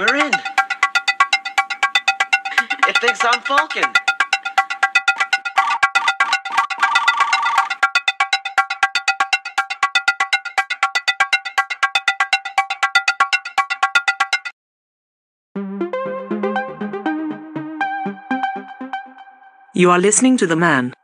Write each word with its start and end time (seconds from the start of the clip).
We're 0.00 0.16
in. 0.16 0.32
It 2.88 2.96
thinks 3.02 3.20
I'm 3.22 3.40
Falken. 3.42 3.94
You 19.74 19.90
are 19.90 19.98
listening 19.98 20.38
to 20.38 20.46
The 20.46 20.56
Man 20.56 20.94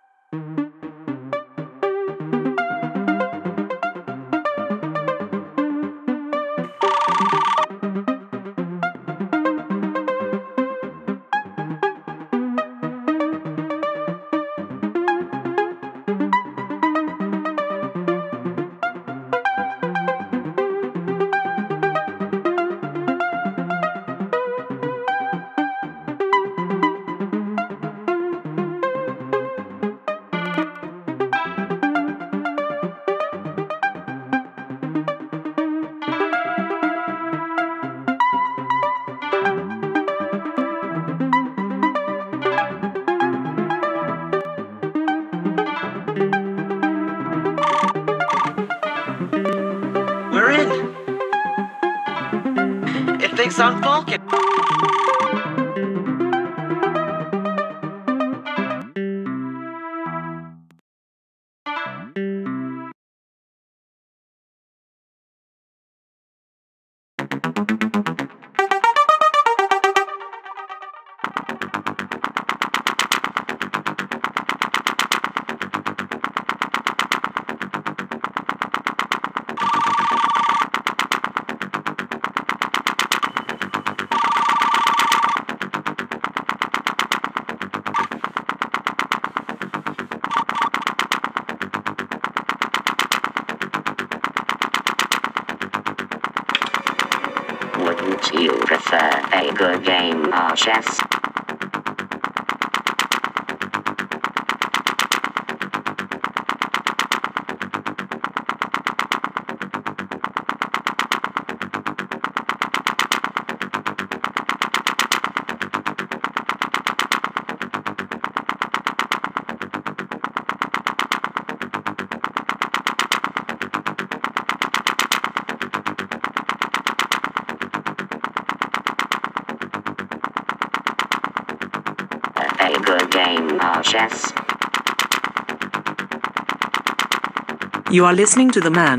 You 137.97 138.05
are 138.05 138.13
listening 138.13 138.51
to 138.51 138.61
the 138.61 138.71
man. 138.71 138.99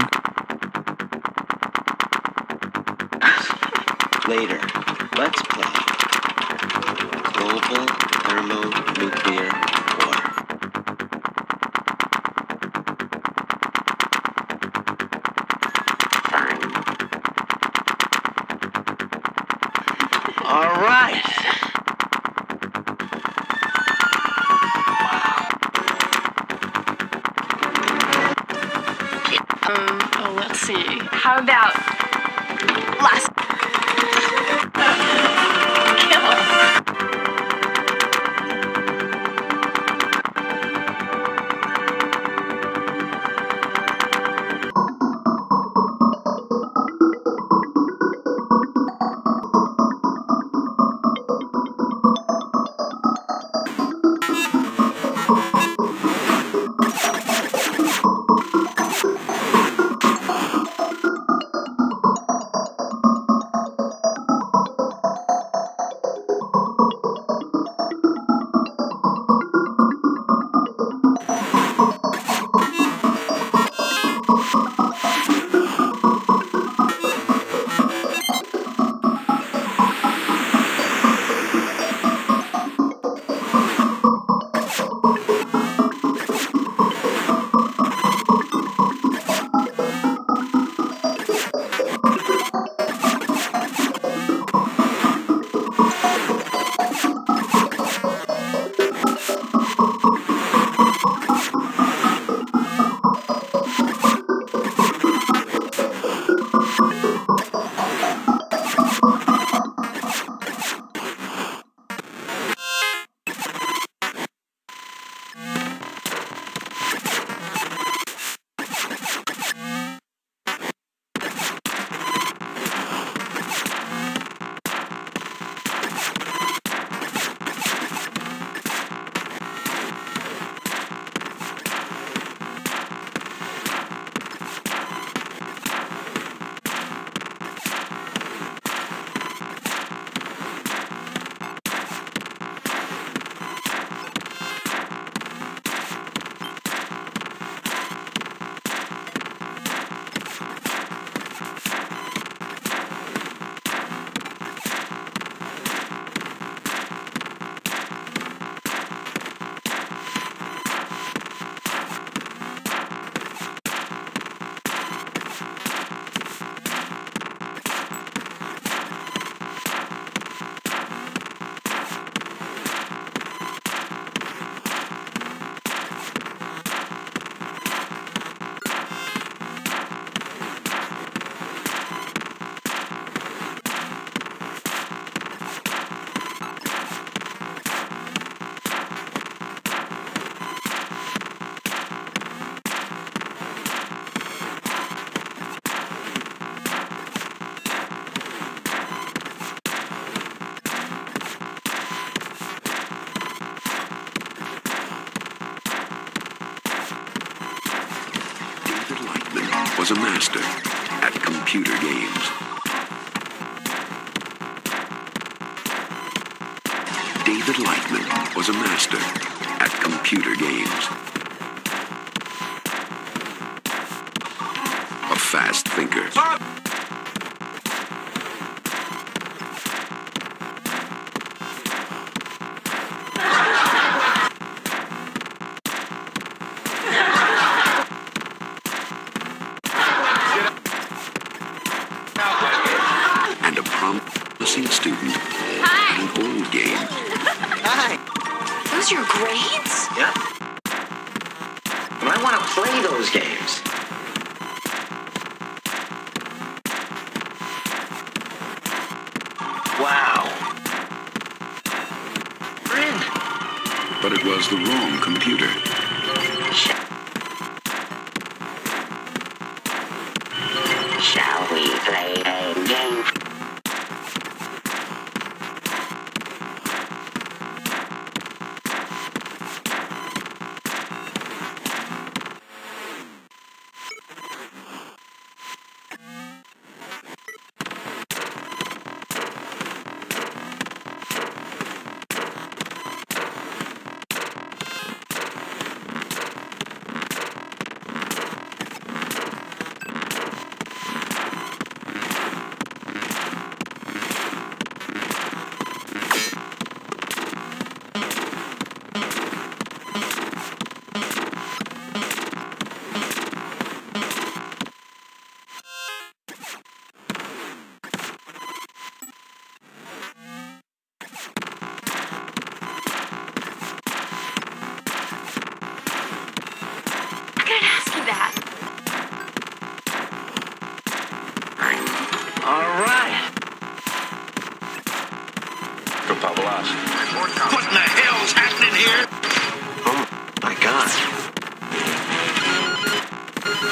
Later, 4.27 4.59
let's 5.15 5.39
play 5.53 5.69
Global 7.37 7.85
Thermo 8.25 8.76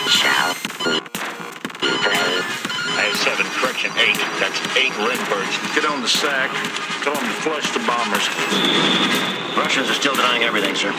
shall 0.09 0.53
we? 0.85 1.01
I 2.95 3.09
have 3.09 3.17
seven, 3.17 3.45
correction, 3.59 3.91
eight. 3.97 4.17
That's 4.39 4.59
eight 4.77 4.93
Lindberghs. 5.01 5.75
Get 5.75 5.85
on 5.85 6.01
the 6.01 6.07
sack. 6.07 6.51
Tell 7.03 7.13
them 7.13 7.23
to 7.23 7.37
flush 7.41 7.71
the 7.73 7.79
bombers. 7.85 8.25
Russians 9.57 9.89
are 9.89 9.93
still 9.93 10.15
denying 10.15 10.43
everything, 10.43 10.75
sir. 10.75 10.91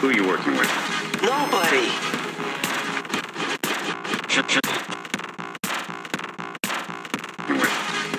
Who 0.00 0.08
are 0.08 0.12
you 0.12 0.26
working 0.26 0.56
with? 0.56 0.70
Nobody. 1.22 1.88
Shut, 4.28 4.50
shut. 4.50 4.64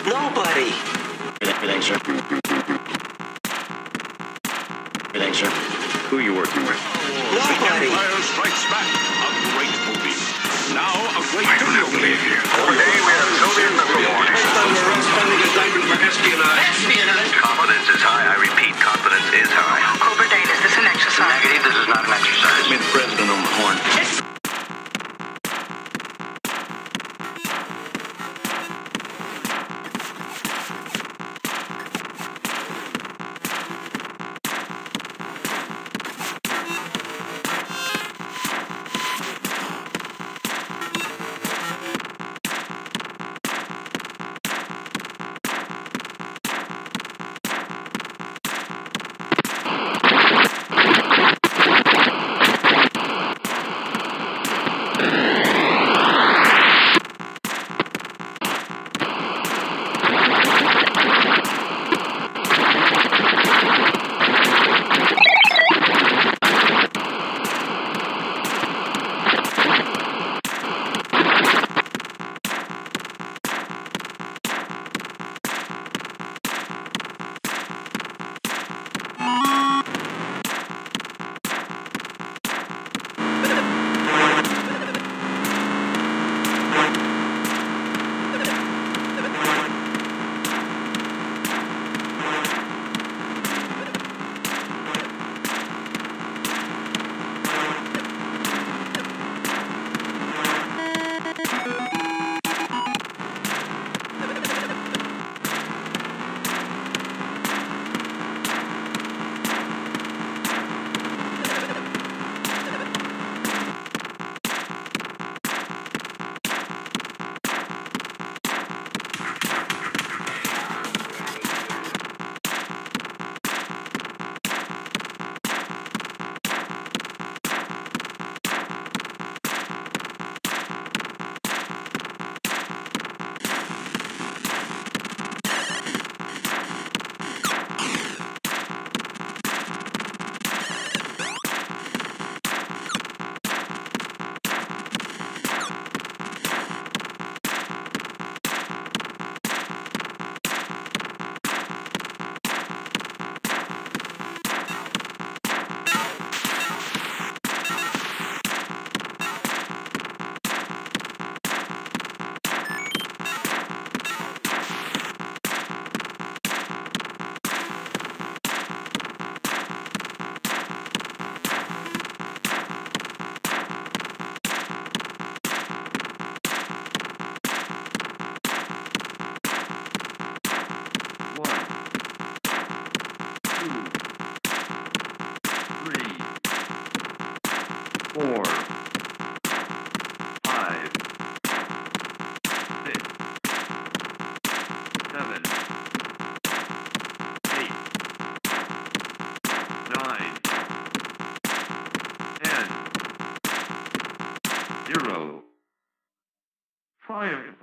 Nobody. 0.05 0.71
Everything, 1.41 1.81
sir. 1.81 2.14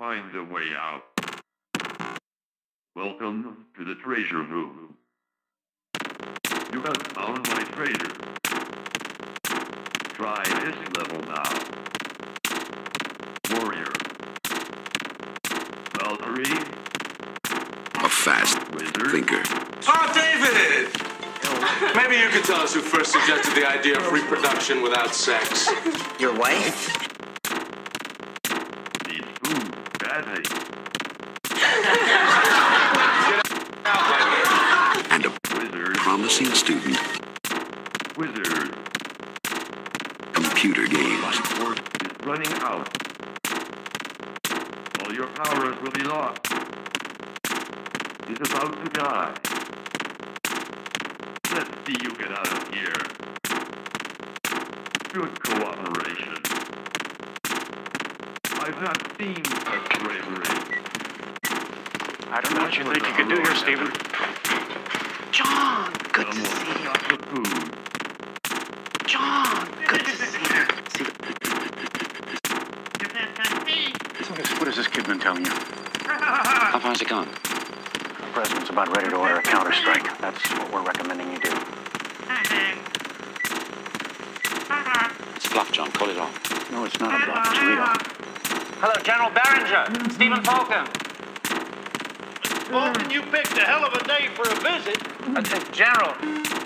The 0.03 0.43
way 0.53 0.65
out. 0.77 1.05
Welcome 2.97 3.67
to 3.77 3.85
the 3.85 3.95
treasure 3.95 4.43
room. 4.43 4.97
You 6.73 6.83
have 6.83 6.97
found 7.13 7.49
my 7.49 7.63
treasure. 7.71 8.11
Try 10.09 10.43
this 10.65 10.75
level 10.99 11.21
now. 11.31 11.45
Warrior. 13.53 13.93
Valkyrie. 16.01 16.59
A 17.95 18.09
fast 18.09 18.73
Wizard. 18.73 19.13
thinker. 19.13 19.43
Oh, 19.87 20.11
David! 20.13 20.91
Maybe 21.95 22.17
you 22.17 22.29
could 22.31 22.45
tell 22.45 22.61
us 22.61 22.75
who 22.75 22.81
first 22.81 23.13
suggested 23.13 23.55
the 23.55 23.71
idea 23.71 23.99
of 23.99 24.13
reproduction 24.13 24.83
without 24.83 25.15
sex. 25.15 25.71
Your 26.19 26.35
wife? 26.35 27.02
Is 48.63 48.69
about 48.69 48.85
to 48.85 48.91
die. 49.01 49.35
Let's 51.53 51.71
see 51.85 51.97
you 52.01 52.11
get 52.15 52.31
out 52.31 52.53
of 52.53 52.73
here. 52.73 53.03
Good 55.09 55.43
cooperation. 55.43 56.37
I've 58.61 58.81
not 58.81 58.99
seen 59.19 59.45
such 59.45 59.89
bravery. 59.99 60.47
I 62.31 62.41
don't 62.41 62.55
know 62.55 62.63
what 62.63 62.77
you 62.79 62.85
think 62.85 63.05
you 63.05 63.15
can 63.15 63.29
do 63.29 63.37
here, 63.37 63.57
Stephen. 63.57 63.91
John, 65.33 65.93
good 66.13 66.27
to 66.31 66.33
see 66.33 66.69
you. 66.69 66.85
got 66.85 67.01
the 67.09 67.17
food. 67.27 67.65
John, 69.09 69.67
good 69.89 70.05
to 70.05 70.13
see 70.15 70.39
you. 70.39 70.67
What 74.59 74.67
has 74.69 74.77
this 74.77 74.87
kid 74.87 75.07
been 75.09 75.19
telling 75.19 75.47
you? 75.47 75.51
How 75.51 76.71
far 76.71 76.81
far's 76.81 77.03
it 77.03 77.09
gone? 77.09 77.52
The 78.43 78.49
president's 78.49 78.71
about 78.71 78.97
ready 78.97 79.09
to 79.09 79.17
order 79.17 79.37
a 79.37 79.43
counterstrike. 79.43 80.19
That's 80.19 80.43
what 80.59 80.73
we're 80.73 80.83
recommending 80.83 81.31
you 81.31 81.39
do. 81.39 81.53
It's 85.37 85.47
bluff, 85.53 85.71
John. 85.71 85.93
Call 85.93 86.11
it 86.11 86.19
off. 86.19 86.73
No, 86.73 86.85
it's 86.85 86.99
not 86.99 87.15
a 87.15 87.25
bluff. 87.25 87.47
It's 87.53 87.63
real. 87.63 87.87
Hello, 88.81 88.95
General 89.05 89.31
Beringer. 89.31 90.11
Stephen 90.11 90.43
Falken. 90.43 90.89
Falken, 92.67 93.13
you 93.13 93.23
picked 93.23 93.57
a 93.59 93.61
hell 93.65 93.85
of 93.85 93.95
a 93.95 94.03
day 94.09 94.27
for 94.35 94.43
a 94.51 94.55
visit. 94.59 94.99
Uh, 95.23 95.41
General, 95.71 96.15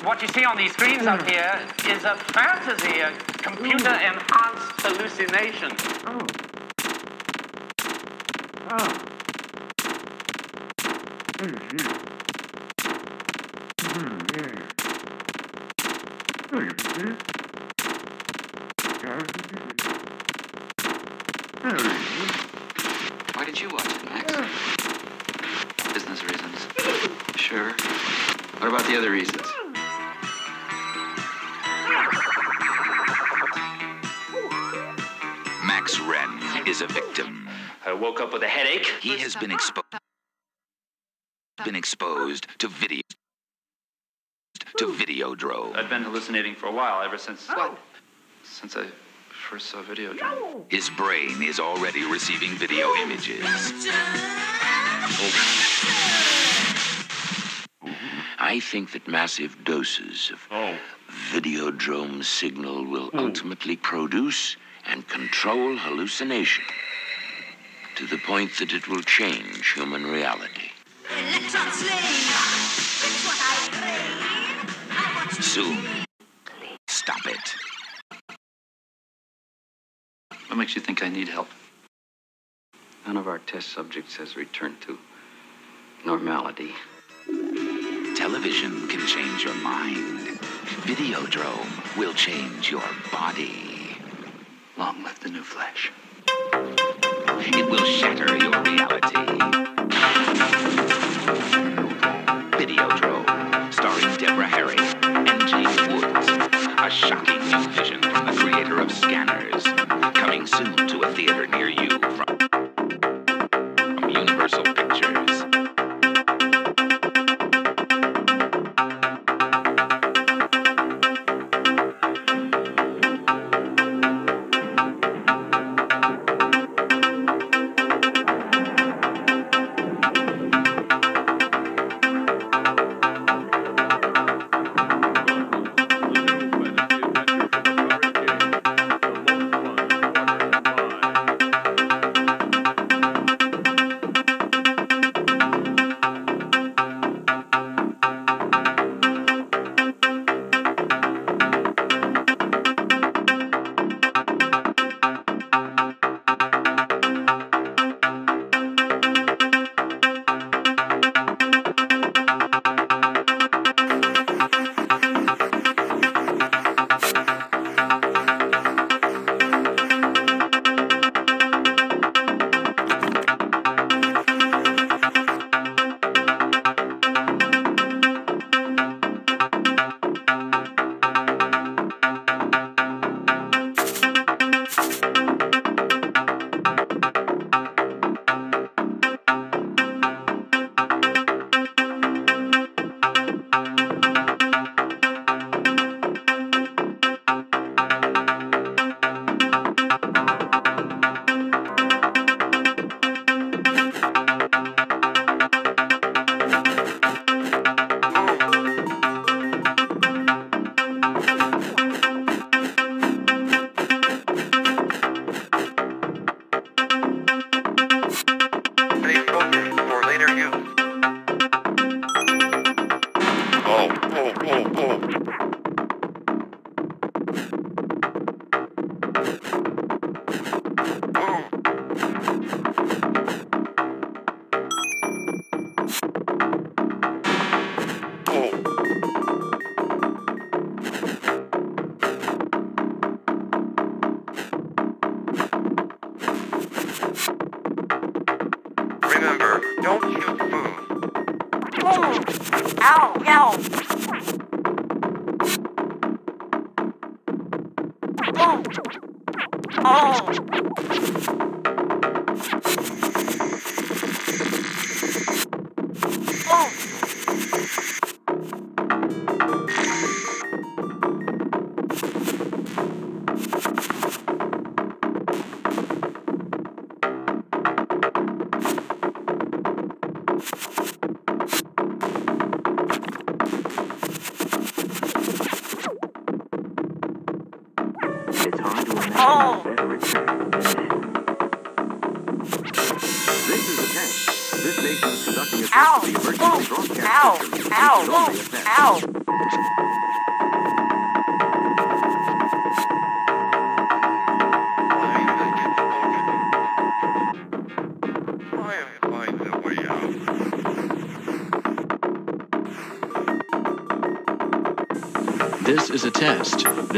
what 0.02 0.22
you 0.22 0.28
see 0.28 0.46
on 0.46 0.56
these 0.56 0.72
screens 0.72 1.06
out 1.06 1.28
here 1.28 1.60
is 1.90 2.04
a 2.04 2.16
fantasy, 2.32 3.00
a 3.00 3.12
computer-enhanced 3.42 4.80
hallucination. 4.80 5.72
Oh. 6.06 6.24
Ah. 8.70 8.76
Hmm, 8.78 8.92
hmm. 8.92 9.12
Hmm, 9.76 11.02
yeah. 11.02 11.02
Very 11.02 11.02
good. 11.02 11.02
Very 11.02 11.02
good. 11.02 11.02
Very 11.02 11.02
good. 11.08 11.25
Why 11.38 11.44
did 23.44 23.60
you 23.60 23.68
watch 23.68 23.84
it, 23.84 24.04
Max? 24.06 24.32
Business 25.92 26.24
reasons. 26.24 26.66
Sure. 27.36 27.72
What 28.58 28.68
about 28.68 28.86
the 28.86 28.96
other 28.96 29.10
reasons? 29.10 29.46
Max 35.66 35.98
Renn 35.98 36.66
is 36.66 36.80
a 36.80 36.86
victim. 36.86 37.50
I 37.84 37.92
woke 37.92 38.22
up 38.22 38.32
with 38.32 38.42
a 38.42 38.48
headache. 38.48 38.86
He 39.02 39.18
has 39.18 39.36
been 39.36 39.50
exposed 39.52 39.85
exposed 41.86 42.48
to 42.58 42.66
video 42.66 43.00
to 44.76 44.86
Videodrome. 44.86 45.76
I've 45.76 45.88
been 45.88 46.02
hallucinating 46.02 46.56
for 46.56 46.66
a 46.66 46.72
while, 46.72 47.00
ever 47.00 47.16
since. 47.16 47.46
What? 47.46 47.78
Since 48.42 48.76
I 48.76 48.86
first 49.30 49.66
saw 49.66 49.82
video. 49.82 50.12
His 50.68 50.90
brain 50.90 51.40
is 51.44 51.60
already 51.60 52.04
receiving 52.04 52.50
video 52.56 52.92
images. 52.94 53.44
I 58.38 58.60
think 58.60 58.90
that 58.90 59.06
massive 59.06 59.56
doses 59.62 60.32
of 60.32 60.40
Oh. 60.50 60.76
Videodrome 61.30 62.24
signal 62.24 62.84
will 62.84 63.10
ultimately 63.14 63.76
produce 63.76 64.56
and 64.86 65.06
control 65.06 65.76
hallucination 65.76 66.64
to 67.94 68.08
the 68.08 68.18
point 68.18 68.50
that 68.58 68.72
it 68.72 68.88
will 68.88 69.02
change 69.02 69.72
human 69.74 70.04
reality. 70.04 70.65
Soon. 75.40 75.78
Stop 76.88 77.26
it. 77.26 77.54
What 80.48 80.56
makes 80.56 80.74
you 80.74 80.80
think 80.80 81.02
I 81.02 81.10
need 81.10 81.28
help? 81.28 81.48
None 83.06 83.18
of 83.18 83.28
our 83.28 83.38
test 83.40 83.68
subjects 83.68 84.16
has 84.16 84.36
returned 84.36 84.80
to 84.82 84.98
normality. 86.06 86.72
Television 88.16 88.88
can 88.88 89.06
change 89.06 89.44
your 89.44 89.54
mind. 89.56 90.38
Videodrome 90.86 91.98
will 91.98 92.14
change 92.14 92.70
your 92.70 92.88
body. 93.12 93.98
Long 94.78 95.02
live 95.02 95.20
the 95.20 95.28
new 95.28 95.42
flesh. 95.42 95.92
It 96.54 97.68
will 97.70 97.84
shatter 97.84 98.36
your 98.38 98.62
reality. 98.62 99.25
Shocking 107.08 107.75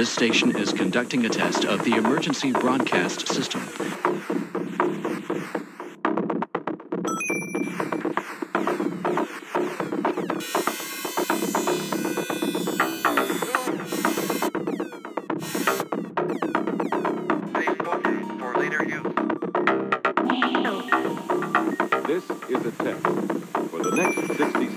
This 0.09 0.15
station 0.15 0.57
is 0.57 0.73
conducting 0.73 1.27
a 1.27 1.29
test 1.29 1.67
of 1.67 1.85
the 1.85 1.97
emergency 1.97 2.51
broadcast 2.53 3.29
system. 3.29 4.08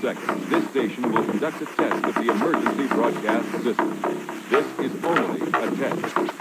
seconds, 0.00 0.48
this 0.48 0.68
station 0.70 1.12
will 1.12 1.24
conduct 1.24 1.60
a 1.62 1.66
test 1.66 2.04
of 2.04 2.14
the 2.14 2.30
emergency 2.30 2.86
broadcast 2.88 3.50
system. 3.62 4.00
This 4.50 4.66
is 4.78 5.04
only 5.04 5.42
a 5.42 5.70
test. 5.76 6.32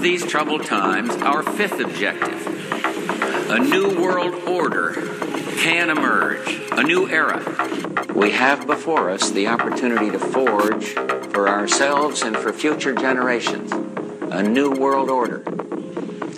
These 0.00 0.24
troubled 0.24 0.64
times, 0.64 1.10
our 1.16 1.42
fifth 1.42 1.80
objective 1.80 2.46
a 3.50 3.58
new 3.58 4.00
world 4.00 4.34
order 4.46 4.92
can 5.58 5.90
emerge, 5.90 6.60
a 6.72 6.82
new 6.84 7.08
era. 7.08 7.42
We 8.14 8.30
have 8.30 8.66
before 8.66 9.10
us 9.10 9.30
the 9.30 9.48
opportunity 9.48 10.10
to 10.10 10.20
forge 10.20 10.90
for 11.32 11.48
ourselves 11.48 12.22
and 12.22 12.36
for 12.36 12.52
future 12.52 12.94
generations 12.94 13.72
a 13.72 14.42
new 14.42 14.70
world 14.70 15.10
order. 15.10 15.42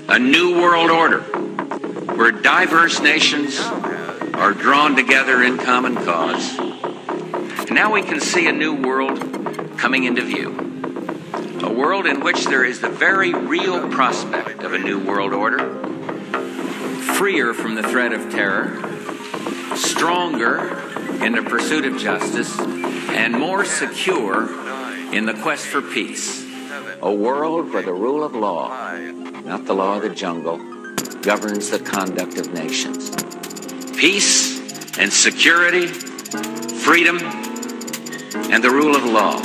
A 0.08 0.18
new 0.18 0.58
world 0.58 0.90
order 0.90 1.20
where 1.20 2.32
diverse 2.32 3.00
nations 3.00 3.60
are 3.60 4.52
drawn 4.52 4.96
together 4.96 5.42
in 5.42 5.58
common 5.58 5.96
cause. 5.96 6.58
Now 7.70 7.92
we 7.92 8.02
can 8.02 8.20
see 8.20 8.48
a 8.48 8.52
new 8.52 8.74
world 8.74 9.76
coming 9.76 10.04
into 10.04 10.22
view. 10.22 10.62
A 11.62 11.70
world 11.70 12.06
in 12.06 12.20
which 12.24 12.46
there 12.46 12.64
is 12.64 12.80
the 12.80 12.88
very 12.88 13.32
real 13.52 13.86
prospect 13.90 14.62
of 14.62 14.72
a 14.72 14.78
new 14.78 14.98
world 14.98 15.34
order, 15.34 15.58
freer 17.16 17.52
from 17.52 17.74
the 17.74 17.82
threat 17.82 18.10
of 18.10 18.32
terror, 18.32 18.78
stronger 19.76 20.80
in 21.22 21.32
the 21.32 21.42
pursuit 21.42 21.84
of 21.84 21.98
justice, 21.98 22.58
and 22.58 23.38
more 23.38 23.62
secure 23.66 24.48
in 25.12 25.26
the 25.26 25.34
quest 25.42 25.66
for 25.66 25.82
peace. 25.82 26.46
A 27.02 27.12
world 27.12 27.74
where 27.74 27.82
the 27.82 27.92
rule 27.92 28.24
of 28.24 28.34
law, 28.34 28.68
not 29.44 29.66
the 29.66 29.74
law 29.74 29.96
of 29.96 30.02
the 30.02 30.08
jungle, 30.08 30.56
governs 31.20 31.68
the 31.68 31.78
conduct 31.78 32.38
of 32.38 32.54
nations. 32.54 33.10
Peace 33.94 34.96
and 34.96 35.12
security, 35.12 35.88
freedom, 35.88 37.18
and 38.50 38.64
the 38.64 38.70
rule 38.70 38.96
of 38.96 39.04
law. 39.04 39.36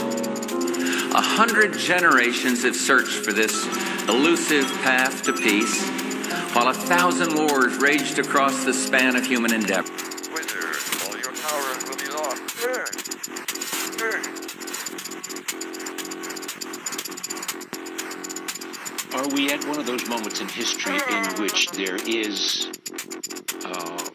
A 1.14 1.22
hundred 1.22 1.78
generations 1.78 2.64
have 2.64 2.76
searched 2.76 3.26
for 3.26 3.34
this 3.34 3.87
elusive 4.10 4.66
path 4.84 5.24
to 5.24 5.34
peace, 5.34 5.84
while 6.54 6.70
a 6.70 6.74
thousand 6.74 7.36
wars 7.36 7.78
raged 7.78 8.20
across 8.20 8.64
the 8.64 8.74
span 8.74 9.16
of 9.16 9.26
human 9.26 9.54
endeavor. 9.54 9.92
Wizard, 10.34 10.76
all 11.06 11.18
your 11.18 11.34
powers 11.34 11.84
will 11.88 11.98
be 11.98 12.08
lost. 12.08 12.44
Are 19.14 19.28
we 19.30 19.52
at 19.52 19.66
one 19.66 19.80
of 19.80 19.86
those 19.86 20.08
moments 20.08 20.42
in 20.42 20.48
history 20.48 20.96
in 21.10 21.42
which 21.42 21.72
there 21.72 21.96
is 21.96 22.70
uh, 23.66 24.10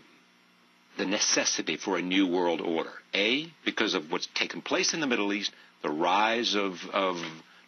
the 0.96 1.04
necessity 1.06 1.76
for 1.76 1.98
a 1.98 2.02
new 2.02 2.26
world 2.26 2.60
order? 2.60 2.92
A, 3.14 3.52
because 3.64 3.94
of 3.94 4.10
what's 4.10 4.28
taken 4.34 4.62
place 4.62 4.94
in 4.94 5.00
the 5.00 5.06
Middle 5.06 5.32
East, 5.32 5.52
the 5.82 5.90
rise 5.90 6.54
of, 6.54 6.88
of 6.90 7.22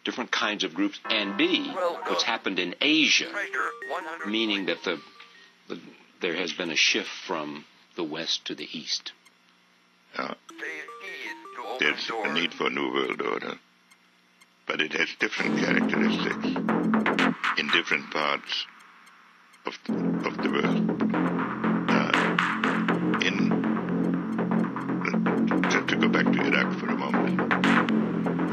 different 0.05 0.31
kinds 0.31 0.63
of 0.63 0.73
groups, 0.73 0.99
and 1.09 1.35
B, 1.35 1.69
what's 2.07 2.23
happened 2.23 2.59
in 2.59 2.75
Asia, 2.79 3.27
meaning 4.25 4.67
that 4.67 4.83
the, 4.83 5.01
the 5.67 5.79
there 6.21 6.35
has 6.35 6.53
been 6.53 6.69
a 6.71 6.75
shift 6.75 7.09
from 7.27 7.65
the 7.95 8.03
west 8.03 8.45
to 8.45 8.55
the 8.55 8.67
east. 8.71 9.11
Uh, 10.17 10.33
there's 11.79 12.09
a 12.09 12.33
need 12.33 12.53
for 12.53 12.67
a 12.67 12.69
new 12.69 12.93
world 12.93 13.21
order, 13.21 13.55
but 14.65 14.79
it 14.79 14.93
has 14.93 15.09
different 15.19 15.59
characteristics 15.59 16.47
in 17.57 17.67
different 17.73 18.09
parts 18.11 18.65
of 19.65 19.77
the, 19.85 19.93
of 20.27 20.37
the 20.37 20.49
world. 20.51 20.91
Uh, 21.89 22.11
in 23.25 23.65
just 25.69 25.87
to 25.89 25.95
go 25.97 26.07
back 26.07 26.25
to 26.25 26.41
Iraq 26.41 26.79
for 26.79 26.87
a 26.87 26.95
moment. 26.95 27.41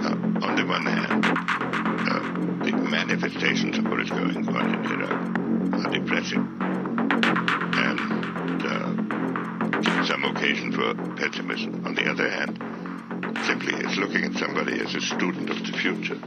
Uh, 0.04 0.46
on 0.46 0.56
the 0.56 0.66
one 0.66 0.84
hand, 0.84 1.22
the 1.24 1.41
manifestations 2.92 3.78
of 3.78 3.86
what 3.86 4.00
is 4.02 4.10
going 4.10 4.46
on 4.48 4.84
in 4.84 5.00
Iraq 5.00 5.86
are 5.86 5.90
depressing 5.92 6.46
and 7.80 8.62
uh, 8.66 10.04
some 10.04 10.24
occasion 10.24 10.70
for 10.70 10.94
pessimism. 11.16 11.86
On 11.86 11.94
the 11.94 12.04
other 12.04 12.28
hand, 12.28 12.58
simply 13.46 13.72
as 13.82 13.96
looking 13.96 14.24
at 14.24 14.34
somebody 14.34 14.78
as 14.78 14.94
a 14.94 15.00
student 15.00 15.48
of 15.48 15.64
the 15.64 15.72
future, 15.72 16.20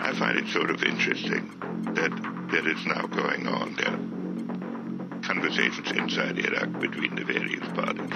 I 0.00 0.14
find 0.18 0.38
it 0.38 0.48
sort 0.48 0.70
of 0.70 0.82
interesting 0.82 1.52
that 1.94 2.12
there 2.50 2.66
is 2.66 2.86
now 2.86 3.06
going 3.06 3.46
on 3.46 3.74
there 3.74 3.98
conversations 5.28 5.92
inside 5.92 6.38
Iraq 6.38 6.80
between 6.80 7.14
the 7.14 7.24
various 7.24 7.68
parties, 7.74 8.10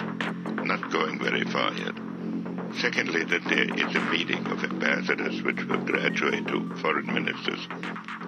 not 0.64 0.90
going 0.90 1.18
very 1.18 1.44
far 1.44 1.74
yet. 1.74 2.01
Secondly, 2.80 3.24
that 3.24 3.44
there 3.44 3.88
is 3.88 3.94
a 3.94 4.00
meeting 4.11 4.46
of 4.46 4.64
ambassadors 4.64 5.42
which 5.42 5.62
will 5.64 5.85
graduate 5.85 6.46
to 6.48 6.74
foreign 6.76 7.12
ministers 7.12 7.66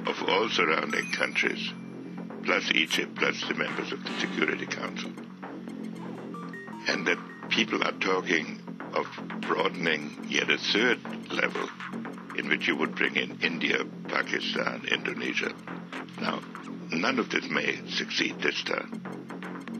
of 0.06 0.22
all 0.28 0.48
surrounding 0.48 1.10
countries, 1.10 1.72
plus 2.44 2.70
Egypt, 2.72 3.14
plus 3.16 3.40
the 3.48 3.54
members 3.54 3.92
of 3.92 4.04
the 4.04 4.12
Security 4.20 4.66
Council. 4.66 5.10
And 6.88 7.06
that 7.06 7.18
people 7.48 7.82
are 7.82 7.92
talking 7.92 8.60
of 8.92 9.06
broadening 9.40 10.26
yet 10.28 10.50
a 10.50 10.58
third 10.58 11.00
level 11.32 11.68
in 12.36 12.48
which 12.48 12.68
you 12.68 12.76
would 12.76 12.94
bring 12.94 13.16
in 13.16 13.38
India, 13.42 13.84
Pakistan, 14.08 14.86
Indonesia. 14.90 15.52
Now, 16.20 16.40
none 16.90 17.18
of 17.18 17.30
this 17.30 17.48
may 17.48 17.80
succeed 17.88 18.38
this 18.40 18.62
time. 18.62 19.00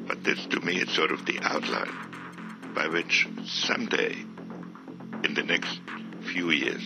But 0.07 0.25
this, 0.25 0.45
to 0.47 0.61
me, 0.61 0.77
is 0.81 0.91
sort 0.91 1.11
of 1.11 1.25
the 1.27 1.39
outline 1.43 2.73
by 2.75 2.89
which 2.89 3.29
someday, 3.45 4.17
in 5.25 5.33
the 5.35 5.43
next 5.43 5.81
few 6.33 6.51
years, 6.51 6.83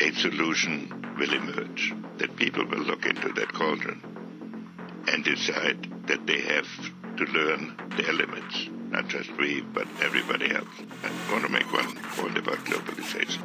a 0.00 0.12
solution 0.12 1.14
will 1.18 1.32
emerge. 1.32 1.94
That 2.18 2.36
people 2.36 2.66
will 2.66 2.80
look 2.80 3.06
into 3.06 3.32
that 3.32 3.52
cauldron 3.52 4.02
and 5.08 5.24
decide 5.24 6.06
that 6.06 6.26
they 6.26 6.40
have 6.40 6.68
to 7.16 7.24
learn 7.24 7.76
their 7.96 8.12
limits. 8.12 8.68
Not 8.90 9.08
just 9.08 9.30
we, 9.38 9.62
but 9.62 9.86
everybody 10.02 10.54
else. 10.54 10.68
I 11.02 11.32
want 11.32 11.44
to 11.46 11.50
make 11.50 11.72
one 11.72 11.94
point 12.16 12.36
about 12.36 12.58
globalization. 12.66 13.40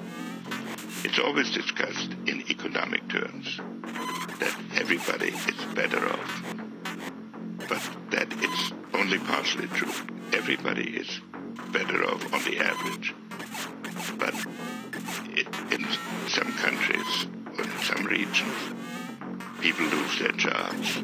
It's 1.05 1.19
always 1.19 1.51
discussed 1.51 2.12
in 2.25 2.41
economic 2.49 3.08
terms 3.08 3.62
that 4.39 4.55
everybody 4.75 5.29
is 5.29 5.65
better 5.75 6.03
off, 6.10 6.43
but 7.69 7.89
that 8.10 8.27
it's 8.39 8.73
only 8.93 9.19
partially 9.19 9.67
true. 9.67 9.93
Everybody 10.34 10.97
is 10.97 11.21
better 11.71 12.03
off 12.05 12.34
on 12.34 12.43
the 12.43 12.60
average, 12.60 13.13
but 14.17 14.34
in 15.71 15.86
some 16.28 16.51
countries 16.54 17.28
or 17.58 17.63
in 17.63 17.78
some 17.80 18.06
regions, 18.06 18.54
people 19.62 19.86
lose 19.86 20.19
their 20.19 20.32
jobs. 20.32 21.01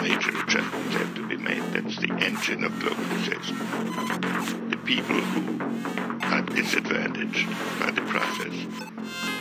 Major 0.00 0.30
adjustments 0.40 0.94
have 0.94 1.14
to 1.14 1.26
be 1.28 1.36
made. 1.36 1.62
That's 1.72 1.96
the 1.96 2.12
engine 2.20 2.64
of 2.64 2.72
globalization. 2.72 4.70
The 4.70 4.76
people 4.78 5.20
who 5.20 6.24
are 6.34 6.42
disadvantaged 6.42 7.48
by 7.80 7.90
the 7.90 8.02
process 8.02 8.54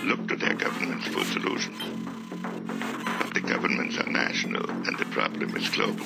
look 0.04 0.28
to 0.28 0.36
their 0.36 0.54
governments 0.54 1.08
for 1.08 1.24
solutions. 1.26 1.80
But 3.20 3.34
the 3.34 3.42
governments 3.42 3.98
are 3.98 4.10
national 4.10 4.70
and 4.70 4.98
the 4.98 5.06
problem 5.06 5.56
is 5.56 5.70
global. 5.70 6.06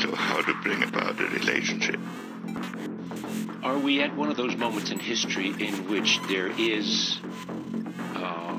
So 0.00 0.14
how 0.14 0.40
to 0.42 0.54
bring 0.62 0.82
about 0.82 1.20
a 1.20 1.26
relationship? 1.26 2.00
Are 3.70 3.78
we 3.78 4.02
at 4.02 4.16
one 4.16 4.28
of 4.28 4.36
those 4.36 4.56
moments 4.56 4.90
in 4.90 4.98
history 4.98 5.50
in 5.50 5.88
which 5.88 6.18
there 6.26 6.48
is 6.48 7.20
uh, 8.16 8.58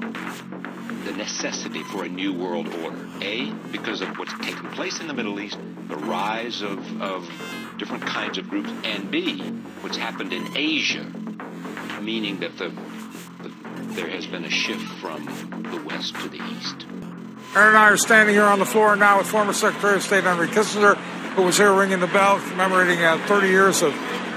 the 1.03 1.11
necessity 1.11 1.83
for 1.83 2.05
a 2.05 2.07
new 2.07 2.31
world 2.31 2.73
order? 2.75 3.09
A, 3.21 3.51
because 3.73 3.99
of 3.99 4.17
what's 4.17 4.31
taken 4.39 4.69
place 4.69 5.01
in 5.01 5.07
the 5.07 5.13
Middle 5.13 5.37
East, 5.41 5.57
the 5.89 5.97
rise 5.97 6.61
of, 6.61 7.01
of 7.01 7.29
different 7.77 8.05
kinds 8.05 8.37
of 8.37 8.49
groups, 8.49 8.69
and 8.85 9.11
B, 9.11 9.39
what's 9.81 9.97
happened 9.97 10.31
in 10.31 10.55
Asia, 10.55 11.03
meaning 12.01 12.39
that 12.39 12.57
the, 12.57 12.69
the 13.43 13.51
there 13.95 14.07
has 14.07 14.25
been 14.25 14.45
a 14.45 14.49
shift 14.49 14.85
from 15.01 15.25
the 15.73 15.83
West 15.89 16.15
to 16.21 16.29
the 16.29 16.41
East. 16.41 16.85
Aaron 17.53 17.67
and 17.67 17.77
I 17.77 17.89
are 17.89 17.97
standing 17.97 18.33
here 18.33 18.45
on 18.45 18.59
the 18.59 18.65
floor 18.65 18.95
now 18.95 19.17
with 19.17 19.27
former 19.27 19.51
Secretary 19.51 19.97
of 19.97 20.03
State 20.03 20.23
Henry 20.23 20.47
Kissinger, 20.47 20.95
who 21.35 21.41
was 21.41 21.57
here 21.57 21.73
ringing 21.73 21.99
the 21.99 22.07
bell 22.07 22.39
commemorating 22.39 23.03
uh, 23.03 23.17
30 23.27 23.49
years 23.49 23.81
of 23.81 23.93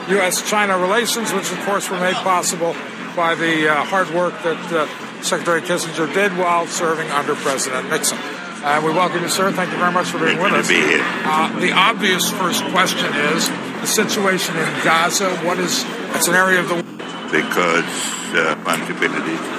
U.S.-China 0.08 0.80
relations, 0.80 1.32
which 1.32 1.50
of 1.50 1.58
course 1.60 1.90
were 1.90 2.00
made 2.00 2.14
possible 2.16 2.74
by 3.16 3.34
the 3.34 3.70
uh, 3.70 3.84
hard 3.84 4.10
work 4.10 4.34
that 4.42 4.72
uh, 4.72 5.22
Secretary 5.22 5.62
Kissinger 5.62 6.12
did 6.12 6.36
while 6.36 6.66
serving 6.66 7.10
under 7.10 7.34
President 7.34 7.88
Nixon. 7.88 8.18
Uh, 8.18 8.80
we 8.84 8.90
welcome 8.90 9.22
you, 9.22 9.28
sir. 9.28 9.52
Thank 9.52 9.72
you 9.72 9.78
very 9.78 9.92
much 9.92 10.08
for 10.08 10.18
being 10.18 10.38
with 10.40 10.52
us. 10.52 10.68
Be. 10.68 10.80
Uh, 10.80 11.58
the 11.60 11.72
obvious 11.72 12.30
first 12.30 12.64
question 12.66 13.12
is 13.32 13.48
the 13.48 13.86
situation 13.86 14.56
in 14.56 14.64
Gaza. 14.84 15.36
What 15.44 15.58
is? 15.58 15.84
It's 16.14 16.28
an 16.28 16.34
area 16.34 16.60
of 16.60 16.68
the 16.68 16.76
because 17.30 17.84
uh, 18.34 18.54
responsibility 18.56 19.53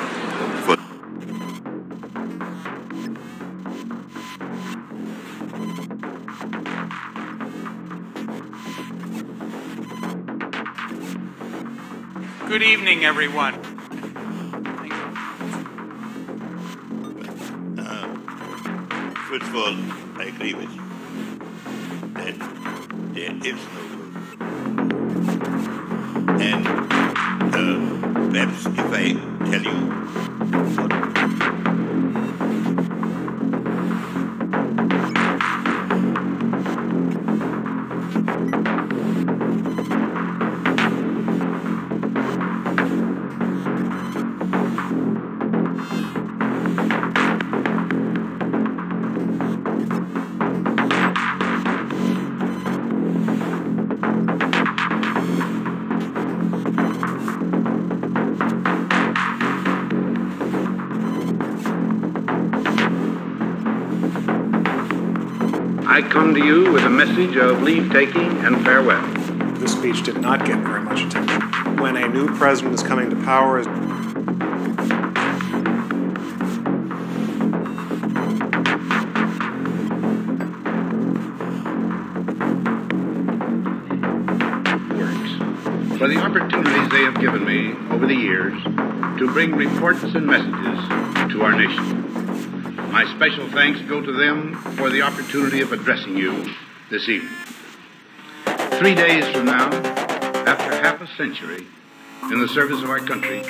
Good 12.55 12.63
evening, 12.63 13.03
everyone. 13.03 13.55
First 19.27 19.43
of 19.43 19.55
all, 19.57 19.75
I 20.15 20.31
agree 20.33 20.53
with 20.53 20.71
you 20.73 20.83
that 22.13 22.35
there 23.13 23.35
is 23.43 23.59
no 23.75 23.81
world. 23.91 24.15
And 26.41 26.65
uh, 27.53 27.77
perhaps 28.31 28.65
if 28.67 28.93
I 28.93 29.05
tell 29.51 29.61
you 29.61 30.24
to 66.35 66.45
you 66.45 66.69
with 66.69 66.83
a 66.83 66.89
message 66.89 67.37
of 67.37 67.61
leave 67.61 67.89
taking 67.91 68.29
and 68.45 68.61
farewell. 68.65 69.01
This 69.53 69.71
speech 69.71 70.03
did 70.03 70.19
not 70.19 70.45
get 70.45 70.59
very 70.59 70.81
much 70.81 71.01
attention. 71.01 71.41
When 71.77 71.95
a 71.95 72.09
new 72.09 72.27
president 72.35 72.75
is 72.75 72.83
coming 72.83 73.09
to 73.09 73.15
power, 73.23 73.63
for 85.97 86.07
the 86.09 86.17
opportunities 86.17 86.89
they 86.89 87.03
have 87.03 87.17
given 87.21 87.45
me 87.45 87.71
over 87.95 88.05
the 88.05 88.13
years 88.13 88.61
to 89.19 89.31
bring 89.31 89.55
reports 89.55 90.03
and 90.03 90.27
messages 90.27 91.31
to 91.31 91.43
our 91.43 91.55
nation. 91.55 91.94
My 92.95 93.03
special 93.13 93.49
thanks 93.51 93.81
go 93.89 93.99
to 93.99 94.11
them 94.13 94.55
for 94.77 94.89
the 94.89 95.01
opportunity 95.01 95.59
of 95.59 95.73
addressing 95.73 96.15
you 96.15 96.45
this 96.89 97.09
evening. 97.09 97.35
Three 98.79 98.95
days 98.95 99.27
from 99.35 99.47
now, 99.47 99.67
after 99.67 100.71
half 100.81 101.01
a 101.01 101.07
century 101.17 101.67
in 102.31 102.39
the 102.39 102.47
service 102.47 102.81
of 102.81 102.89
our 102.89 102.99
country, 102.99 103.43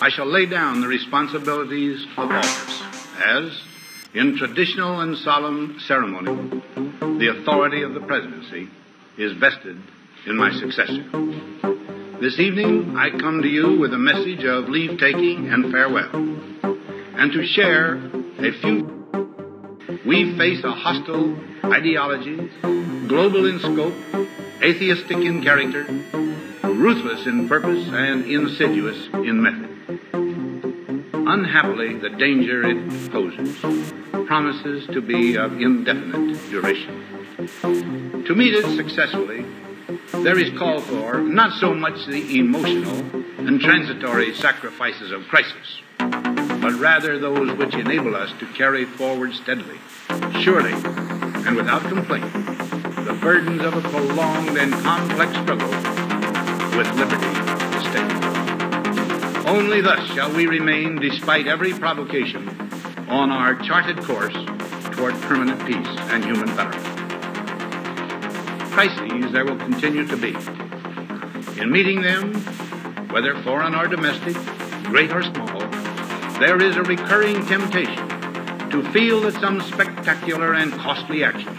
I 0.00 0.10
shall 0.10 0.26
lay 0.26 0.46
down 0.46 0.80
the 0.80 0.88
responsibilities 0.88 2.04
of 2.18 2.32
office 2.32 2.82
as, 3.24 3.62
in 4.12 4.36
traditional 4.36 4.98
and 5.02 5.16
solemn 5.18 5.78
ceremony, 5.86 6.60
the 7.20 7.38
authority 7.38 7.82
of 7.82 7.94
the 7.94 8.00
presidency 8.00 8.70
is 9.16 9.34
vested 9.34 9.80
in 10.26 10.36
my 10.36 10.50
successor. 10.50 11.04
This 12.20 12.40
evening, 12.40 12.96
I 12.96 13.10
come 13.10 13.40
to 13.40 13.48
you 13.48 13.78
with 13.78 13.94
a 13.94 13.98
message 13.98 14.42
of 14.42 14.68
leave 14.68 14.98
taking 14.98 15.46
and 15.46 15.70
farewell, 15.70 16.10
and 17.14 17.30
to 17.30 17.46
share 17.46 18.19
a 18.44 18.52
few. 18.52 19.98
We 20.06 20.36
face 20.38 20.64
a 20.64 20.72
hostile 20.72 21.38
ideology, 21.64 22.36
global 23.06 23.46
in 23.46 23.58
scope, 23.60 23.94
atheistic 24.62 25.18
in 25.18 25.42
character, 25.42 25.84
ruthless 26.62 27.26
in 27.26 27.48
purpose, 27.48 27.86
and 27.88 28.24
insidious 28.24 29.08
in 29.14 29.42
method. 29.42 29.70
Unhappily, 31.12 31.98
the 31.98 32.10
danger 32.10 32.62
it 32.64 33.12
poses 33.12 33.58
promises 34.26 34.86
to 34.86 35.00
be 35.00 35.36
of 35.36 35.60
indefinite 35.60 36.38
duration. 36.50 38.24
To 38.26 38.34
meet 38.36 38.54
it 38.54 38.76
successfully, 38.76 39.44
there 40.22 40.38
is 40.38 40.56
call 40.56 40.80
for 40.80 41.18
not 41.18 41.58
so 41.58 41.74
much 41.74 42.06
the 42.06 42.38
emotional 42.38 42.96
and 43.38 43.60
transitory 43.60 44.32
sacrifices 44.36 45.10
of 45.10 45.26
crisis, 45.26 45.80
but 46.60 46.72
rather 46.74 47.18
those 47.18 47.56
which 47.56 47.74
enable 47.74 48.14
us 48.14 48.30
to 48.38 48.46
carry 48.52 48.84
forward 48.84 49.32
steadily, 49.32 49.78
surely, 50.42 50.72
and 51.46 51.56
without 51.56 51.82
complaint, 51.82 52.30
the 53.06 53.16
burdens 53.20 53.62
of 53.62 53.74
a 53.74 53.80
prolonged 53.88 54.58
and 54.58 54.72
complex 54.82 55.32
struggle 55.32 55.70
with 56.76 56.86
liberty 56.96 57.32
to 57.72 57.80
stay. 57.90 59.48
Only 59.48 59.80
thus 59.80 60.06
shall 60.14 60.32
we 60.34 60.46
remain, 60.46 60.96
despite 60.96 61.46
every 61.46 61.72
provocation, 61.72 62.48
on 63.08 63.30
our 63.30 63.56
charted 63.62 63.98
course 64.04 64.36
toward 64.94 65.14
permanent 65.22 65.66
peace 65.66 65.98
and 66.12 66.24
human 66.24 66.54
betterment. 66.54 66.84
Crises 68.70 69.32
there 69.32 69.44
will 69.44 69.56
continue 69.56 70.06
to 70.06 70.16
be. 70.16 70.36
In 71.60 71.70
meeting 71.72 72.02
them, 72.02 72.34
whether 73.10 73.34
foreign 73.42 73.74
or 73.74 73.88
domestic, 73.88 74.34
great 74.84 75.10
or 75.10 75.22
small, 75.22 75.69
there 76.40 76.60
is 76.62 76.74
a 76.76 76.82
recurring 76.82 77.44
temptation 77.44 78.08
to 78.70 78.82
feel 78.92 79.20
that 79.20 79.34
some 79.34 79.60
spectacular 79.60 80.54
and 80.54 80.72
costly 80.72 81.22
action 81.22 81.54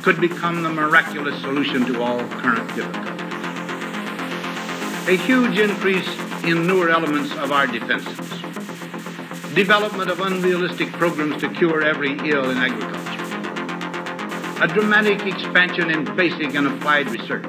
could 0.00 0.18
become 0.18 0.62
the 0.62 0.72
miraculous 0.72 1.38
solution 1.42 1.84
to 1.84 2.02
all 2.02 2.18
current 2.40 2.66
difficulties. 2.74 3.20
A 5.08 5.16
huge 5.26 5.58
increase 5.58 6.08
in 6.42 6.66
newer 6.66 6.88
elements 6.88 7.32
of 7.34 7.52
our 7.52 7.66
defenses. 7.66 8.16
Development 9.54 10.10
of 10.10 10.18
unrealistic 10.20 10.90
programs 10.92 11.38
to 11.42 11.50
cure 11.50 11.82
every 11.82 12.12
ill 12.30 12.48
in 12.48 12.56
agriculture. 12.56 13.04
A 14.64 14.68
dramatic 14.68 15.26
expansion 15.26 15.90
in 15.90 16.16
basic 16.16 16.54
and 16.54 16.66
applied 16.66 17.10
research. 17.10 17.44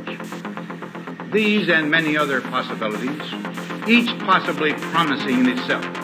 These 1.31 1.69
and 1.69 1.89
many 1.89 2.17
other 2.17 2.41
possibilities, 2.41 3.21
each 3.88 4.09
possibly 4.19 4.73
promising 4.73 5.39
in 5.39 5.57
itself, 5.57 5.94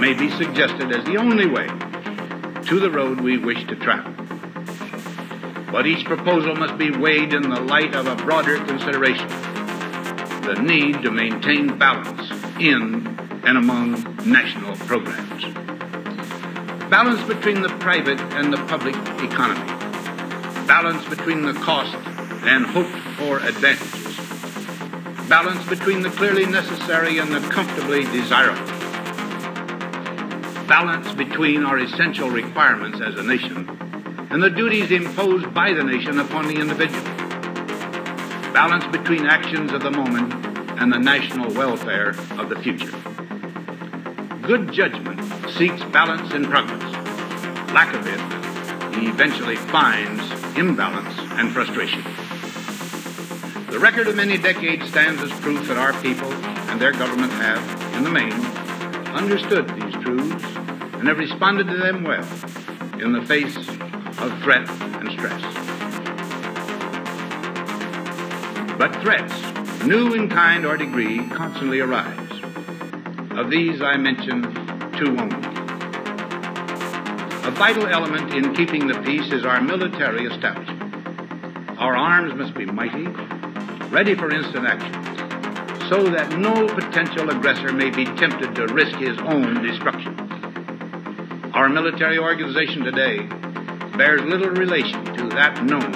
may 0.00 0.14
be 0.14 0.30
suggested 0.30 0.92
as 0.92 1.04
the 1.04 1.16
only 1.16 1.46
way 1.46 1.66
to 2.66 2.80
the 2.80 2.90
road 2.90 3.20
we 3.20 3.38
wish 3.38 3.64
to 3.66 3.76
travel. 3.76 4.12
But 5.72 5.86
each 5.86 6.04
proposal 6.04 6.54
must 6.54 6.78
be 6.78 6.90
weighed 6.90 7.32
in 7.32 7.42
the 7.42 7.60
light 7.60 7.94
of 7.94 8.06
a 8.06 8.16
broader 8.16 8.56
consideration 8.64 9.28
the 10.46 10.62
need 10.62 11.02
to 11.02 11.10
maintain 11.10 11.76
balance 11.76 12.30
in 12.60 13.04
and 13.44 13.58
among 13.58 13.94
national 14.24 14.76
programs. 14.86 15.42
Balance 16.88 17.26
between 17.26 17.62
the 17.62 17.68
private 17.80 18.20
and 18.20 18.52
the 18.52 18.58
public 18.66 18.94
economy. 19.20 19.66
Balance 20.68 21.04
between 21.08 21.42
the 21.42 21.52
cost 21.54 21.96
and 22.46 22.64
hoped 22.64 22.96
for 23.18 23.38
advantages. 23.38 24.16
Balance 25.28 25.68
between 25.68 26.02
the 26.02 26.10
clearly 26.10 26.46
necessary 26.46 27.18
and 27.18 27.32
the 27.32 27.40
comfortably 27.48 28.04
desirable. 28.04 28.75
Balance 30.68 31.14
between 31.14 31.64
our 31.64 31.78
essential 31.78 32.28
requirements 32.28 33.00
as 33.00 33.14
a 33.14 33.22
nation 33.22 33.68
and 34.30 34.42
the 34.42 34.50
duties 34.50 34.90
imposed 34.90 35.54
by 35.54 35.72
the 35.72 35.84
nation 35.84 36.18
upon 36.18 36.48
the 36.48 36.56
individual 36.60 37.02
balance 38.52 38.86
between 38.86 39.26
actions 39.26 39.70
of 39.72 39.82
the 39.82 39.90
moment 39.90 40.32
and 40.80 40.90
the 40.90 40.98
national 40.98 41.52
welfare 41.54 42.10
of 42.38 42.48
the 42.48 42.56
future. 42.60 42.90
Good 44.42 44.72
judgment 44.72 45.20
seeks 45.50 45.82
balance 45.92 46.32
in 46.32 46.46
progress. 46.46 46.82
Lack 47.72 47.94
of 47.94 48.06
it 48.06 49.06
eventually 49.06 49.56
finds 49.56 50.22
imbalance 50.56 51.14
and 51.38 51.52
frustration. 51.52 52.02
The 53.70 53.78
record 53.78 54.08
of 54.08 54.16
many 54.16 54.38
decades 54.38 54.88
stands 54.88 55.22
as 55.22 55.30
proof 55.40 55.68
that 55.68 55.76
our 55.76 55.92
people 56.00 56.32
and 56.32 56.80
their 56.80 56.92
government 56.92 57.32
have, 57.32 57.94
in 57.94 58.04
the 58.04 58.10
main, 58.10 58.32
understood 59.14 59.68
these 59.68 59.85
truths 60.06 60.44
and 60.94 61.08
have 61.08 61.18
responded 61.18 61.66
to 61.66 61.76
them 61.76 62.04
well 62.04 62.22
in 63.00 63.12
the 63.12 63.24
face 63.26 63.56
of 63.56 64.42
threat 64.42 64.68
and 64.70 65.10
stress. 65.10 65.42
But 68.78 68.94
threats, 69.02 69.34
new 69.84 70.14
in 70.14 70.28
kind 70.28 70.64
or 70.64 70.76
degree, 70.76 71.28
constantly 71.30 71.80
arise. 71.80 72.30
Of 73.32 73.50
these 73.50 73.82
I 73.82 73.96
mention 73.96 74.42
two 74.96 75.08
only. 75.18 75.46
A 77.46 77.50
vital 77.50 77.86
element 77.88 78.32
in 78.32 78.54
keeping 78.54 78.86
the 78.86 79.02
peace 79.02 79.32
is 79.32 79.44
our 79.44 79.60
military 79.60 80.26
establishment. 80.26 80.82
Our 81.78 81.96
arms 81.96 82.32
must 82.34 82.54
be 82.54 82.64
mighty, 82.64 83.06
ready 83.90 84.14
for 84.14 84.32
instant 84.32 84.66
action, 84.66 85.15
so 85.88 86.02
that 86.10 86.36
no 86.38 86.66
potential 86.66 87.30
aggressor 87.30 87.72
may 87.72 87.90
be 87.90 88.04
tempted 88.04 88.54
to 88.56 88.66
risk 88.74 88.96
his 88.98 89.16
own 89.18 89.62
destruction. 89.62 90.18
Our 91.54 91.68
military 91.68 92.18
organization 92.18 92.82
today 92.82 93.18
bears 93.96 94.22
little 94.22 94.50
relation 94.50 95.04
to 95.14 95.28
that 95.30 95.62
known 95.64 95.94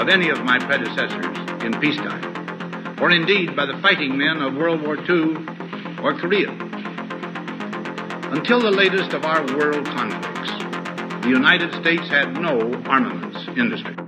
of 0.00 0.08
any 0.08 0.30
of 0.30 0.42
my 0.44 0.58
predecessors 0.58 1.36
in 1.62 1.78
peacetime, 1.78 2.98
or 3.02 3.10
indeed 3.10 3.54
by 3.54 3.66
the 3.66 3.78
fighting 3.82 4.16
men 4.16 4.40
of 4.40 4.54
World 4.54 4.82
War 4.82 4.96
II 4.96 5.36
or 6.02 6.14
Korea. 6.14 6.50
Until 8.32 8.60
the 8.60 8.70
latest 8.70 9.12
of 9.12 9.24
our 9.24 9.44
world 9.56 9.84
conflicts, 9.86 10.52
the 11.22 11.28
United 11.28 11.72
States 11.82 12.08
had 12.08 12.40
no 12.40 12.72
armaments 12.86 13.46
industry. 13.58 14.07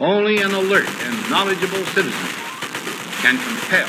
Only 0.00 0.38
an 0.38 0.52
alert 0.52 0.88
and 1.04 1.30
knowledgeable 1.30 1.84
citizen 1.92 2.26
can 3.20 3.36
compel 3.36 3.86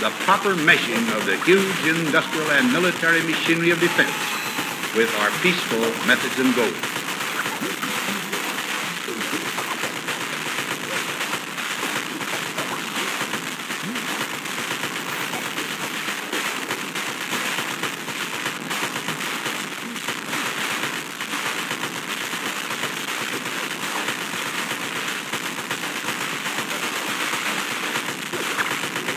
the 0.00 0.10
proper 0.24 0.56
meshing 0.56 1.06
of 1.16 1.24
the 1.24 1.36
huge 1.44 1.86
industrial 1.86 2.50
and 2.50 2.72
military 2.72 3.22
machinery 3.22 3.70
of 3.70 3.78
defense 3.78 4.10
with 4.96 5.14
our 5.20 5.30
peaceful 5.42 5.82
methods 6.04 6.40
and 6.40 6.52
goals. 6.56 6.96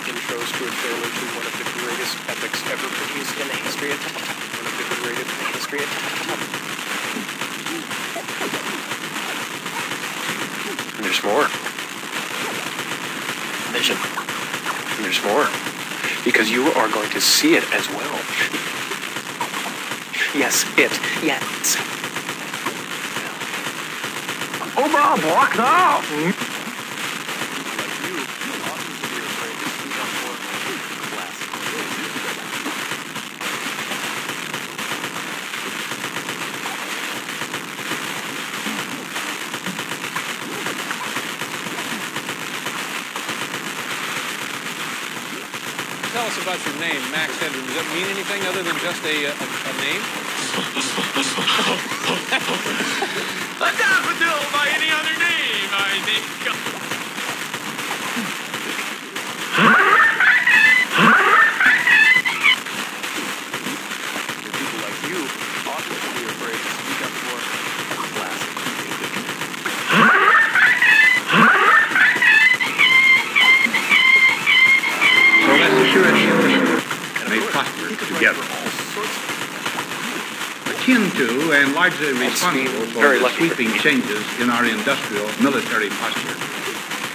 intros 0.09 0.49
to 0.57 0.65
a 0.65 0.71
trailer 0.82 1.09
to 1.09 1.25
one 1.38 1.45
of 1.45 1.53
the 1.57 1.65
greatest 1.80 2.17
epics 2.30 2.59
ever 2.69 2.88
produced 2.88 3.38
in 3.39 3.47
the 3.47 3.59
history 3.61 3.91
of 3.91 3.99
one 4.57 4.65
of 4.65 4.73
the 4.77 4.86
greatest 5.01 5.30
in 5.30 5.38
the 5.38 5.51
history 5.53 5.82
of 5.86 5.89
And 10.97 11.05
there's 11.05 11.23
more. 11.23 11.45
Vision. 13.73 13.97
And 14.97 15.05
there's 15.05 15.23
more. 15.23 15.47
Because 16.25 16.49
you 16.49 16.71
are 16.73 16.89
going 16.89 17.09
to 17.11 17.21
see 17.39 17.55
it 17.55 17.63
as 17.71 17.87
well. 17.87 18.19
Yes, 20.35 20.65
it. 20.77 20.91
Yes. 21.23 21.77
Over, 24.75 25.21
block 25.21 25.55
now! 25.55 26.38
Largely 81.89 82.13
responsible 82.13 82.85
for 82.93 83.17
the 83.17 83.29
sweeping 83.33 83.71
changes 83.79 84.21
in 84.39 84.49
our 84.49 84.63
industrial 84.65 85.25
military 85.41 85.89
posture 85.97 86.37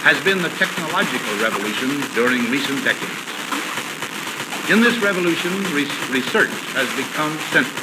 has 0.03 0.19
been 0.27 0.41
the 0.41 0.51
technological 0.59 1.31
revolution 1.39 2.03
during 2.11 2.43
recent 2.51 2.83
decades. 2.83 3.23
In 4.67 4.83
this 4.83 4.99
revolution, 4.99 5.51
re- 5.71 5.87
research 6.11 6.51
has 6.75 6.91
become 6.99 7.31
central. 7.55 7.79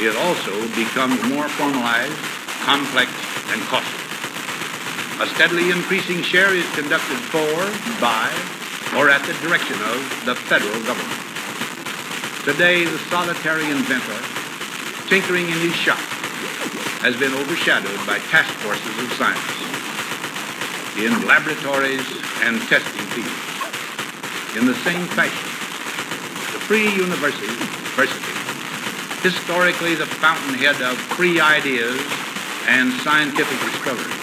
It 0.00 0.16
also 0.24 0.56
becomes 0.72 1.20
more 1.28 1.52
formalized, 1.60 2.16
complex, 2.64 3.12
and 3.52 3.60
costly. 3.68 4.00
A 5.20 5.28
steadily 5.36 5.68
increasing 5.68 6.22
share 6.22 6.54
is 6.54 6.64
conducted 6.72 7.20
for, 7.28 7.60
by, 8.00 8.32
or 8.96 9.10
at 9.12 9.20
the 9.28 9.36
direction 9.44 9.76
of 9.92 10.00
the 10.24 10.34
federal 10.48 10.80
government. 10.88 11.20
Today, 12.48 12.88
the 12.88 12.98
solitary 13.12 13.68
inventor, 13.68 14.43
tinkering 15.08 15.46
in 15.46 15.58
his 15.60 15.74
shop, 15.74 15.98
has 17.04 17.16
been 17.16 17.32
overshadowed 17.34 17.98
by 18.06 18.18
task 18.30 18.52
forces 18.64 18.94
of 18.98 19.12
science 19.14 19.40
in 20.96 21.12
laboratories 21.26 22.06
and 22.42 22.60
testing 22.68 23.06
fields. 23.12 23.44
In 24.56 24.66
the 24.66 24.78
same 24.86 25.06
fashion, 25.12 25.48
the 26.54 26.60
free 26.64 26.88
university, 26.94 27.50
university, 27.50 28.34
historically 29.20 29.94
the 29.94 30.06
fountainhead 30.06 30.80
of 30.82 30.96
free 31.16 31.40
ideas 31.40 32.00
and 32.68 32.92
scientific 33.00 33.58
discovery, 33.72 34.14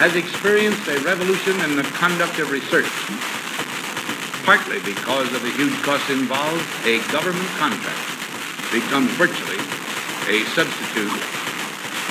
has 0.00 0.16
experienced 0.16 0.86
a 0.88 0.98
revolution 1.00 1.60
in 1.60 1.76
the 1.76 1.84
conduct 1.94 2.38
of 2.38 2.50
research 2.50 2.90
partly 4.44 4.80
because 4.80 5.32
of 5.32 5.42
the 5.42 5.50
huge 5.52 5.74
costs 5.82 6.10
involved, 6.10 6.66
a 6.84 6.98
government 7.12 7.46
contract 7.58 8.12
becomes 8.72 9.10
virtually 9.12 9.41
a 10.32 10.44
substitute 10.56 11.12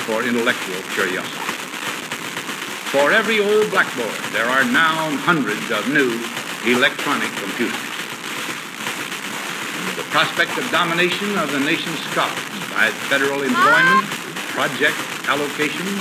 for 0.06 0.22
intellectual 0.22 0.78
curiosity. 0.94 1.42
For 2.94 3.10
every 3.10 3.40
old 3.42 3.66
blackboard, 3.74 4.14
there 4.30 4.46
are 4.46 4.62
now 4.62 5.10
hundreds 5.26 5.66
of 5.74 5.90
new 5.90 6.14
electronic 6.62 7.34
computers. 7.42 7.82
The 9.98 10.06
prospect 10.14 10.54
of 10.54 10.70
domination 10.70 11.34
of 11.34 11.50
the 11.50 11.58
nation's 11.66 11.98
scholars 12.14 12.38
by 12.70 12.94
federal 13.10 13.42
employment, 13.42 14.06
project 14.54 14.94
allocations, 15.26 15.98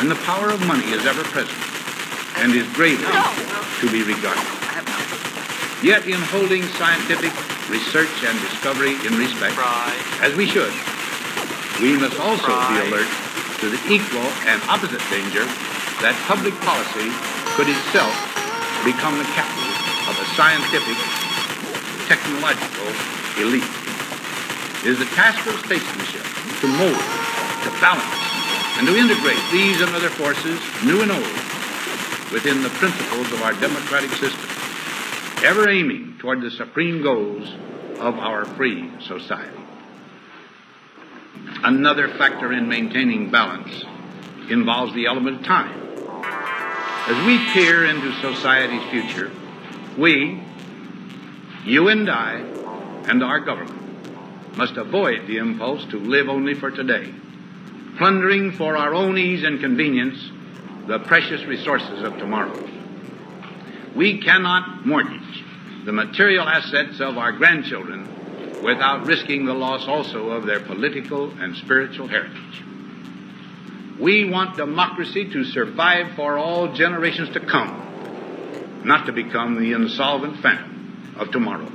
and 0.00 0.10
the 0.10 0.16
power 0.24 0.48
of 0.48 0.64
money 0.64 0.88
is 0.96 1.04
ever 1.04 1.24
present 1.28 1.60
and 2.40 2.56
is 2.56 2.64
gravely 2.72 3.04
to 3.04 3.86
be 3.92 4.00
regarded. 4.00 4.48
Yet 5.84 6.08
in 6.08 6.24
holding 6.32 6.64
scientific 6.80 7.36
research 7.68 8.24
and 8.24 8.40
discovery 8.48 8.96
in 9.04 9.12
respect, 9.20 9.60
as 10.24 10.34
we 10.36 10.46
should, 10.46 10.72
we 11.80 11.96
must 11.96 12.20
also 12.20 12.52
be 12.68 12.76
alert 12.84 13.08
to 13.64 13.72
the 13.72 13.80
equal 13.88 14.28
and 14.44 14.60
opposite 14.68 15.00
danger 15.08 15.44
that 16.04 16.12
public 16.28 16.52
policy 16.60 17.08
could 17.56 17.68
itself 17.68 18.12
become 18.84 19.16
the 19.16 19.28
capital 19.32 19.72
of 20.08 20.14
a 20.16 20.26
scientific, 20.36 20.96
technological 22.04 22.88
elite. 23.40 23.64
It 24.84 24.92
is 24.92 24.98
the 25.00 25.10
task 25.16 25.40
of 25.48 25.56
statesmanship 25.64 26.24
to 26.60 26.66
mold, 26.68 27.04
to 27.64 27.70
balance, 27.80 28.24
and 28.76 28.88
to 28.88 28.96
integrate 28.96 29.40
these 29.52 29.80
and 29.80 29.92
other 29.96 30.08
forces, 30.08 30.60
new 30.84 31.00
and 31.00 31.12
old, 31.12 31.36
within 32.32 32.62
the 32.62 32.72
principles 32.76 33.28
of 33.32 33.42
our 33.42 33.52
democratic 33.60 34.12
system 34.16 34.48
ever 35.44 35.68
aiming 35.68 36.16
toward 36.18 36.42
the 36.42 36.50
supreme 36.50 37.02
goals 37.02 37.48
of 37.98 38.18
our 38.18 38.44
free 38.44 38.90
society. 39.00 39.59
Another 41.62 42.08
factor 42.08 42.52
in 42.52 42.68
maintaining 42.68 43.30
balance 43.30 43.84
involves 44.48 44.94
the 44.94 45.06
element 45.06 45.40
of 45.40 45.46
time. 45.46 45.76
As 47.06 47.26
we 47.26 47.38
peer 47.52 47.84
into 47.84 48.12
society's 48.20 48.90
future, 48.90 49.30
we, 49.98 50.42
you 51.64 51.88
and 51.88 52.08
I, 52.08 52.36
and 53.08 53.22
our 53.22 53.40
government 53.40 54.56
must 54.56 54.78
avoid 54.78 55.26
the 55.26 55.36
impulse 55.36 55.84
to 55.86 55.98
live 55.98 56.28
only 56.28 56.54
for 56.54 56.70
today, 56.70 57.12
plundering 57.98 58.52
for 58.52 58.76
our 58.76 58.94
own 58.94 59.18
ease 59.18 59.44
and 59.44 59.60
convenience 59.60 60.30
the 60.86 60.98
precious 61.00 61.44
resources 61.44 62.02
of 62.02 62.16
tomorrow. 62.16 62.68
We 63.94 64.22
cannot 64.22 64.86
mortgage 64.86 65.44
the 65.84 65.92
material 65.92 66.48
assets 66.48 67.00
of 67.00 67.18
our 67.18 67.32
grandchildren 67.32 68.09
without 68.62 69.06
risking 69.06 69.44
the 69.44 69.54
loss 69.54 69.86
also 69.86 70.30
of 70.30 70.46
their 70.46 70.60
political 70.60 71.32
and 71.38 71.56
spiritual 71.56 72.08
heritage. 72.08 72.62
We 74.00 74.28
want 74.30 74.56
democracy 74.56 75.30
to 75.32 75.44
survive 75.44 76.14
for 76.16 76.38
all 76.38 76.72
generations 76.72 77.30
to 77.34 77.40
come, 77.40 78.80
not 78.84 79.06
to 79.06 79.12
become 79.12 79.60
the 79.60 79.72
insolvent 79.72 80.40
phantom 80.42 81.14
of 81.18 81.30
tomorrow. 81.30 81.70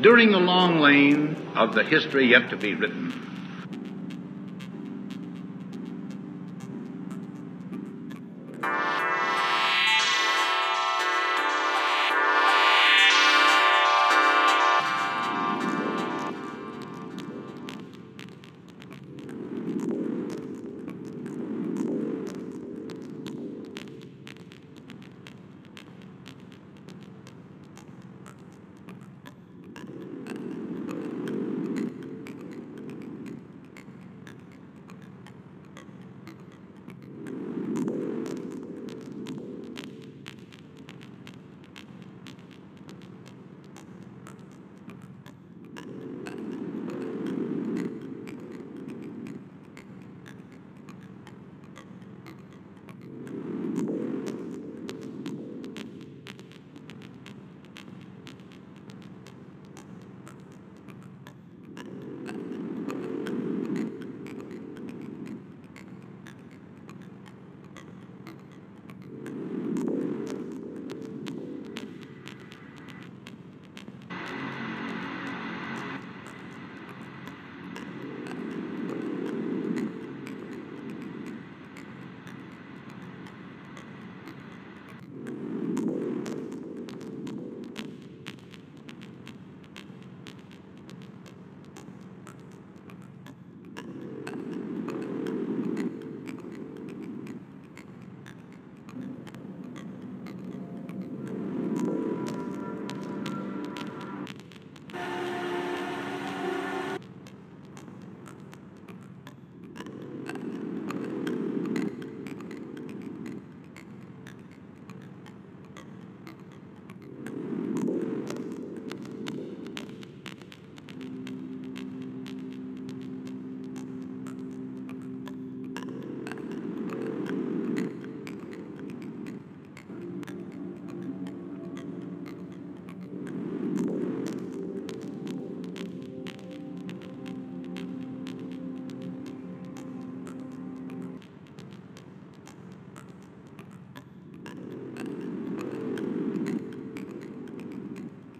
During 0.00 0.30
the 0.30 0.38
long 0.38 0.78
lane 0.78 1.52
of 1.56 1.74
the 1.74 1.82
history 1.82 2.28
yet 2.28 2.50
to 2.50 2.56
be 2.56 2.74
written, 2.74 3.25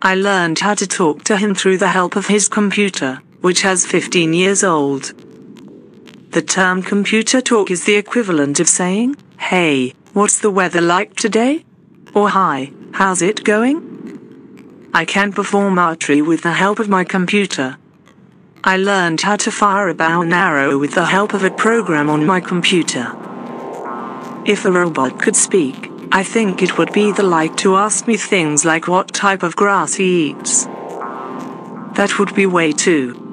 I 0.06 0.14
learned 0.14 0.60
how 0.60 0.74
to 0.74 0.86
talk 0.86 1.24
to 1.24 1.36
him 1.36 1.52
through 1.52 1.78
the 1.78 1.88
help 1.88 2.14
of 2.14 2.28
his 2.28 2.46
computer, 2.46 3.20
which 3.40 3.62
has 3.62 3.84
15 3.84 4.34
years 4.34 4.62
old. 4.62 5.12
The 6.30 6.42
term 6.42 6.80
computer 6.80 7.40
talk 7.40 7.72
is 7.72 7.86
the 7.86 7.96
equivalent 7.96 8.60
of 8.60 8.68
saying, 8.68 9.16
hey, 9.36 9.94
what's 10.12 10.38
the 10.38 10.52
weather 10.52 10.80
like 10.80 11.16
today? 11.16 11.64
Or 12.14 12.28
hi, 12.28 12.70
how's 12.92 13.20
it 13.20 13.42
going? 13.42 14.90
I 14.94 15.04
can 15.04 15.32
perform 15.32 15.76
archery 15.76 16.22
with 16.22 16.42
the 16.42 16.52
help 16.52 16.78
of 16.78 16.88
my 16.88 17.02
computer. 17.02 17.76
I 18.62 18.76
learned 18.76 19.22
how 19.22 19.34
to 19.34 19.50
fire 19.50 19.88
a 19.88 19.94
bow 19.94 20.22
and 20.22 20.32
arrow 20.32 20.78
with 20.78 20.94
the 20.94 21.06
help 21.06 21.34
of 21.34 21.42
a 21.42 21.50
program 21.50 22.08
on 22.08 22.24
my 22.24 22.38
computer. 22.38 23.12
If 24.46 24.64
a 24.66 24.70
robot 24.70 25.20
could 25.20 25.34
speak, 25.34 25.85
I 26.16 26.22
think 26.22 26.62
it 26.62 26.78
would 26.78 26.94
be 26.94 27.12
the 27.12 27.22
like 27.22 27.58
to 27.58 27.76
ask 27.76 28.06
me 28.06 28.16
things 28.16 28.64
like 28.64 28.88
what 28.88 29.12
type 29.12 29.42
of 29.42 29.54
grass 29.54 29.96
he 29.96 30.30
eats. 30.30 30.64
That 31.98 32.18
would 32.18 32.34
be 32.34 32.46
way 32.46 32.72
too. 32.72 33.25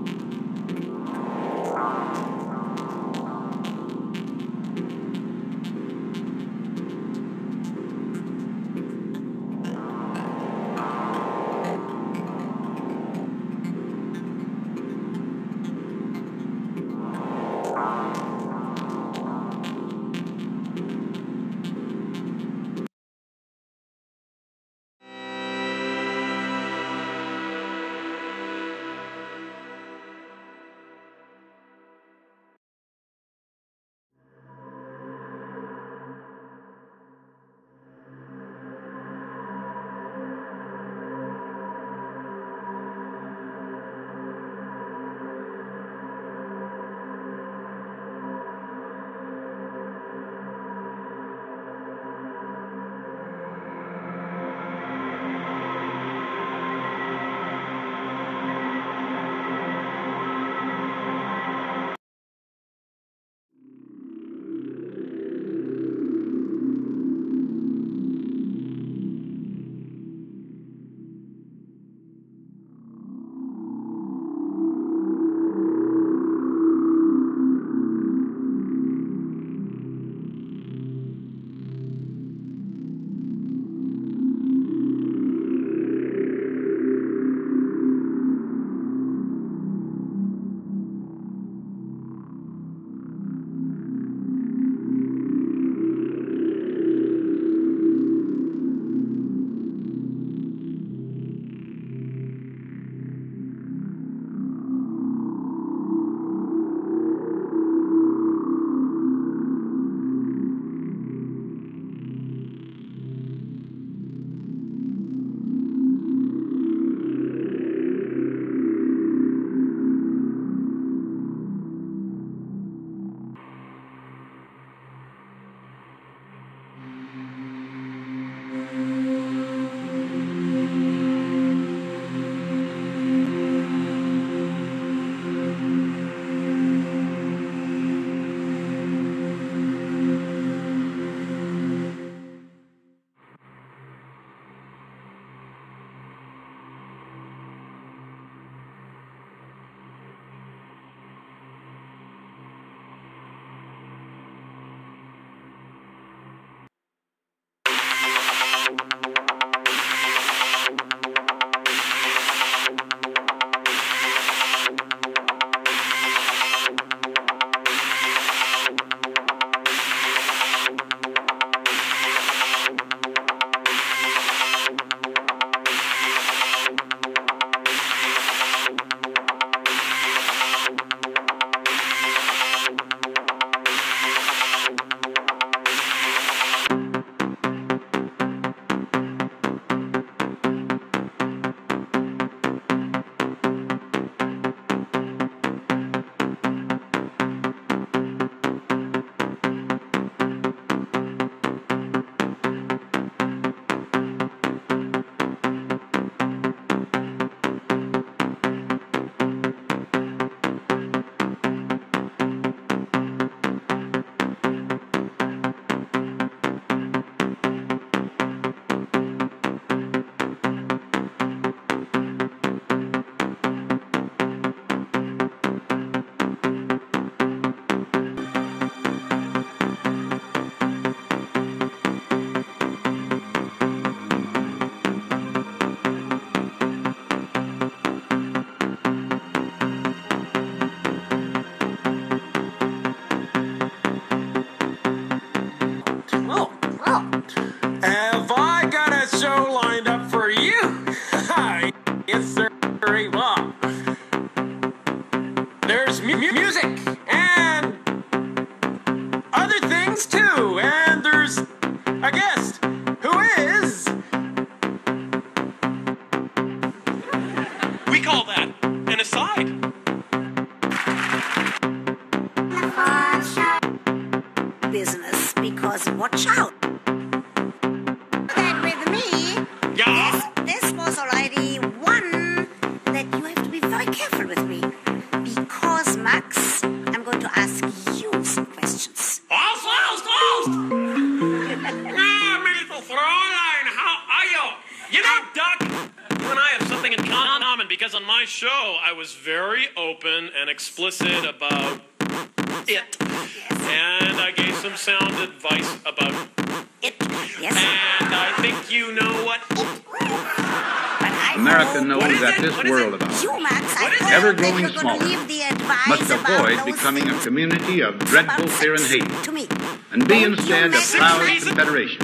Confederation 321.54 322.02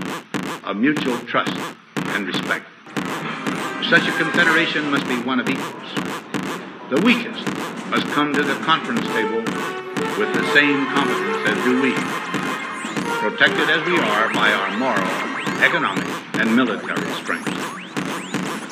of 0.64 0.78
mutual 0.78 1.18
trust 1.26 1.58
and 2.14 2.28
respect. 2.28 2.68
Such 3.89 4.06
a 4.08 4.12
confederation 4.12 4.91
must 4.91 5.08
be 5.08 5.18
one 5.24 5.39
of 5.39 5.50
equals. 5.50 5.89
The 6.91 7.02
weakest 7.02 7.47
must 7.89 8.06
come 8.14 8.32
to 8.34 8.43
the 8.43 8.54
conference 8.62 9.08
table 9.08 9.41
with 10.22 10.32
the 10.38 10.45
same 10.54 10.86
competence 10.93 11.50
as 11.50 11.58
do 11.66 11.82
we, 11.82 11.93
protected 13.26 13.72
as 13.74 13.84
we 13.89 13.97
are 13.97 14.32
by 14.34 14.54
our 14.54 14.78
moral, 14.78 15.10
economic, 15.66 16.06
and 16.38 16.56
military 16.56 17.10
strength. 17.14 17.50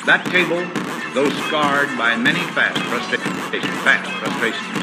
That 0.06 0.24
table, 0.30 0.62
though 1.12 1.28
scarred 1.48 1.90
by 1.98 2.14
many 2.14 2.40
fast 2.54 2.78
frustrations, 2.86 3.82
fast 3.82 4.08
frustrations, 4.22 4.77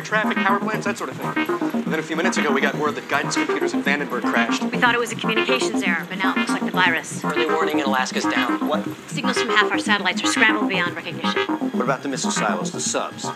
air 0.00 0.04
traffic, 0.04 0.36
power 0.38 0.58
plants, 0.58 0.86
that 0.86 0.96
sort 0.96 1.10
of 1.10 1.16
thing. 1.16 1.46
And 1.72 1.84
then 1.84 1.98
a 1.98 2.02
few 2.02 2.16
minutes 2.16 2.38
ago, 2.38 2.50
we 2.52 2.60
got 2.60 2.74
word 2.76 2.94
that 2.94 3.08
guidance 3.08 3.34
computers 3.34 3.74
in 3.74 3.82
Vandenberg 3.82 4.22
crashed. 4.22 4.62
We 4.62 4.78
thought 4.78 4.94
it 4.94 5.00
was 5.00 5.12
a 5.12 5.16
communications 5.16 5.82
error, 5.82 6.06
but 6.08 6.18
now 6.18 6.32
it 6.32 6.38
looks 6.38 6.50
like 6.50 6.64
the 6.64 6.70
virus. 6.70 7.22
Early 7.22 7.46
warning 7.46 7.80
in 7.80 7.84
Alaska's 7.84 8.24
down. 8.24 8.66
What? 8.66 8.86
Signals 9.08 9.38
from 9.38 9.50
half 9.50 9.70
our 9.70 9.78
satellites 9.78 10.22
are 10.22 10.26
scrambled 10.26 10.68
beyond 10.68 10.96
recognition. 10.96 11.42
What 11.72 11.84
about 11.84 12.02
the 12.02 12.08
missile 12.08 12.30
silos, 12.30 12.70
the 12.72 12.80
subs? 12.80 13.26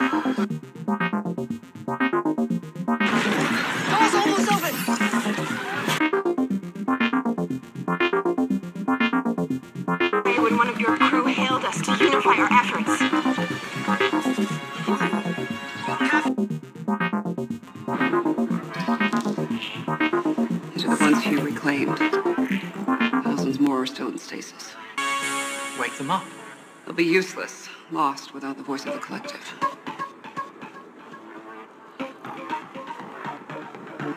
Be 27.04 27.10
useless, 27.10 27.68
lost 27.90 28.32
without 28.32 28.56
the 28.56 28.62
voice 28.62 28.86
of 28.86 28.94
the 28.94 28.98
collective. 28.98 29.54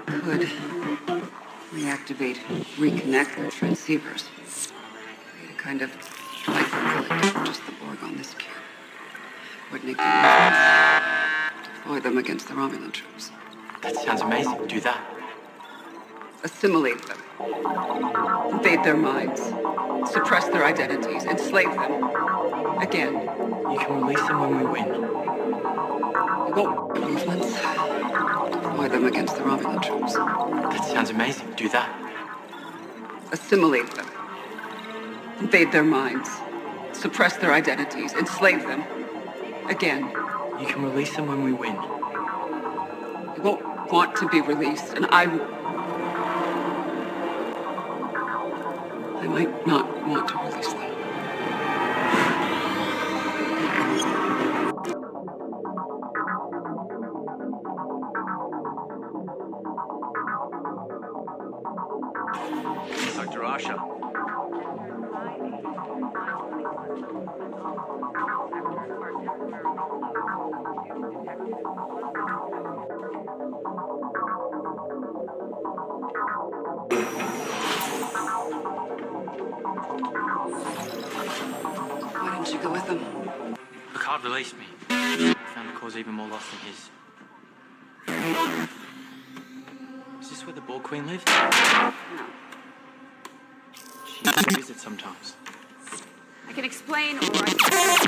Could 0.05 0.47
reactivate, 1.73 2.37
reconnect 2.77 3.35
their 3.35 3.49
transceivers. 3.49 4.29
Create 5.31 5.51
a 5.51 5.57
kind 5.57 5.81
of 5.81 5.93
hyper-collective, 6.45 7.45
just 7.45 7.65
the 7.65 7.73
Borg 7.73 8.01
on 8.03 8.15
this 8.15 8.33
cube. 8.35 8.53
Coordinate 9.69 9.97
movements. 9.97 10.59
Deploy 11.75 11.99
them 11.99 12.17
against 12.17 12.47
the 12.47 12.53
Romulan 12.53 12.93
troops. 12.93 13.31
That 13.81 13.95
sounds 13.95 14.21
amazing. 14.21 14.65
Do 14.67 14.79
that. 14.81 15.16
Assimilate 16.43 17.01
them, 17.07 17.17
invade 18.51 18.83
their 18.83 18.97
minds, 18.97 19.41
suppress 20.11 20.45
their 20.47 20.65
identities, 20.65 21.25
enslave 21.25 21.73
them. 21.73 22.03
Again. 22.79 23.13
You 23.71 23.79
can 23.79 24.01
release 24.01 24.25
them 24.27 24.39
when 24.39 24.59
we 24.59 24.65
win. 24.65 24.85
Go. 26.53 26.91
Movements. 26.95 27.53
Deploy 28.53 28.87
them 28.87 29.05
against 29.05 29.35
the 29.35 29.41
Romulan 29.41 29.81
troops. 29.81 30.13
That 30.13 30.85
sounds 30.85 31.09
amazing. 31.09 31.51
Do 31.57 31.67
that. 31.69 31.89
Assimilate 33.31 33.91
them, 33.95 34.07
invade 35.39 35.71
their 35.71 35.83
minds, 35.83 36.29
suppress 36.93 37.35
their 37.37 37.51
identities, 37.51 38.13
enslave 38.13 38.61
them. 38.63 38.83
Again. 39.67 40.11
You 40.59 40.65
can 40.65 40.81
release 40.83 41.15
them 41.15 41.27
when 41.27 41.43
we 41.43 41.53
win. 41.53 41.75
They 41.75 43.41
won't 43.41 43.91
want 43.91 44.15
to 44.17 44.27
be 44.29 44.41
released, 44.41 44.93
and 44.93 45.05
I. 45.09 45.25
I 49.19 49.25
might 49.25 49.65
not 49.65 50.07
want 50.07 50.27
to 50.27 50.37
release 50.37 50.73
them. 50.73 50.93
Dr. 63.15 63.41
Asha. 63.41 63.97
Why 79.77 79.85
didn't 82.35 82.51
you 82.51 82.59
go 82.59 82.71
with 82.71 82.87
them? 82.87 82.99
Picard 83.93 84.23
released 84.23 84.55
me. 84.57 84.65
Found 84.89 85.69
the 85.69 85.73
cause 85.73 85.95
even 85.95 86.13
more 86.13 86.27
lost 86.27 86.47
than 86.49 86.59
his. 86.61 86.89
Is 90.21 90.29
this 90.31 90.43
where 90.47 90.55
the 90.55 90.61
Borg 90.61 90.81
Queen 90.81 91.05
lives? 91.05 91.23
She 94.07 94.25
used 94.25 94.49
to 94.49 94.55
visit 94.55 94.79
sometimes. 94.79 95.35
I 96.49 96.53
can 96.53 96.65
explain 96.65 97.17
or 97.17 97.29
I 97.35 97.53
can. 97.53 98.07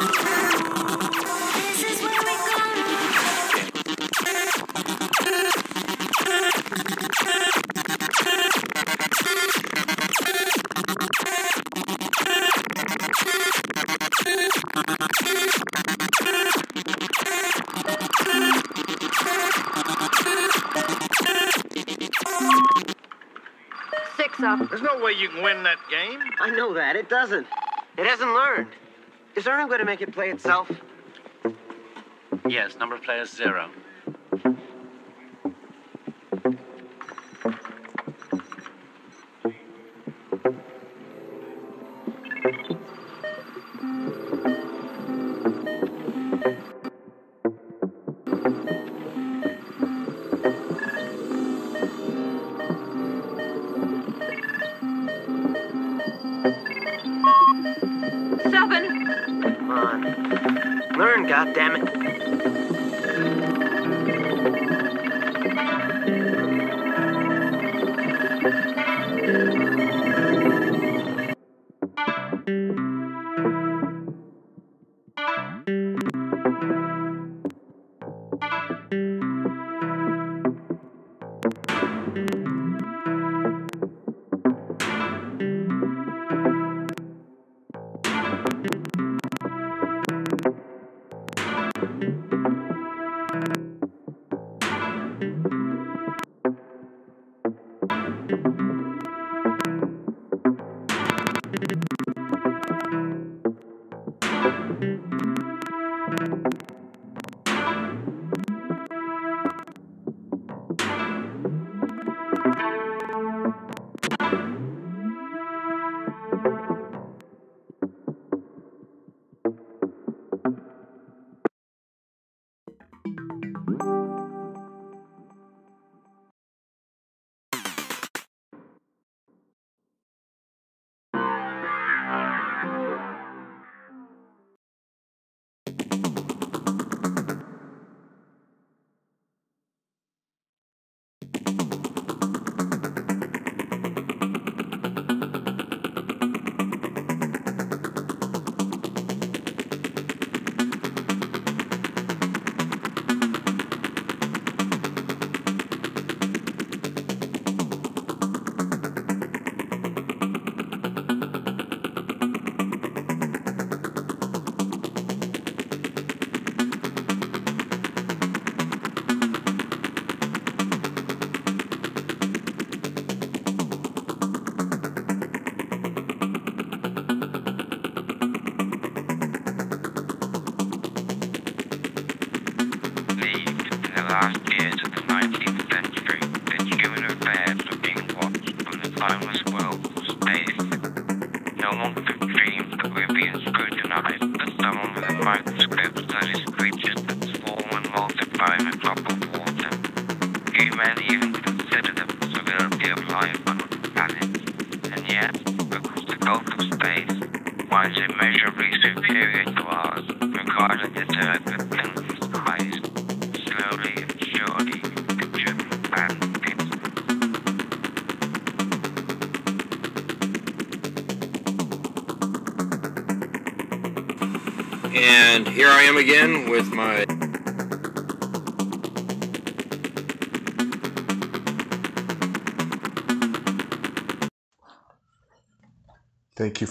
up. 24.51 24.69
There's 24.69 24.81
no 24.81 24.99
way 24.99 25.13
you 25.13 25.29
can 25.29 25.43
win 25.43 25.63
that 25.63 25.77
game. 25.89 26.19
I 26.39 26.49
know 26.49 26.73
that. 26.73 26.95
It 26.95 27.09
doesn't. 27.09 27.47
It 27.97 28.05
hasn't 28.05 28.31
learned. 28.31 28.67
Is 29.35 29.45
there 29.45 29.57
any 29.57 29.69
way 29.69 29.77
to 29.77 29.85
make 29.85 30.01
it 30.01 30.11
play 30.11 30.29
itself? 30.29 30.69
Yes, 32.47 32.75
number 32.77 32.95
of 32.95 33.03
players 33.03 33.29
zero. 33.29 33.69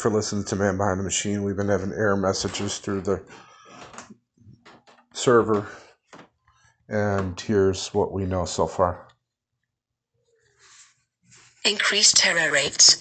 For 0.01 0.11
listening 0.11 0.45
to 0.45 0.57
Man 0.57 0.79
Behind 0.79 0.99
the 0.99 1.05
Machine. 1.05 1.43
We've 1.43 1.57
been 1.57 1.69
having 1.69 1.93
error 1.93 2.17
messages 2.17 2.79
through 2.79 3.03
the 3.03 3.23
server, 5.13 5.67
and 6.89 7.39
here's 7.39 7.89
what 7.89 8.11
we 8.11 8.25
know 8.25 8.47
so 8.47 8.67
far. 8.67 9.09
Increased 11.65 12.25
error 12.25 12.51
rates. 12.51 12.97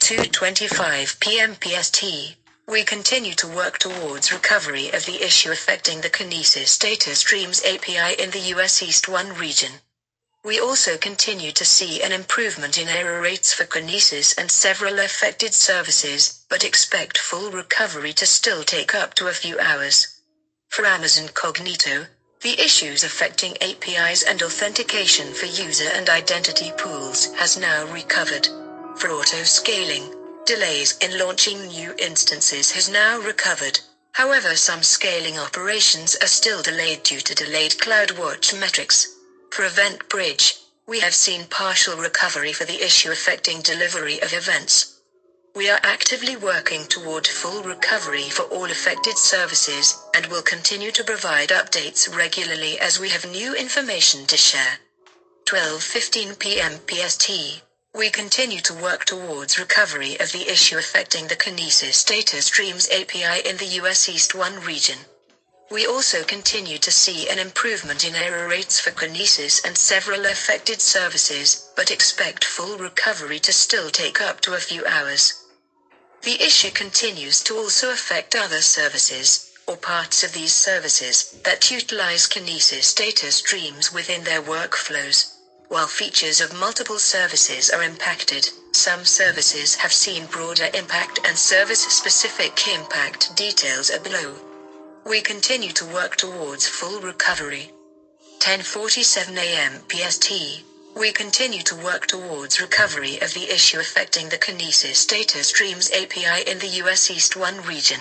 2:25 0.00 1.18
p.m. 1.20 1.56
PST. 1.56 2.04
We 2.68 2.84
continue 2.84 3.32
to 3.34 3.48
work 3.48 3.78
towards 3.78 4.30
recovery 4.32 4.90
of 4.90 5.06
the 5.06 5.24
issue 5.24 5.50
affecting 5.50 6.02
the 6.02 6.10
Kinesis 6.10 6.78
data 6.78 7.14
streams 7.14 7.64
API 7.64 8.20
in 8.22 8.30
the 8.30 8.52
US 8.54 8.82
East 8.82 9.08
1 9.08 9.32
region. 9.38 9.72
We 10.46 10.60
also 10.60 10.96
continue 10.96 11.50
to 11.50 11.64
see 11.64 12.00
an 12.00 12.12
improvement 12.12 12.78
in 12.78 12.88
error 12.88 13.20
rates 13.20 13.52
for 13.52 13.64
Kinesis 13.64 14.32
and 14.38 14.48
several 14.48 15.00
affected 15.00 15.52
services, 15.52 16.38
but 16.48 16.62
expect 16.62 17.18
full 17.18 17.50
recovery 17.50 18.12
to 18.12 18.26
still 18.26 18.62
take 18.62 18.94
up 18.94 19.14
to 19.14 19.26
a 19.26 19.34
few 19.34 19.58
hours. 19.58 20.06
For 20.68 20.86
Amazon 20.86 21.30
Cognito, 21.30 22.06
the 22.42 22.60
issues 22.60 23.02
affecting 23.02 23.60
APIs 23.60 24.22
and 24.22 24.40
authentication 24.40 25.34
for 25.34 25.46
user 25.46 25.90
and 25.92 26.08
identity 26.08 26.70
pools 26.78 27.34
has 27.34 27.56
now 27.56 27.84
recovered. 27.86 28.46
For 28.98 29.10
auto 29.10 29.42
scaling, 29.42 30.14
delays 30.44 30.96
in 30.98 31.18
launching 31.18 31.66
new 31.66 31.92
instances 31.98 32.70
has 32.70 32.88
now 32.88 33.18
recovered. 33.18 33.80
However, 34.12 34.54
some 34.54 34.84
scaling 34.84 35.40
operations 35.40 36.14
are 36.22 36.28
still 36.28 36.62
delayed 36.62 37.02
due 37.02 37.20
to 37.20 37.34
delayed 37.34 37.72
CloudWatch 37.72 38.56
metrics. 38.60 39.15
For 39.56 39.64
Event 39.64 40.10
Bridge, 40.10 40.56
we 40.86 41.00
have 41.00 41.14
seen 41.14 41.46
partial 41.46 41.96
recovery 41.96 42.52
for 42.52 42.66
the 42.66 42.84
issue 42.84 43.10
affecting 43.10 43.62
delivery 43.62 44.20
of 44.20 44.34
events. 44.34 44.96
We 45.54 45.70
are 45.70 45.80
actively 45.82 46.36
working 46.36 46.86
toward 46.86 47.26
full 47.26 47.62
recovery 47.62 48.28
for 48.28 48.42
all 48.42 48.70
affected 48.70 49.16
services 49.16 49.96
and 50.14 50.26
will 50.26 50.42
continue 50.42 50.92
to 50.92 51.02
provide 51.02 51.48
updates 51.48 52.14
regularly 52.14 52.78
as 52.78 52.98
we 52.98 53.08
have 53.08 53.24
new 53.24 53.54
information 53.54 54.26
to 54.26 54.36
share. 54.36 54.80
12:15 55.46 56.38
p.m. 56.38 56.78
PST. 56.86 57.30
We 57.94 58.10
continue 58.10 58.60
to 58.60 58.74
work 58.74 59.06
towards 59.06 59.58
recovery 59.58 60.20
of 60.20 60.32
the 60.32 60.50
issue 60.52 60.76
affecting 60.76 61.28
the 61.28 61.36
Kinesis 61.44 62.04
data 62.04 62.42
streams 62.42 62.90
API 62.90 63.48
in 63.48 63.56
the 63.56 63.80
US 63.80 64.06
East 64.06 64.34
1 64.34 64.60
region. 64.60 64.98
We 65.68 65.84
also 65.84 66.22
continue 66.22 66.78
to 66.78 66.92
see 66.92 67.28
an 67.28 67.40
improvement 67.40 68.04
in 68.04 68.14
error 68.14 68.46
rates 68.46 68.78
for 68.78 68.92
Kinesis 68.92 69.64
and 69.64 69.76
several 69.76 70.24
affected 70.26 70.80
services, 70.80 71.70
but 71.74 71.90
expect 71.90 72.44
full 72.44 72.78
recovery 72.78 73.40
to 73.40 73.52
still 73.52 73.90
take 73.90 74.20
up 74.20 74.40
to 74.42 74.54
a 74.54 74.60
few 74.60 74.86
hours. 74.86 75.34
The 76.22 76.40
issue 76.40 76.70
continues 76.70 77.42
to 77.42 77.56
also 77.56 77.90
affect 77.90 78.36
other 78.36 78.60
services, 78.60 79.50
or 79.66 79.76
parts 79.76 80.22
of 80.22 80.32
these 80.32 80.52
services, 80.52 81.34
that 81.42 81.68
utilize 81.70 82.28
Kinesis 82.28 82.94
data 82.94 83.32
streams 83.32 83.92
within 83.92 84.22
their 84.22 84.42
workflows. 84.42 85.32
While 85.68 85.88
features 85.88 86.40
of 86.40 86.52
multiple 86.52 87.00
services 87.00 87.70
are 87.70 87.82
impacted, 87.82 88.48
some 88.70 89.04
services 89.04 89.74
have 89.74 89.92
seen 89.92 90.26
broader 90.26 90.70
impact 90.74 91.18
and 91.24 91.36
service-specific 91.36 92.68
impact 92.68 93.34
details 93.34 93.90
are 93.90 93.98
below. 93.98 94.55
We 95.08 95.20
continue 95.20 95.70
to 95.70 95.84
work 95.84 96.16
towards 96.16 96.66
full 96.66 97.00
recovery. 97.00 97.70
10:47 98.40 99.38
a.m. 99.38 99.84
PST. 99.88 100.64
We 100.96 101.12
continue 101.12 101.62
to 101.62 101.76
work 101.76 102.08
towards 102.08 102.60
recovery 102.60 103.20
of 103.20 103.32
the 103.32 103.48
issue 103.48 103.78
affecting 103.78 104.30
the 104.30 104.36
Kinesis 104.36 105.06
data 105.06 105.44
streams 105.44 105.92
API 105.92 106.42
in 106.50 106.58
the 106.58 106.82
US 106.82 107.08
East 107.08 107.36
1 107.36 107.62
region. 107.62 108.00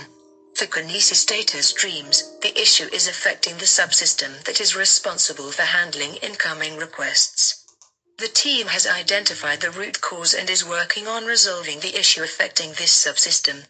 For 0.56 0.66
Kinesis 0.66 1.28
data 1.28 1.62
streams, 1.62 2.24
the 2.42 2.60
issue 2.60 2.90
is 2.92 3.06
affecting 3.08 3.60
the 3.60 3.68
subsystem 3.68 4.44
that 4.46 4.60
is 4.60 4.76
responsible 4.76 5.52
for 5.52 5.62
handling 5.62 6.16
incoming 6.16 6.76
requests. 6.76 7.66
The 8.18 8.30
team 8.30 8.66
has 8.70 8.88
identified 8.88 9.62
the 9.62 9.70
root 9.70 10.02
cause 10.02 10.34
and 10.34 10.50
is 10.50 10.66
working 10.66 11.08
on 11.08 11.26
resolving 11.26 11.82
the 11.82 11.96
issue 12.00 12.24
affecting 12.24 12.74
this 12.74 13.06
subsystem. 13.06 13.66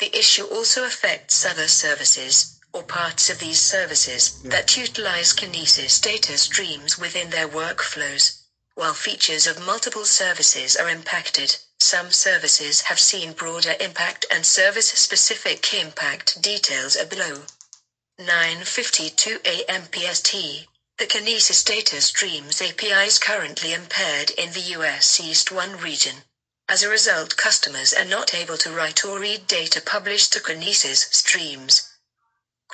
The 0.00 0.14
issue 0.16 0.44
also 0.44 0.84
affects 0.84 1.46
other 1.46 1.66
services, 1.66 2.57
or 2.78 2.84
parts 2.84 3.28
of 3.28 3.40
these 3.40 3.58
services, 3.58 4.40
that 4.44 4.76
utilize 4.76 5.32
Kinesis 5.32 6.00
data 6.00 6.38
streams 6.38 6.96
within 6.96 7.30
their 7.30 7.48
workflows. 7.48 8.42
While 8.76 8.94
features 8.94 9.48
of 9.48 9.58
multiple 9.58 10.04
services 10.04 10.76
are 10.76 10.88
impacted, 10.88 11.56
some 11.80 12.12
services 12.12 12.82
have 12.82 13.00
seen 13.00 13.32
broader 13.32 13.74
impact 13.80 14.26
and 14.30 14.46
service-specific 14.46 15.74
impact 15.74 16.40
details 16.40 16.94
are 16.94 17.04
below. 17.04 17.46
9:52 18.20 19.44
a.m. 19.44 19.88
PST. 19.92 20.32
The 20.98 21.06
Kinesis 21.06 21.64
data 21.64 22.00
streams 22.00 22.62
API 22.62 23.06
is 23.06 23.18
currently 23.18 23.72
impaired 23.72 24.30
in 24.30 24.52
the 24.52 24.66
US 24.76 25.18
East 25.18 25.50
1 25.50 25.78
region. 25.78 26.22
As 26.68 26.84
a 26.84 26.88
result, 26.88 27.36
customers 27.36 27.92
are 27.92 28.04
not 28.04 28.34
able 28.34 28.58
to 28.58 28.70
write 28.70 29.04
or 29.04 29.18
read 29.18 29.48
data 29.48 29.80
published 29.80 30.32
to 30.34 30.40
Kinesis 30.40 31.12
streams. 31.12 31.87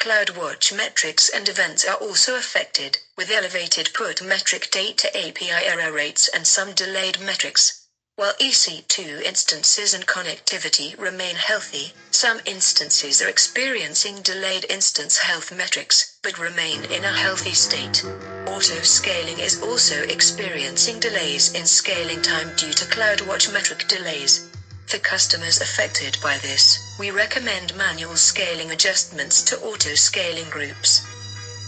CloudWatch 0.00 0.72
metrics 0.76 1.28
and 1.28 1.48
events 1.48 1.84
are 1.84 1.96
also 1.96 2.34
affected, 2.34 2.98
with 3.16 3.30
elevated 3.30 3.90
put 3.94 4.20
metric 4.20 4.70
data 4.70 5.08
API 5.16 5.50
error 5.50 5.92
rates 5.92 6.28
and 6.28 6.46
some 6.46 6.72
delayed 6.74 7.20
metrics. 7.20 7.84
While 8.16 8.34
EC2 8.34 9.22
instances 9.22 9.92
and 9.92 10.06
connectivity 10.06 10.96
remain 10.96 11.34
healthy, 11.34 11.94
some 12.12 12.40
instances 12.44 13.20
are 13.20 13.28
experiencing 13.28 14.22
delayed 14.22 14.66
instance 14.68 15.18
health 15.18 15.50
metrics, 15.50 16.16
but 16.22 16.38
remain 16.38 16.84
in 16.84 17.04
a 17.04 17.12
healthy 17.12 17.54
state. 17.54 18.04
Auto 18.46 18.82
scaling 18.82 19.40
is 19.40 19.60
also 19.62 20.02
experiencing 20.02 21.00
delays 21.00 21.52
in 21.54 21.66
scaling 21.66 22.22
time 22.22 22.54
due 22.56 22.72
to 22.72 22.84
CloudWatch 22.84 23.52
metric 23.52 23.88
delays. 23.88 24.48
For 24.86 24.98
customers 24.98 25.60
affected 25.60 26.18
by 26.22 26.38
this, 26.38 26.78
we 26.98 27.10
recommend 27.10 27.74
manual 27.74 28.16
scaling 28.16 28.70
adjustments 28.70 29.42
to 29.44 29.58
auto 29.60 29.94
scaling 29.94 30.48
groups. 30.50 31.02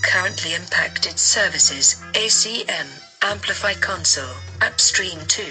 Currently 0.03 0.55
impacted 0.55 1.19
services 1.19 1.97
ACM, 2.13 2.87
Amplify 3.23 3.75
Console, 3.75 4.37
AppStream 4.61 5.27
2, 5.27 5.43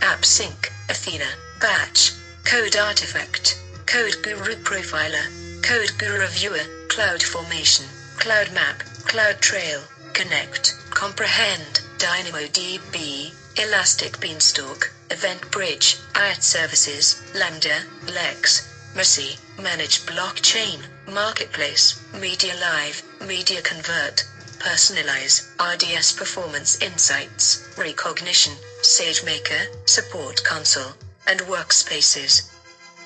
AppSync, 0.00 0.70
Athena, 0.88 1.28
Batch, 1.60 2.12
Code 2.44 2.76
Artifact, 2.76 3.60
Code 3.86 4.16
Guru 4.22 4.54
Profiler, 4.62 5.62
Code 5.62 5.98
Guru 5.98 6.20
Reviewer, 6.20 6.86
Cloud 6.88 7.22
Formation, 7.22 7.86
Cloud 8.18 8.52
Map, 8.52 8.80
Cloud 9.06 9.40
Trail, 9.40 9.80
Connect, 10.12 10.74
Comprehend, 10.90 11.80
DynamoDB, 11.98 13.32
Elastic 13.58 14.20
Beanstalk, 14.20 14.92
Event 15.10 15.50
Bridge, 15.50 15.96
IoT 16.12 16.42
Services, 16.42 17.22
Lambda, 17.34 17.80
Lex, 18.12 18.92
Macie, 18.94 19.38
Manage 19.58 20.00
Blockchain, 20.04 20.78
Marketplace, 21.10 21.98
Media 22.20 22.52
Live, 22.60 23.02
Media 23.26 23.62
Convert, 23.62 24.24
Personalize, 24.58 25.48
RDS 25.58 26.12
Performance 26.12 26.82
Insights, 26.82 27.66
Rekognition, 27.76 28.54
SageMaker, 28.82 29.88
Support 29.88 30.44
Console, 30.44 30.92
and 31.26 31.40
Workspaces. 31.40 32.50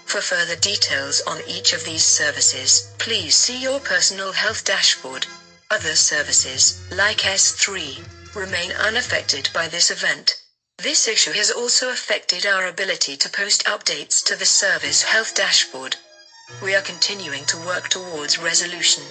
For 0.06 0.20
further 0.20 0.56
details 0.56 1.22
on 1.28 1.38
each 1.46 1.72
of 1.72 1.84
these 1.84 2.04
services, 2.04 2.92
please 2.98 3.36
see 3.36 3.62
your 3.62 3.78
personal 3.78 4.32
health 4.32 4.64
dashboard. 4.64 5.28
Other 5.70 5.94
services, 5.94 6.84
like 6.90 7.18
S3, 7.18 8.19
remain 8.34 8.72
unaffected 8.72 9.50
by 9.52 9.68
this 9.68 9.90
event. 9.90 10.34
This 10.78 11.08
issue 11.08 11.32
has 11.32 11.50
also 11.50 11.90
affected 11.90 12.46
our 12.46 12.66
ability 12.66 13.16
to 13.18 13.28
post 13.28 13.64
updates 13.64 14.24
to 14.24 14.36
the 14.36 14.46
service 14.46 15.02
health 15.02 15.34
dashboard. 15.34 15.96
We 16.62 16.74
are 16.74 16.82
continuing 16.82 17.44
to 17.46 17.66
work 17.66 17.88
towards 17.88 18.38
resolution. 18.38 19.04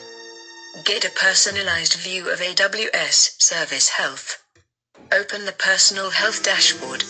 Get 0.84 1.06
a 1.06 1.10
personalized 1.10 1.94
view 1.94 2.30
of 2.30 2.40
AWS 2.40 3.42
Service 3.42 3.90
Health. 3.90 4.44
Open 5.12 5.46
the 5.46 5.54
Personal 5.54 6.10
Health 6.12 6.44
Dashboard. 6.44 7.04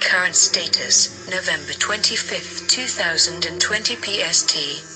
Current 0.00 0.36
status 0.36 1.26
November 1.28 1.72
25, 1.72 2.68
2020 2.68 3.96
PST. 3.96 4.95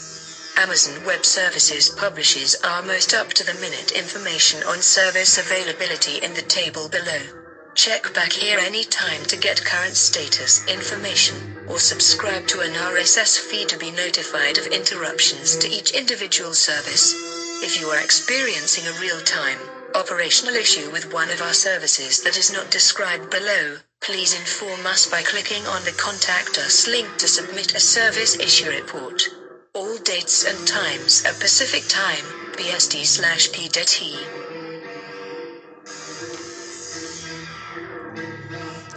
Amazon 0.57 1.05
Web 1.05 1.25
Services 1.25 1.89
publishes 1.89 2.57
our 2.65 2.83
most 2.83 3.15
up 3.15 3.33
to 3.35 3.45
the 3.45 3.55
minute 3.55 3.93
information 3.93 4.63
on 4.65 4.83
service 4.83 5.39
availability 5.39 6.19
in 6.25 6.35
the 6.35 6.43
table 6.43 6.89
below. 6.89 7.21
Check 7.75 8.13
back 8.15 8.33
here 8.33 8.59
anytime 8.59 9.25
to 9.27 9.37
get 9.37 9.65
current 9.65 9.97
status 9.97 10.67
information, 10.67 11.57
or 11.69 11.79
subscribe 11.79 12.47
to 12.49 12.61
an 12.61 12.73
RSS 12.75 13.39
feed 13.39 13.69
to 13.69 13.79
be 13.79 13.91
notified 13.91 14.59
of 14.59 14.67
interruptions 14.67 15.57
to 15.57 15.69
each 15.69 15.93
individual 15.93 16.53
service. 16.53 17.15
If 17.63 17.81
you 17.81 17.89
are 17.89 18.03
experiencing 18.03 18.87
a 18.87 19.01
real 19.01 19.21
time, 19.21 19.59
operational 19.95 20.57
issue 20.57 20.91
with 20.91 21.13
one 21.13 21.31
of 21.31 21.41
our 21.41 21.55
services 21.55 22.23
that 22.23 22.37
is 22.37 22.53
not 22.53 22.71
described 22.71 23.31
below, 23.31 23.79
please 24.01 24.39
inform 24.39 24.87
us 24.87 25.09
by 25.09 25.23
clicking 25.23 25.67
on 25.67 25.85
the 25.85 25.93
Contact 25.93 26.59
Us 26.59 26.87
link 26.87 27.17
to 27.19 27.29
submit 27.29 27.75
a 27.75 27.81
service 27.81 28.39
issue 28.39 28.69
report. 28.71 29.23
All 29.73 29.97
dates 29.99 30.45
and 30.47 30.67
times 30.67 31.25
are 31.25 31.33
Pacific 31.35 31.85
Time, 31.89 32.25
PST 32.59 33.07
slash 33.07 33.51
PDT. 33.51 34.19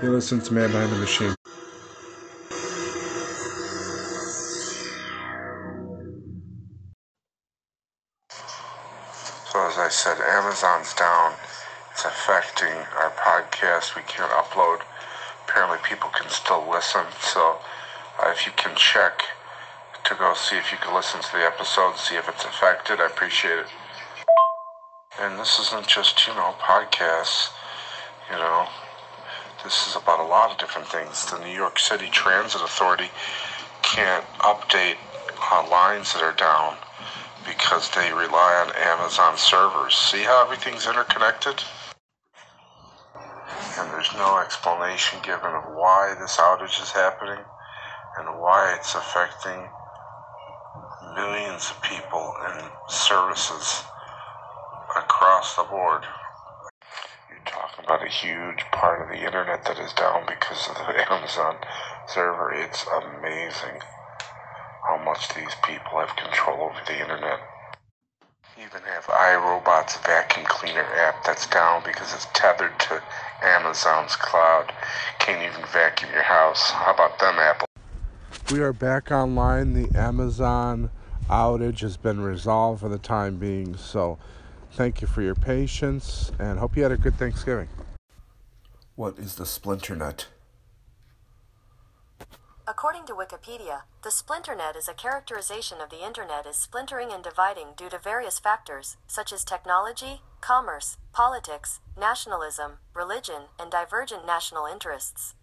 You 0.01 0.09
listen 0.09 0.41
to 0.41 0.51
Man 0.51 0.71
Behind 0.71 0.91
the 0.91 0.97
Machine. 0.97 1.35
So 9.51 9.67
as 9.67 9.77
I 9.77 9.89
said, 9.91 10.17
Amazon's 10.21 10.95
down. 10.95 11.33
It's 11.91 12.03
affecting 12.03 12.73
our 12.97 13.11
podcast. 13.11 13.95
We 13.95 14.01
can't 14.07 14.31
upload. 14.31 14.79
Apparently, 15.47 15.77
people 15.87 16.09
can 16.09 16.27
still 16.31 16.67
listen. 16.67 17.05
So 17.21 17.59
uh, 18.19 18.31
if 18.31 18.47
you 18.47 18.51
can 18.55 18.75
check 18.75 19.21
to 20.05 20.15
go 20.15 20.33
see 20.33 20.57
if 20.57 20.71
you 20.71 20.77
can 20.77 20.93
listen 20.93 21.21
to 21.21 21.31
the 21.31 21.43
episode, 21.45 21.95
see 21.97 22.15
if 22.15 22.27
it's 22.27 22.43
affected, 22.43 22.99
I 22.99 23.07
appreciate 23.07 23.59
it. 23.59 23.67
And 25.19 25.39
this 25.39 25.59
isn't 25.59 25.87
just 25.87 26.27
you 26.27 26.33
know 26.33 26.55
podcasts. 26.59 27.49
You 28.31 28.37
know, 28.37 28.67
this 29.63 29.87
is 29.87 29.95
about 29.95 30.19
a 30.19 30.27
lot 30.27 30.51
of 30.51 30.57
different 30.57 30.87
things. 30.87 31.25
The 31.29 31.39
New 31.39 31.53
York 31.53 31.79
City 31.79 32.09
Transit 32.09 32.61
Authority 32.61 33.09
can't 33.81 34.25
update 34.39 34.97
uh, 35.51 35.67
lines 35.69 36.13
that 36.13 36.23
are 36.23 36.35
down 36.35 36.75
because 37.45 37.89
they 37.91 38.11
rely 38.11 38.65
on 38.65 38.75
Amazon 38.75 39.37
servers. 39.37 39.95
See 39.95 40.23
how 40.23 40.43
everything's 40.43 40.87
interconnected? 40.87 41.63
And 43.77 43.91
there's 43.91 44.13
no 44.15 44.39
explanation 44.39 45.19
given 45.23 45.51
of 45.51 45.63
why 45.75 46.15
this 46.19 46.37
outage 46.37 46.81
is 46.81 46.91
happening 46.91 47.43
and 48.17 48.39
why 48.39 48.75
it's 48.77 48.95
affecting 48.95 49.67
millions 51.15 51.69
of 51.69 51.81
people 51.83 52.33
and 52.45 52.69
services 52.89 53.83
across 54.97 55.55
the 55.55 55.63
board. 55.63 56.03
You're 57.29 57.45
talking 57.45 57.85
about 57.85 58.05
a 58.05 58.09
huge 58.09 58.63
part 58.71 59.01
of 59.01 59.09
the 59.09 59.25
internet 59.25 59.63
that 59.65 59.79
is 59.79 59.93
down 59.93 60.25
because 60.27 60.69
of 60.69 60.75
the 60.75 61.11
Amazon 61.11 61.57
server. 62.07 62.53
It's 62.53 62.85
amazing 62.87 63.79
how 64.87 65.01
much 65.03 65.29
these 65.33 65.53
people 65.63 65.99
have 65.99 66.15
control 66.15 66.63
over 66.63 66.79
the 66.85 66.99
internet. 66.99 67.39
even 68.57 68.81
have 68.83 69.05
iRobot's 69.05 69.97
vacuum 70.05 70.45
cleaner 70.47 70.85
app 70.97 71.23
that's 71.25 71.47
down 71.47 71.81
because 71.85 72.13
it's 72.13 72.27
tethered 72.33 72.77
to 72.79 73.01
Amazon's 73.43 74.15
cloud. 74.15 74.71
Can't 75.19 75.41
even 75.41 75.65
vacuum 75.71 76.11
your 76.11 76.23
house. 76.23 76.71
How 76.71 76.93
about 76.93 77.19
them, 77.19 77.35
Apple? 77.39 77.67
We 78.51 78.61
are 78.61 78.73
back 78.73 79.11
online. 79.11 79.73
The 79.73 79.97
Amazon 79.97 80.91
outage 81.29 81.79
has 81.81 81.97
been 81.97 82.21
resolved 82.21 82.81
for 82.81 82.89
the 82.89 82.97
time 82.97 83.37
being. 83.37 83.75
So, 83.75 84.17
thank 84.71 85.01
you 85.01 85.07
for 85.07 85.21
your 85.21 85.35
patience 85.35 86.31
and 86.39 86.59
hope 86.59 86.75
you 86.75 86.83
had 86.83 86.91
a 86.91 86.97
good 86.97 87.15
Thanksgiving. 87.15 87.69
What 88.95 89.17
is 89.17 89.35
the 89.35 89.43
Splinternet? 89.43 90.25
According 92.65 93.05
to 93.07 93.13
Wikipedia, 93.13 93.81
the 94.03 94.09
splinternet 94.09 94.77
is 94.77 94.87
a 94.87 94.93
characterization 94.93 95.81
of 95.81 95.89
the 95.89 96.05
internet 96.05 96.45
as 96.47 96.55
splintering 96.55 97.11
and 97.11 97.21
dividing 97.21 97.73
due 97.75 97.89
to 97.89 97.97
various 97.97 98.39
factors, 98.39 98.95
such 99.05 99.33
as 99.33 99.43
technology, 99.43 100.21
commerce, 100.39 100.97
politics, 101.11 101.81
nationalism, 101.99 102.77
religion, 102.93 103.43
and 103.59 103.69
divergent 103.69 104.25
national 104.25 104.65
interests. 104.65 105.35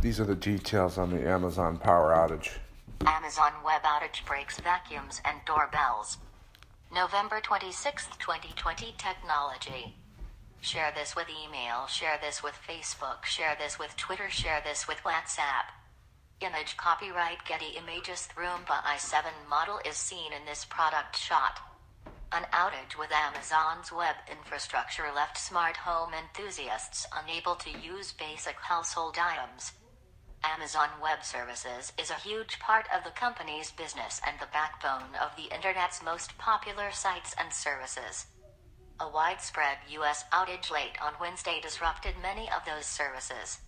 These 0.00 0.18
are 0.18 0.24
the 0.24 0.34
details 0.34 0.98
on 0.98 1.10
the 1.10 1.28
Amazon 1.28 1.76
power 1.76 2.12
outage. 2.12 2.58
Amazon 3.06 3.52
web 3.64 3.82
outage 3.82 4.24
breaks 4.26 4.58
vacuums 4.58 5.20
and 5.24 5.38
doorbells. 5.46 6.18
November 6.92 7.40
26, 7.40 8.06
2020 8.18 8.94
technology. 8.98 9.94
Share 10.60 10.92
this 10.94 11.14
with 11.14 11.28
email, 11.28 11.86
share 11.86 12.18
this 12.20 12.42
with 12.42 12.54
Facebook, 12.66 13.24
share 13.24 13.56
this 13.58 13.78
with 13.78 13.96
Twitter, 13.96 14.28
share 14.28 14.60
this 14.64 14.88
with 14.88 14.98
WhatsApp. 15.04 15.70
Image 16.40 16.76
copyright 16.76 17.44
Getty 17.46 17.76
Images 17.76 18.28
Roomba 18.36 18.82
i7 18.82 19.48
model 19.48 19.80
is 19.88 19.96
seen 19.96 20.32
in 20.32 20.44
this 20.46 20.64
product 20.64 21.16
shot. 21.16 21.60
An 22.32 22.44
outage 22.52 22.98
with 22.98 23.10
Amazon's 23.12 23.92
web 23.92 24.16
infrastructure 24.30 25.06
left 25.14 25.38
smart 25.38 25.76
home 25.76 26.10
enthusiasts 26.14 27.06
unable 27.14 27.54
to 27.56 27.70
use 27.70 28.12
basic 28.12 28.56
household 28.56 29.16
items. 29.18 29.72
Amazon 30.44 30.88
Web 31.02 31.24
Services 31.24 31.92
is 31.98 32.10
a 32.10 32.14
huge 32.14 32.58
part 32.60 32.86
of 32.94 33.02
the 33.02 33.10
company's 33.10 33.72
business 33.72 34.20
and 34.26 34.38
the 34.38 34.52
backbone 34.52 35.14
of 35.20 35.34
the 35.36 35.52
Internet's 35.54 36.02
most 36.02 36.36
popular 36.38 36.90
sites 36.92 37.34
and 37.38 37.52
services. 37.52 38.26
A 39.00 39.08
widespread 39.08 39.78
U.S. 39.90 40.24
outage 40.32 40.70
late 40.70 40.96
on 41.02 41.14
Wednesday 41.20 41.60
disrupted 41.60 42.14
many 42.22 42.48
of 42.50 42.64
those 42.64 42.86
services. 42.86 43.58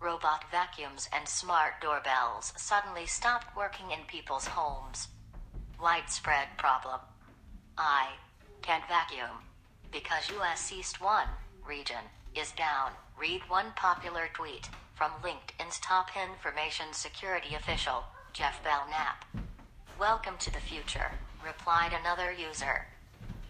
Robot 0.00 0.44
vacuums 0.50 1.08
and 1.12 1.28
smart 1.28 1.74
doorbells 1.80 2.52
suddenly 2.56 3.06
stopped 3.06 3.56
working 3.56 3.90
in 3.90 4.00
people's 4.06 4.46
homes. 4.46 5.08
Widespread 5.80 6.48
problem. 6.56 7.00
I 7.78 8.10
can't 8.62 8.86
vacuum 8.88 9.44
because 9.92 10.30
U.S. 10.30 10.72
East 10.72 11.00
1 11.00 11.26
region 11.66 12.04
is 12.34 12.52
down. 12.52 12.92
Read 13.18 13.42
one 13.48 13.72
popular 13.76 14.28
tweet 14.32 14.68
from 15.00 15.12
LinkedIn's 15.24 15.80
top 15.80 16.10
information 16.14 16.84
security 16.92 17.54
official, 17.54 18.04
Jeff 18.34 18.62
Belknap. 18.62 19.24
Welcome 19.98 20.34
to 20.40 20.52
the 20.52 20.60
future, 20.60 21.12
replied 21.42 21.92
another 21.98 22.30
user. 22.30 22.84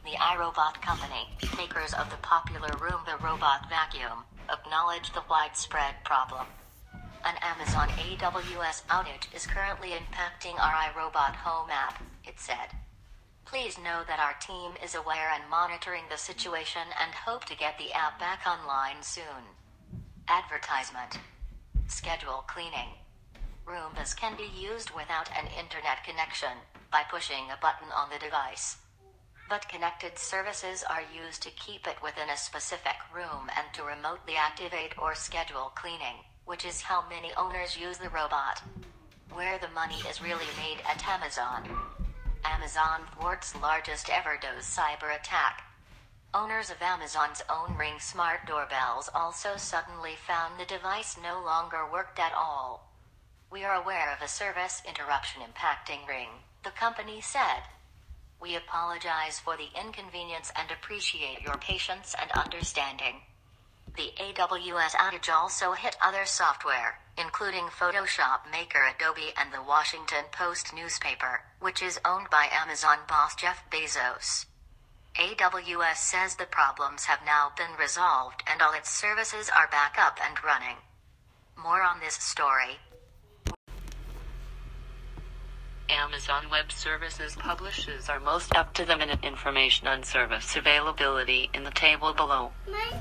The 0.05 0.15
iRobot 0.15 0.81
company, 0.81 1.27
makers 1.57 1.93
of 1.93 2.09
the 2.09 2.23
popular 2.23 2.69
Roomba 2.79 3.21
robot 3.21 3.69
vacuum, 3.69 4.23
acknowledged 4.49 5.13
the 5.13 5.25
widespread 5.29 5.97
problem. 6.05 6.47
An 7.25 7.35
Amazon 7.43 7.89
AWS 7.99 8.87
outage 8.87 9.27
is 9.35 9.45
currently 9.45 9.89
impacting 9.89 10.55
our 10.55 10.71
iRobot 10.71 11.35
Home 11.35 11.71
app, 11.73 12.01
it 12.29 12.39
said. 12.39 12.79
Please 13.45 13.77
know 13.77 14.03
that 14.07 14.21
our 14.21 14.35
team 14.39 14.79
is 14.85 14.95
aware 14.95 15.33
and 15.35 15.51
monitoring 15.51 16.05
the 16.09 16.17
situation 16.17 16.95
and 17.03 17.13
hope 17.13 17.45
to 17.47 17.57
get 17.57 17.77
the 17.77 17.93
app 17.93 18.21
back 18.21 18.43
online 18.47 19.03
soon. 19.03 19.59
Advertisement. 20.29 21.19
Schedule 21.91 22.45
cleaning. 22.47 22.95
Roombas 23.67 24.17
can 24.17 24.37
be 24.37 24.49
used 24.57 24.93
without 24.93 25.29
an 25.37 25.49
internet 25.59 26.05
connection 26.05 26.57
by 26.93 27.03
pushing 27.11 27.51
a 27.51 27.59
button 27.61 27.89
on 27.93 28.09
the 28.11 28.25
device. 28.25 28.77
But 29.49 29.69
connected 29.69 30.17
services 30.17 30.85
are 30.89 31.03
used 31.13 31.43
to 31.43 31.51
keep 31.51 31.89
it 31.89 32.01
within 32.01 32.31
a 32.31 32.37
specific 32.37 32.95
room 33.13 33.51
and 33.59 33.67
to 33.75 33.83
remotely 33.83 34.37
activate 34.37 34.97
or 34.99 35.17
schedule 35.17 35.73
cleaning, 35.75 36.23
which 36.45 36.65
is 36.65 36.81
how 36.81 37.05
many 37.09 37.33
owners 37.37 37.77
use 37.77 37.99
the 37.99 38.09
robot. 38.09 38.63
Where 39.33 39.59
the 39.59 39.75
money 39.75 39.99
is 40.09 40.23
really 40.23 40.49
made 40.57 40.79
at 40.89 41.07
Amazon. 41.09 41.69
Amazon 42.45 43.01
thwarts 43.19 43.57
largest 43.61 44.09
ever 44.11 44.39
DDoS 44.41 44.63
cyber 44.63 45.19
attack. 45.19 45.65
Owners 46.33 46.71
of 46.71 46.81
Amazon's 46.81 47.43
own 47.51 47.77
Ring 47.77 47.99
smart 47.99 48.47
doorbells 48.47 49.11
also 49.13 49.57
suddenly 49.57 50.15
found 50.15 50.61
the 50.61 50.65
device 50.65 51.17
no 51.21 51.43
longer 51.43 51.85
worked 51.91 52.21
at 52.21 52.33
all. 52.33 52.89
We 53.51 53.65
are 53.65 53.75
aware 53.75 54.13
of 54.13 54.23
a 54.23 54.29
service 54.29 54.81
interruption 54.87 55.43
impacting 55.43 56.07
Ring, 56.07 56.29
the 56.63 56.71
company 56.71 57.21
said. 57.21 57.65
We 58.41 58.55
apologize 58.55 59.41
for 59.41 59.57
the 59.57 59.71
inconvenience 59.77 60.53
and 60.55 60.71
appreciate 60.71 61.43
your 61.43 61.59
patience 61.59 62.15
and 62.17 62.31
understanding. 62.31 63.23
The 63.97 64.13
AWS 64.17 64.93
outage 64.93 65.29
also 65.29 65.73
hit 65.73 65.97
other 66.01 66.27
software, 66.27 67.01
including 67.19 67.65
Photoshop 67.65 68.49
Maker 68.53 68.87
Adobe 68.87 69.33
and 69.37 69.53
the 69.53 69.65
Washington 69.65 70.27
Post 70.31 70.73
newspaper, 70.73 71.43
which 71.59 71.83
is 71.83 71.99
owned 72.05 72.31
by 72.31 72.47
Amazon 72.53 72.99
boss 73.09 73.35
Jeff 73.35 73.69
Bezos. 73.69 74.47
AWS 75.17 75.97
says 75.97 76.37
the 76.37 76.47
problems 76.47 77.05
have 77.05 77.21
now 77.27 77.53
been 77.57 77.77
resolved 77.79 78.43
and 78.51 78.63
all 78.63 78.73
its 78.73 78.91
services 78.91 79.51
are 79.55 79.69
back 79.69 79.97
up 79.99 80.19
and 80.25 80.43
running. 80.45 80.77
More 81.57 81.83
on 81.83 82.01
this 82.01 82.15
story. 82.15 82.79
Amazon 85.91 86.49
Web 86.51 86.71
Services 86.71 87.35
publishes 87.35 88.09
our 88.09 88.21
most 88.21 88.55
up-to-the-minute 88.55 89.25
information 89.25 89.89
on 89.89 90.05
service 90.05 90.55
availability 90.55 91.51
in 91.53 91.65
the 91.65 91.71
table 91.73 92.15
below. 92.15 92.53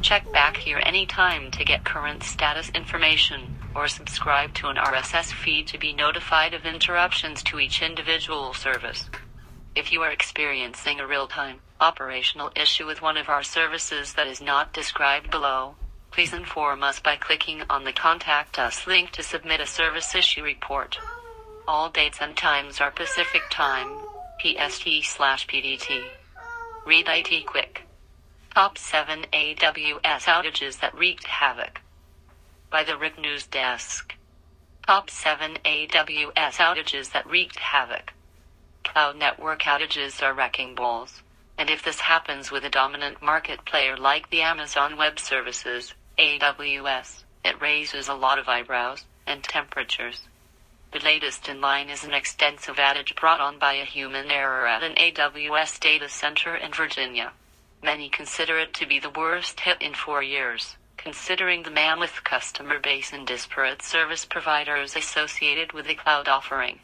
Check 0.02 0.30
back 0.32 0.58
here 0.58 0.82
anytime 0.84 1.52
to 1.52 1.64
get 1.64 1.86
current 1.86 2.24
status 2.24 2.70
information, 2.70 3.56
or 3.76 3.88
subscribe 3.88 4.56
to 4.56 4.68
an 4.68 4.78
RSS 4.78 5.32
feed 5.32 5.68
to 5.68 5.78
be 5.78 5.94
notified 5.94 6.56
of 6.56 6.66
interruptions 6.66 7.44
to 7.44 7.60
each 7.60 7.84
individual 7.84 8.56
service. 8.56 9.08
If 9.80 9.94
you 9.94 10.02
are 10.02 10.12
experiencing 10.12 11.00
a 11.00 11.08
real-time 11.08 11.62
operational 11.80 12.52
issue 12.54 12.86
with 12.86 13.02
one 13.02 13.16
of 13.16 13.30
our 13.30 13.44
services 13.44 14.12
that 14.16 14.28
is 14.28 14.42
not 14.42 14.74
described 14.74 15.32
below, 15.32 15.76
please 16.12 16.34
inform 16.34 16.84
us 16.84 17.00
by 17.00 17.16
clicking 17.16 17.64
on 17.70 17.86
the 17.86 17.94
Contact 17.94 18.60
Us 18.60 18.86
link 18.86 19.12
to 19.12 19.24
submit 19.24 19.62
a 19.62 19.66
service 19.66 20.14
issue 20.14 20.44
report. 20.44 20.98
All 21.66 21.90
dates 21.90 22.18
and 22.20 22.36
times 22.36 22.82
are 22.82 22.92
Pacific 22.92 23.42
Time, 23.50 23.88
PST 24.42 24.86
slash 25.04 25.48
PDT. 25.48 26.04
ReadITQuik. 26.86 27.78
Top 28.54 28.78
7 28.78 29.28
AWS 29.32 30.24
outages 30.26 30.82
that 30.82 30.94
wreaked 30.94 31.28
havoc. 31.28 31.80
By 32.70 32.84
the 32.84 32.98
RIQ 32.98 33.22
News 33.22 33.48
Desk. 33.48 34.14
Top 34.86 35.10
7 35.10 35.58
AWS 35.64 36.58
outages 36.58 37.14
that 37.14 37.26
wreaked 37.26 37.60
havoc. 37.60 38.12
Cloud 38.84 39.18
network 39.18 39.62
outages 39.64 40.22
are 40.24 40.34
wrecking 40.34 40.76
balls. 40.76 41.22
And 41.58 41.70
if 41.70 41.84
this 41.84 42.00
happens 42.00 42.52
with 42.52 42.64
a 42.64 42.70
dominant 42.70 43.22
market 43.22 43.66
player 43.66 43.98
like 43.98 44.30
the 44.30 44.42
Amazon 44.42 44.96
Web 44.96 45.20
Services, 45.20 45.94
AWS, 46.18 47.24
it 47.44 47.62
raises 47.62 48.08
a 48.08 48.14
lot 48.14 48.40
of 48.40 48.48
eyebrows 48.48 49.06
and 49.28 49.44
temperatures. 49.44 50.22
The 50.92 51.00
latest 51.00 51.48
in 51.48 51.62
line 51.62 51.90
is 51.90 52.04
an 52.04 52.14
extensive 52.14 52.78
outage 52.78 53.16
brought 53.16 53.40
on 53.40 53.60
by 53.60 53.74
a 53.74 53.86
human 53.86 54.32
error 54.32 54.66
at 54.66 54.84
an 54.84 54.96
AWS 54.96 55.80
data 55.80 56.10
center 56.10 56.56
in 56.56 56.74
Virginia. 56.74 57.34
Many 57.84 58.10
consider 58.10 58.58
it 58.58 58.74
to 58.76 58.88
be 58.88 59.00
the 59.00 59.10
worst 59.10 59.60
hit 59.60 59.82
in 59.82 59.94
four 59.94 60.24
years, 60.24 60.78
considering 60.98 61.64
the 61.64 61.72
mammoth 61.72 62.24
customer 62.24 62.80
base 62.80 63.14
and 63.14 63.28
disparate 63.28 63.82
service 63.82 64.26
providers 64.26 64.96
associated 64.96 65.74
with 65.74 65.88
the 65.88 65.96
cloud 65.96 66.28
offering. 66.28 66.80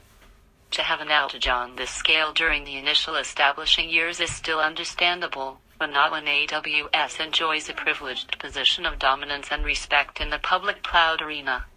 To 0.76 0.84
have 0.84 0.99
an 0.99 1.07
outage 1.07 1.49
on 1.49 1.78
this 1.78 1.89
scale 1.89 2.34
during 2.34 2.65
the 2.65 2.76
initial 2.76 3.15
establishing 3.15 3.89
years 3.89 4.19
is 4.19 4.30
still 4.36 4.59
understandable, 4.59 5.61
but 5.80 5.89
not 5.89 6.11
when 6.11 6.26
AWS 6.26 7.21
enjoys 7.21 7.69
a 7.69 7.73
privileged 7.73 8.38
position 8.39 8.86
of 8.86 8.99
dominance 8.99 9.47
and 9.51 9.63
respect 9.63 10.19
in 10.19 10.32
the 10.32 10.38
public 10.38 10.84
cloud 10.84 11.21
arena. 11.21 11.67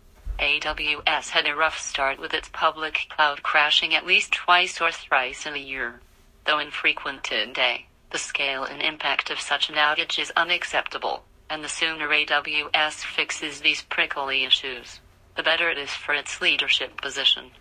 AWS 0.41 1.29
had 1.29 1.47
a 1.47 1.55
rough 1.55 1.79
start 1.79 2.19
with 2.19 2.35
its 2.35 2.49
public 2.49 3.07
cloud 3.09 3.45
crashing 3.45 3.95
at 3.95 4.05
least 4.05 4.33
twice 4.33 4.81
or 4.81 4.91
thrice 4.91 5.47
in 5.47 5.55
a 5.55 5.59
year. 5.59 6.01
Though 6.45 6.59
infrequent 6.59 7.23
today, 7.23 7.87
the 8.11 8.19
scale 8.19 8.65
and 8.65 8.83
impact 8.83 9.31
of 9.31 9.39
such 9.39 9.69
an 9.69 9.77
outage 9.77 10.19
is 10.19 10.33
unacceptable, 10.37 11.23
and 11.49 11.63
the 11.63 11.69
sooner 11.69 12.09
AWS 12.09 13.05
fixes 13.05 13.61
these 13.61 13.83
prickly 13.83 14.43
issues, 14.43 14.99
the 15.37 15.45
better 15.45 15.71
it 15.71 15.79
is 15.79 15.91
for 15.91 16.15
its 16.15 16.41
leadership 16.41 17.01
position. 17.01 17.53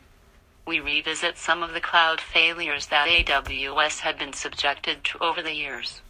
We 0.68 0.82
revisit 0.82 1.38
some 1.38 1.64
of 1.64 1.74
the 1.74 1.80
cloud 1.80 2.20
failures 2.20 2.88
that 2.88 3.08
AWS 3.08 4.00
had 4.00 4.20
been 4.20 4.34
subjected 4.34 5.02
to 5.06 5.18
over 5.20 5.42
the 5.42 5.54
years. 5.54 6.02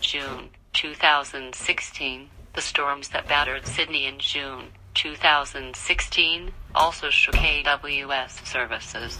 June 0.00 0.50
2016, 0.72 2.28
the 2.54 2.60
storms 2.60 3.10
that 3.10 3.28
battered 3.28 3.64
Sydney 3.66 4.06
in 4.06 4.18
June 4.18 4.72
2016 4.94 6.52
also 6.74 7.08
shook 7.08 7.36
AWS 7.36 8.44
services. 8.44 9.18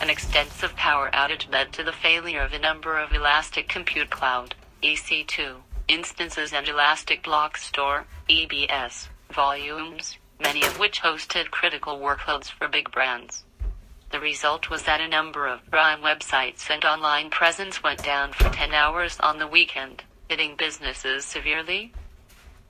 An 0.00 0.08
extensive 0.08 0.76
power 0.76 1.10
outage 1.12 1.50
led 1.50 1.72
to 1.72 1.82
the 1.82 1.92
failure 1.92 2.42
of 2.42 2.52
a 2.52 2.60
number 2.60 2.98
of 2.98 3.12
Elastic 3.12 3.68
Compute 3.68 4.10
Cloud 4.10 4.54
EC2 4.84 5.56
instances 5.88 6.52
and 6.52 6.68
Elastic 6.68 7.24
Block 7.24 7.56
Store 7.56 8.06
EBS 8.28 9.08
volumes, 9.32 10.16
many 10.38 10.62
of 10.62 10.78
which 10.78 11.02
hosted 11.02 11.50
critical 11.50 11.98
workloads 11.98 12.48
for 12.50 12.68
big 12.68 12.92
brands. 12.92 13.42
The 14.10 14.20
result 14.20 14.70
was 14.70 14.84
that 14.84 15.00
a 15.00 15.08
number 15.08 15.46
of 15.46 15.68
Prime 15.70 16.00
websites 16.00 16.70
and 16.70 16.84
online 16.84 17.28
presence 17.28 17.82
went 17.82 18.02
down 18.02 18.32
for 18.32 18.48
10 18.48 18.72
hours 18.72 19.18
on 19.20 19.38
the 19.38 19.46
weekend, 19.46 20.04
hitting 20.28 20.56
businesses 20.56 21.24
severely. 21.24 21.92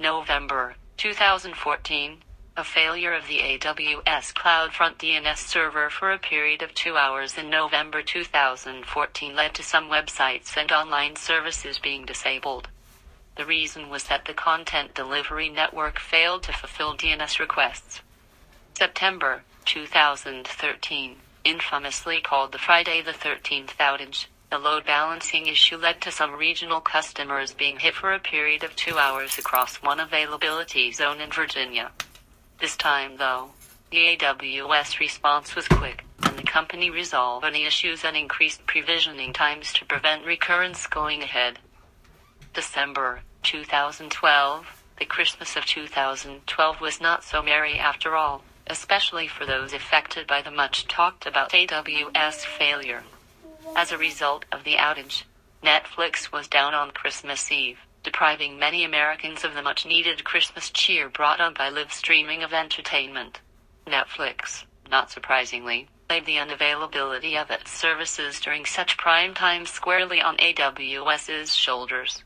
November 0.00 0.76
2014, 0.96 2.22
a 2.56 2.64
failure 2.64 3.12
of 3.12 3.26
the 3.28 3.40
AWS 3.40 4.32
CloudFront 4.32 4.96
DNS 4.96 5.36
server 5.36 5.90
for 5.90 6.10
a 6.10 6.18
period 6.18 6.62
of 6.62 6.74
two 6.74 6.96
hours 6.96 7.36
in 7.36 7.50
November 7.50 8.02
2014 8.02 9.36
led 9.36 9.54
to 9.54 9.62
some 9.62 9.90
websites 9.90 10.56
and 10.56 10.72
online 10.72 11.16
services 11.16 11.78
being 11.78 12.06
disabled. 12.06 12.68
The 13.36 13.44
reason 13.44 13.90
was 13.90 14.04
that 14.04 14.24
the 14.24 14.32
content 14.32 14.94
delivery 14.94 15.50
network 15.50 15.98
failed 15.98 16.42
to 16.44 16.52
fulfill 16.52 16.96
DNS 16.96 17.38
requests. 17.38 18.00
September 18.72 19.42
2013, 19.66 21.16
infamously 21.46 22.20
called 22.20 22.50
the 22.50 22.58
Friday 22.58 23.00
the 23.00 23.12
13th 23.12 23.76
outage, 23.78 24.26
a 24.50 24.58
load 24.58 24.84
balancing 24.84 25.46
issue 25.46 25.76
led 25.76 26.00
to 26.00 26.10
some 26.10 26.34
regional 26.34 26.80
customers 26.80 27.54
being 27.54 27.78
hit 27.78 27.94
for 27.94 28.12
a 28.12 28.18
period 28.18 28.64
of 28.64 28.74
two 28.74 28.98
hours 28.98 29.38
across 29.38 29.76
one 29.76 30.00
availability 30.00 30.90
zone 30.90 31.20
in 31.20 31.30
Virginia. 31.30 31.92
This 32.60 32.76
time, 32.76 33.18
though, 33.18 33.50
the 33.92 34.16
AWS 34.16 34.98
response 34.98 35.54
was 35.54 35.68
quick, 35.68 36.04
and 36.24 36.36
the 36.36 36.42
company 36.42 36.90
resolved 36.90 37.44
any 37.44 37.64
issues 37.64 38.04
and 38.04 38.16
increased 38.16 38.66
provisioning 38.66 39.32
times 39.32 39.72
to 39.74 39.84
prevent 39.84 40.26
recurrence 40.26 40.88
going 40.88 41.22
ahead. 41.22 41.60
December 42.54 43.20
2012, 43.44 44.82
the 44.98 45.04
Christmas 45.04 45.54
of 45.54 45.64
2012 45.64 46.80
was 46.80 47.00
not 47.00 47.22
so 47.22 47.40
merry 47.40 47.78
after 47.78 48.16
all, 48.16 48.42
especially 48.66 49.28
for 49.28 49.46
those 49.46 49.72
affected 49.72 50.26
by 50.26 50.42
the 50.42 50.50
much 50.50 50.86
talked 50.86 51.26
about 51.26 51.52
AWS 51.52 52.44
failure. 52.44 53.02
As 53.74 53.92
a 53.92 53.98
result 53.98 54.44
of 54.50 54.64
the 54.64 54.76
outage, 54.76 55.24
Netflix 55.62 56.32
was 56.32 56.48
down 56.48 56.74
on 56.74 56.90
Christmas 56.90 57.50
Eve, 57.50 57.78
depriving 58.02 58.58
many 58.58 58.84
Americans 58.84 59.44
of 59.44 59.54
the 59.54 59.62
much 59.62 59.84
needed 59.84 60.24
Christmas 60.24 60.70
cheer 60.70 61.08
brought 61.08 61.40
on 61.40 61.54
by 61.54 61.68
live 61.68 61.92
streaming 61.92 62.42
of 62.42 62.52
entertainment. 62.52 63.40
Netflix, 63.86 64.64
not 64.90 65.10
surprisingly, 65.10 65.88
laid 66.08 66.24
the 66.24 66.36
unavailability 66.36 67.40
of 67.40 67.50
its 67.50 67.70
services 67.70 68.40
during 68.40 68.64
such 68.64 68.96
prime 68.96 69.34
time 69.34 69.66
squarely 69.66 70.20
on 70.20 70.36
AWS's 70.36 71.54
shoulders. 71.54 72.22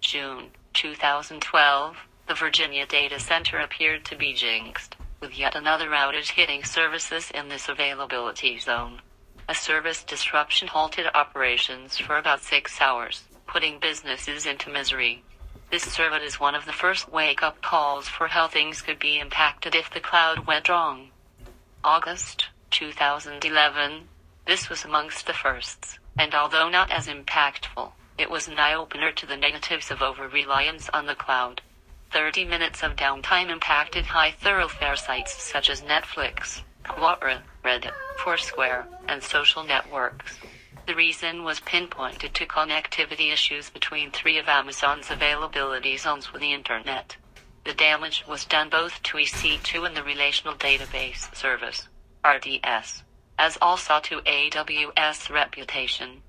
June 0.00 0.48
2012, 0.72 1.96
the 2.26 2.34
Virginia 2.34 2.86
data 2.86 3.20
center 3.20 3.58
appeared 3.58 4.04
to 4.06 4.16
be 4.16 4.32
jinxed, 4.32 4.96
with 5.22 5.38
yet 5.38 5.54
another 5.54 5.88
outage 5.90 6.32
hitting 6.32 6.64
services 6.64 7.30
in 7.30 7.48
this 7.48 7.68
availability 7.68 8.58
zone. 8.58 9.00
A 9.48 9.54
service 9.54 10.02
disruption 10.02 10.66
halted 10.66 11.06
operations 11.14 11.96
for 11.96 12.18
about 12.18 12.42
six 12.42 12.80
hours, 12.80 13.22
putting 13.46 13.78
businesses 13.78 14.44
into 14.44 14.68
misery. 14.68 15.22
This 15.70 15.84
served 15.84 16.22
is 16.24 16.40
one 16.40 16.56
of 16.56 16.66
the 16.66 16.72
first 16.72 17.10
wake 17.10 17.42
up 17.42 17.62
calls 17.62 18.08
for 18.08 18.26
how 18.26 18.48
things 18.48 18.82
could 18.82 18.98
be 18.98 19.20
impacted 19.20 19.74
if 19.76 19.88
the 19.90 20.00
cloud 20.00 20.46
went 20.46 20.68
wrong. 20.68 21.10
August 21.84 22.48
2011, 22.72 24.08
this 24.46 24.68
was 24.68 24.84
amongst 24.84 25.26
the 25.26 25.32
firsts, 25.32 25.98
and 26.18 26.34
although 26.34 26.68
not 26.68 26.90
as 26.90 27.06
impactful, 27.06 27.92
it 28.18 28.28
was 28.28 28.48
an 28.48 28.58
eye 28.58 28.74
opener 28.74 29.12
to 29.12 29.26
the 29.26 29.36
negatives 29.36 29.90
of 29.90 30.02
over 30.02 30.28
reliance 30.28 30.90
on 30.92 31.06
the 31.06 31.14
cloud. 31.14 31.62
30 32.12 32.44
minutes 32.44 32.82
of 32.82 32.94
downtime 32.94 33.48
impacted 33.48 34.04
high 34.04 34.30
thoroughfare 34.30 34.96
sites 34.96 35.42
such 35.42 35.70
as 35.70 35.80
Netflix, 35.80 36.60
Quora, 36.84 37.40
Reddit, 37.64 37.94
Foursquare, 38.18 38.86
and 39.08 39.22
social 39.22 39.64
networks. 39.64 40.38
The 40.86 40.94
reason 40.94 41.42
was 41.42 41.60
pinpointed 41.60 42.34
to 42.34 42.46
connectivity 42.46 43.32
issues 43.32 43.70
between 43.70 44.10
three 44.10 44.36
of 44.36 44.48
Amazon's 44.48 45.10
availability 45.10 45.96
zones 45.96 46.32
with 46.32 46.42
the 46.42 46.52
Internet. 46.52 47.16
The 47.64 47.72
damage 47.72 48.24
was 48.28 48.44
done 48.44 48.68
both 48.68 49.02
to 49.04 49.16
EC2 49.16 49.86
and 49.86 49.96
the 49.96 50.02
Relational 50.02 50.54
Database 50.54 51.34
Service, 51.34 51.88
RDS, 52.26 53.04
as 53.38 53.56
also 53.62 54.00
to 54.00 54.20
AWS 54.20 55.30
reputation. 55.30 56.22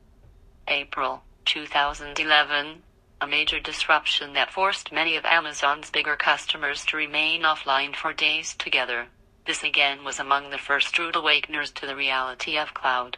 April 0.67 1.23
2011, 1.45 2.83
a 3.23 3.27
major 3.27 3.57
disruption 3.57 4.33
that 4.33 4.51
forced 4.51 4.91
many 4.91 5.15
of 5.15 5.23
Amazon's 5.23 5.89
bigger 5.89 6.17
customers 6.17 6.85
to 6.85 6.97
remain 6.97 7.43
offline 7.43 7.95
for 7.95 8.11
days 8.11 8.53
together. 8.53 9.07
This 9.47 9.63
again 9.63 10.03
was 10.03 10.19
among 10.19 10.49
the 10.49 10.57
first 10.57 10.99
rude 10.99 11.15
awakeners 11.15 11.71
to 11.75 11.85
the 11.85 11.95
reality 11.95 12.57
of 12.57 12.73
cloud. 12.73 13.15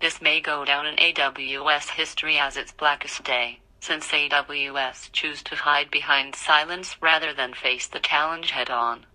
This 0.00 0.22
may 0.22 0.40
go 0.40 0.64
down 0.64 0.86
in 0.86 0.94
AWS 0.94 1.90
history 1.90 2.38
as 2.38 2.56
its 2.56 2.70
blackest 2.70 3.24
day, 3.24 3.58
since 3.80 4.06
AWS 4.06 5.10
chose 5.10 5.42
to 5.42 5.56
hide 5.56 5.90
behind 5.90 6.36
silence 6.36 6.96
rather 7.00 7.34
than 7.34 7.52
face 7.52 7.88
the 7.88 7.98
challenge 7.98 8.52
head 8.52 8.70
on. 8.70 9.06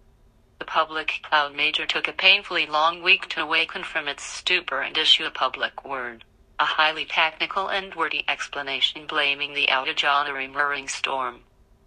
The 0.60 0.66
public 0.66 1.22
cloud 1.24 1.56
major 1.56 1.86
took 1.86 2.10
a 2.10 2.12
painfully 2.12 2.66
long 2.66 3.02
week 3.02 3.30
to 3.30 3.42
awaken 3.42 3.86
from 3.86 4.10
its 4.10 4.24
stupor 4.24 4.82
and 4.82 4.98
issue 4.98 5.24
a 5.24 5.32
public 5.32 5.86
word 5.86 6.26
a 6.60 6.66
highly 6.66 7.06
technical 7.06 7.68
and 7.68 7.96
wordy 7.96 8.24
explanation 8.28 9.08
blaming 9.08 9.54
the 9.54 9.68
outage 9.68 10.08
on 10.08 10.28
a 10.28 10.34
recurring 10.34 10.88
storm. 10.88 11.42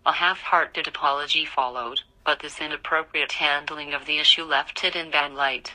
A 0.04 0.12
half-hearted 0.12 0.86
apology 0.86 1.44
followed, 1.44 2.02
but 2.24 2.40
this 2.40 2.60
inappropriate 2.60 3.32
handling 3.32 3.94
of 3.94 4.06
the 4.06 4.18
issue 4.18 4.44
left 4.44 4.84
it 4.84 4.96
in 4.96 5.10
bad 5.10 5.32
light. 5.32 5.74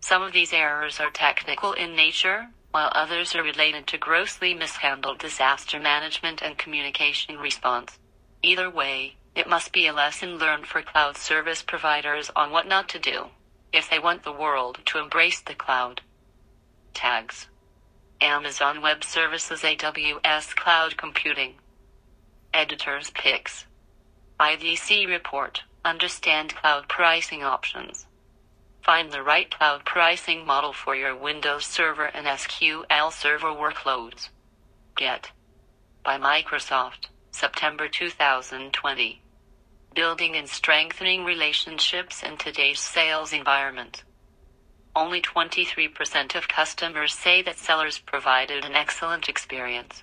Some 0.00 0.22
of 0.22 0.32
these 0.32 0.52
errors 0.52 1.00
are 1.00 1.10
technical 1.10 1.72
in 1.72 1.96
nature, 1.96 2.48
while 2.70 2.92
others 2.94 3.34
are 3.34 3.42
related 3.42 3.86
to 3.88 3.98
grossly 3.98 4.54
mishandled 4.54 5.18
disaster 5.18 5.80
management 5.80 6.40
and 6.42 6.56
communication 6.56 7.38
response. 7.38 7.98
Either 8.42 8.70
way, 8.70 9.16
it 9.34 9.48
must 9.48 9.72
be 9.72 9.86
a 9.86 9.92
lesson 9.92 10.38
learned 10.38 10.66
for 10.66 10.82
cloud 10.82 11.16
service 11.16 11.62
providers 11.62 12.30
on 12.34 12.50
what 12.50 12.66
not 12.66 12.88
to 12.90 12.98
do 12.98 13.26
if 13.72 13.88
they 13.88 13.98
want 13.98 14.22
the 14.22 14.32
world 14.32 14.78
to 14.84 14.98
embrace 14.98 15.40
the 15.40 15.54
cloud. 15.54 16.00
Tags 16.94 17.49
Amazon 18.22 18.82
Web 18.82 19.02
Services 19.02 19.62
AWS 19.62 20.54
Cloud 20.54 20.98
Computing. 20.98 21.54
Editor's 22.52 23.10
Picks. 23.12 23.64
IDC 24.38 25.08
Report 25.08 25.62
Understand 25.86 26.54
Cloud 26.54 26.86
Pricing 26.86 27.42
Options. 27.42 28.06
Find 28.82 29.10
the 29.10 29.22
right 29.22 29.50
cloud 29.50 29.86
pricing 29.86 30.44
model 30.44 30.74
for 30.74 30.94
your 30.94 31.16
Windows 31.16 31.64
Server 31.64 32.04
and 32.04 32.26
SQL 32.26 33.10
Server 33.10 33.54
workloads. 33.54 34.28
Get. 34.96 35.30
By 36.04 36.18
Microsoft, 36.18 37.06
September 37.30 37.88
2020. 37.88 39.22
Building 39.94 40.36
and 40.36 40.48
strengthening 40.48 41.24
relationships 41.24 42.22
in 42.22 42.36
today's 42.36 42.80
sales 42.80 43.32
environment. 43.32 44.04
Only 44.94 45.22
23% 45.22 46.34
of 46.34 46.48
customers 46.48 47.14
say 47.14 47.42
that 47.42 47.58
sellers 47.58 47.98
provided 47.98 48.64
an 48.64 48.74
excellent 48.74 49.28
experience. 49.28 50.02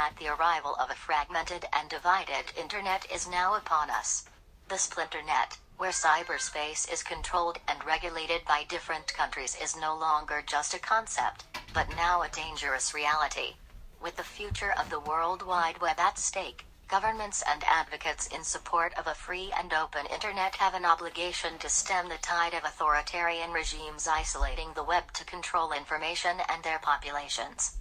that 0.00 0.16
the 0.18 0.28
arrival 0.60 0.76
of 0.78 0.90
a 0.90 0.94
fragmented 0.94 1.64
and 1.72 1.88
divided 1.88 2.52
internet 2.58 3.06
is 3.10 3.26
now 3.26 3.54
upon 3.54 3.88
us. 3.88 4.26
The 4.68 4.76
splinter 4.76 5.22
net, 5.22 5.56
where 5.78 5.90
cyberspace 5.90 6.92
is 6.92 7.02
controlled 7.02 7.58
and 7.66 7.82
regulated 7.86 8.44
by 8.46 8.64
different 8.64 9.14
countries 9.14 9.56
is 9.62 9.74
no 9.74 9.96
longer 9.96 10.42
just 10.46 10.74
a 10.74 10.78
concept, 10.78 11.44
but 11.72 11.88
now 11.96 12.20
a 12.20 12.28
dangerous 12.28 12.92
reality. 12.92 13.54
With 14.02 14.16
the 14.16 14.22
future 14.22 14.74
of 14.78 14.90
the 14.90 15.00
World 15.00 15.42
Wide 15.46 15.80
Web 15.80 15.98
at 15.98 16.18
stake, 16.18 16.66
governments 16.88 17.42
and 17.48 17.64
advocates 17.66 18.26
in 18.26 18.44
support 18.44 18.92
of 18.98 19.06
a 19.06 19.14
free 19.14 19.50
and 19.56 19.72
open 19.72 20.04
internet 20.12 20.56
have 20.56 20.74
an 20.74 20.84
obligation 20.84 21.56
to 21.60 21.70
stem 21.70 22.10
the 22.10 22.18
tide 22.18 22.52
of 22.52 22.64
authoritarian 22.64 23.50
regimes 23.50 24.06
isolating 24.06 24.74
the 24.74 24.84
web 24.84 25.10
to 25.14 25.24
control 25.24 25.72
information 25.72 26.36
and 26.50 26.62
their 26.62 26.80
populations. 26.80 27.79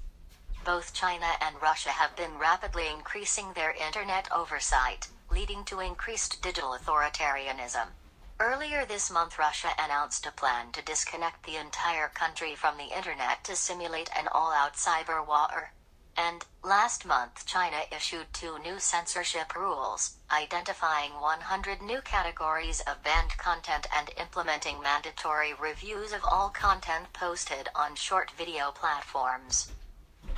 Both 0.65 0.93
China 0.93 1.37
and 1.41 1.61
Russia 1.61 1.89
have 1.89 2.15
been 2.15 2.37
rapidly 2.37 2.87
increasing 2.89 3.53
their 3.53 3.71
internet 3.71 4.31
oversight, 4.31 5.07
leading 5.31 5.63
to 5.65 5.79
increased 5.79 6.41
digital 6.41 6.77
authoritarianism. 6.77 7.87
Earlier 8.41 8.85
this 8.85 9.09
month, 9.09 9.39
Russia 9.39 9.69
announced 9.77 10.25
a 10.25 10.31
plan 10.31 10.71
to 10.73 10.81
disconnect 10.81 11.45
the 11.45 11.57
entire 11.57 12.09
country 12.09 12.55
from 12.55 12.77
the 12.77 12.95
internet 12.95 13.43
to 13.45 13.55
simulate 13.55 14.09
an 14.15 14.27
all 14.27 14.51
out 14.51 14.75
cyber 14.75 15.25
war. 15.25 15.71
And, 16.15 16.45
last 16.61 17.05
month, 17.05 17.45
China 17.45 17.77
issued 17.91 18.33
two 18.33 18.59
new 18.59 18.79
censorship 18.79 19.55
rules, 19.55 20.17
identifying 20.29 21.13
100 21.19 21.81
new 21.81 22.01
categories 22.01 22.81
of 22.81 23.03
banned 23.03 23.37
content 23.37 23.87
and 23.95 24.11
implementing 24.17 24.81
mandatory 24.81 25.53
reviews 25.53 26.11
of 26.11 26.23
all 26.23 26.49
content 26.49 27.13
posted 27.13 27.69
on 27.73 27.95
short 27.95 28.31
video 28.31 28.71
platforms. 28.71 29.71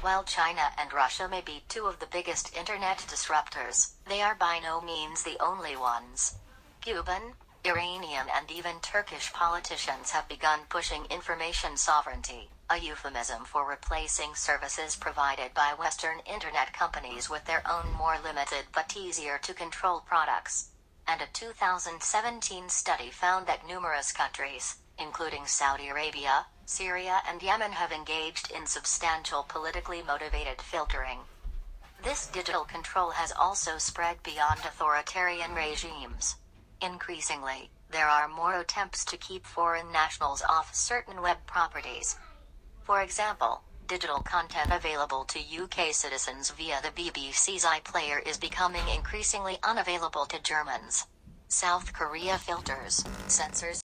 While 0.02 0.24
China 0.24 0.72
and 0.80 0.92
Russia 0.92 1.28
may 1.28 1.42
be 1.42 1.64
two 1.70 1.86
of 1.86 2.00
the 2.00 2.08
biggest 2.08 2.56
internet 2.58 2.98
disruptors, 2.98 3.92
they 4.08 4.20
are 4.20 4.34
by 4.34 4.58
no 4.58 4.82
means 4.82 5.22
the 5.22 5.38
only 5.40 5.76
ones. 5.76 6.38
Cuban, 6.82 7.36
Iranian, 7.64 8.26
and 8.34 8.50
even 8.50 8.80
Turkish 8.80 9.32
politicians 9.32 10.10
have 10.10 10.28
begun 10.28 10.62
pushing 10.70 11.06
information 11.06 11.78
sovereignty, 11.78 12.50
a 12.68 12.78
euphemism 12.78 13.46
for 13.46 13.64
replacing 13.64 14.34
services 14.34 14.96
provided 14.96 15.54
by 15.54 15.76
Western 15.78 16.18
internet 16.26 16.74
companies 16.74 17.30
with 17.30 17.46
their 17.46 17.62
own 17.70 17.92
more 17.94 18.18
limited 18.24 18.66
but 18.74 18.98
easier 18.98 19.38
to 19.38 19.54
control 19.54 20.00
products. 20.02 20.70
And 21.08 21.22
a 21.22 21.28
2017 21.32 22.70
study 22.70 23.12
found 23.12 23.46
that 23.46 23.68
numerous 23.68 24.12
countries, 24.12 24.78
including 24.98 25.46
Saudi 25.46 25.90
Arabia, 25.90 26.48
Syria, 26.66 27.22
and 27.28 27.42
Yemen, 27.42 27.72
have 27.72 27.92
engaged 27.92 28.52
in 28.52 28.66
substantial 28.66 29.44
politically 29.44 30.02
motivated 30.02 30.62
filtering. 30.62 31.20
This 32.04 32.28
digital 32.28 32.64
control 32.64 33.12
has 33.12 33.32
also 33.32 33.78
spread 33.78 34.24
beyond 34.24 34.60
authoritarian 34.60 35.54
regimes. 35.54 36.36
Increasingly, 36.82 37.70
there 37.90 38.08
are 38.08 38.28
more 38.28 38.60
attempts 38.60 39.06
to 39.06 39.18
keep 39.18 39.46
foreign 39.46 39.92
nationals 39.92 40.42
off 40.48 40.74
certain 40.74 41.22
web 41.22 41.38
properties. 41.46 42.18
For 42.84 43.02
example, 43.02 43.62
digital 43.88 44.22
content 44.22 44.72
available 44.72 45.26
to 45.26 45.40
UK 45.40 45.94
citizens 45.94 46.50
via 46.52 46.82
the 46.82 46.90
BBC's 46.90 47.66
iPlayer 47.66 48.26
is 48.26 48.38
becoming 48.38 48.88
increasingly 48.88 49.58
unavailable 49.62 50.26
to 50.26 50.42
Germans. 50.42 51.06
South 51.50 51.94
Korea 51.94 52.38
filters, 52.38 53.04
censors 53.28 53.82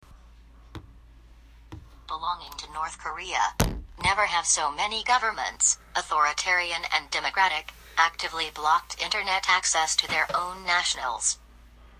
belonging 2.10 2.50
to 2.58 2.72
North 2.72 2.98
Korea 2.98 3.54
never 4.02 4.26
have 4.26 4.44
so 4.44 4.72
many 4.72 5.04
governments, 5.04 5.78
authoritarian 5.94 6.82
and 6.92 7.08
democratic, 7.08 7.72
actively 7.96 8.50
blocked 8.52 9.00
internet 9.00 9.48
access 9.48 9.94
to 9.94 10.08
their 10.08 10.26
own 10.34 10.64
nationals. 10.66 11.38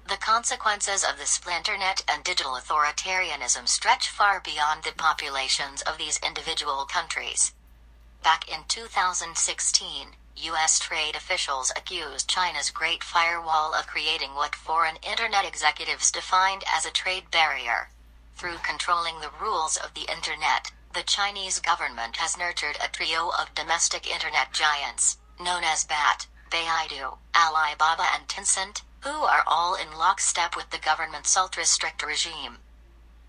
The 0.08 0.16
consequences 0.16 1.04
of 1.04 1.16
the 1.16 1.30
splinternet 1.30 2.02
and 2.12 2.24
digital 2.24 2.58
authoritarianism 2.58 3.68
stretch 3.68 4.08
far 4.08 4.40
beyond 4.40 4.82
the 4.82 4.90
populations 4.96 5.80
of 5.82 5.96
these 5.96 6.18
individual 6.26 6.86
countries. 6.86 7.52
Back 8.24 8.48
in 8.48 8.64
2016, 8.66 10.08
U.S. 10.34 10.80
trade 10.80 11.14
officials 11.14 11.70
accused 11.76 12.28
China's 12.28 12.70
Great 12.70 13.04
Firewall 13.04 13.74
of 13.74 13.86
creating 13.86 14.34
what 14.34 14.56
foreign 14.56 14.96
internet 15.08 15.44
executives 15.44 16.10
defined 16.10 16.64
as 16.66 16.84
a 16.84 16.90
trade 16.90 17.30
barrier. 17.30 17.90
Through 18.40 18.60
controlling 18.62 19.20
the 19.20 19.32
rules 19.38 19.76
of 19.76 19.92
the 19.92 20.10
internet, 20.10 20.72
the 20.94 21.02
Chinese 21.02 21.60
government 21.60 22.16
has 22.16 22.38
nurtured 22.38 22.78
a 22.82 22.88
trio 22.88 23.28
of 23.38 23.54
domestic 23.54 24.06
internet 24.10 24.54
giants, 24.54 25.18
known 25.38 25.62
as 25.62 25.84
BAT, 25.84 26.26
Baidu, 26.50 27.18
Alibaba, 27.36 28.06
and 28.14 28.26
Tencent, 28.28 28.80
who 29.00 29.10
are 29.10 29.44
all 29.46 29.74
in 29.74 29.92
lockstep 29.92 30.56
with 30.56 30.70
the 30.70 30.78
government's 30.78 31.36
ultra 31.36 31.66
strict 31.66 32.02
regime. 32.02 32.60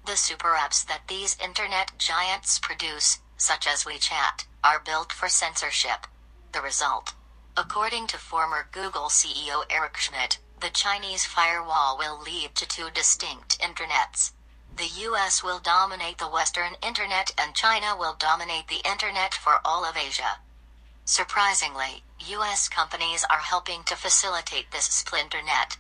The 0.06 0.16
super 0.16 0.56
apps 0.58 0.86
that 0.88 1.10
these 1.10 1.36
internet 1.44 1.92
giants 1.98 2.58
produce, 2.58 3.20
such 3.36 3.68
as 3.68 3.84
WeChat, 3.84 4.46
are 4.64 4.80
built 4.80 5.12
for 5.12 5.28
censorship. 5.28 6.08
The 6.54 6.62
result? 6.62 7.16
According 7.58 8.08
to 8.08 8.18
former 8.18 8.70
Google 8.72 9.10
CEO 9.10 9.66
Eric 9.70 9.98
Schmidt, 9.98 10.38
the 10.62 10.70
Chinese 10.70 11.26
firewall 11.26 11.98
will 11.98 12.18
lead 12.18 12.56
to 12.56 12.66
two 12.66 12.90
distinct 12.92 13.60
internets. 13.60 14.32
The 14.78 14.88
US 15.10 15.44
will 15.44 15.60
dominate 15.60 16.18
the 16.18 16.30
Western 16.30 16.76
Internet 16.82 17.34
and 17.38 17.54
China 17.54 17.96
will 17.96 18.16
dominate 18.16 18.68
the 18.68 18.82
Internet 18.88 19.34
for 19.34 19.60
all 19.66 19.84
of 19.84 19.98
Asia. 19.98 20.40
Surprisingly, 21.06 22.04
US 22.20 22.70
companies 22.70 23.26
are 23.30 23.40
helping 23.40 23.84
to 23.84 23.96
facilitate 23.96 24.72
this 24.72 24.86
splinter 24.86 25.42
net. 25.42 25.78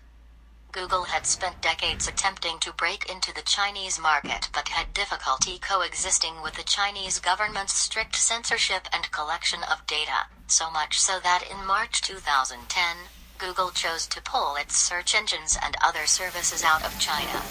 Google 0.71 1.05
had 1.05 1.25
spent 1.25 1.61
decades 1.61 2.07
attempting 2.07 2.59
to 2.59 2.71
break 2.73 3.09
into 3.09 3.33
the 3.33 3.41
Chinese 3.41 3.99
market 3.99 4.49
but 4.53 4.69
had 4.69 4.93
difficulty 4.93 5.59
coexisting 5.59 6.41
with 6.41 6.53
the 6.53 6.63
Chinese 6.63 7.19
government's 7.19 7.73
strict 7.73 8.15
censorship 8.15 8.87
and 8.93 9.11
collection 9.11 9.63
of 9.63 9.85
data, 9.85 10.27
so 10.47 10.71
much 10.71 10.99
so 10.99 11.19
that 11.19 11.43
in 11.49 11.65
March 11.65 12.01
2010, 12.01 12.97
Google 13.37 13.71
chose 13.71 14.07
to 14.07 14.21
pull 14.21 14.55
its 14.55 14.77
search 14.77 15.13
engines 15.13 15.57
and 15.61 15.75
other 15.81 16.05
services 16.05 16.63
out 16.63 16.85
of 16.85 16.99
China. 16.99 17.41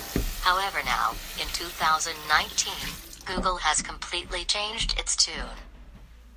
However, 0.43 0.83
now, 0.83 1.13
in 1.41 1.49
2019, 1.49 2.73
Google 3.25 3.59
has 3.59 3.83
completely 3.83 4.45
changed 4.45 4.99
its 4.99 5.15
tune. 5.15 5.61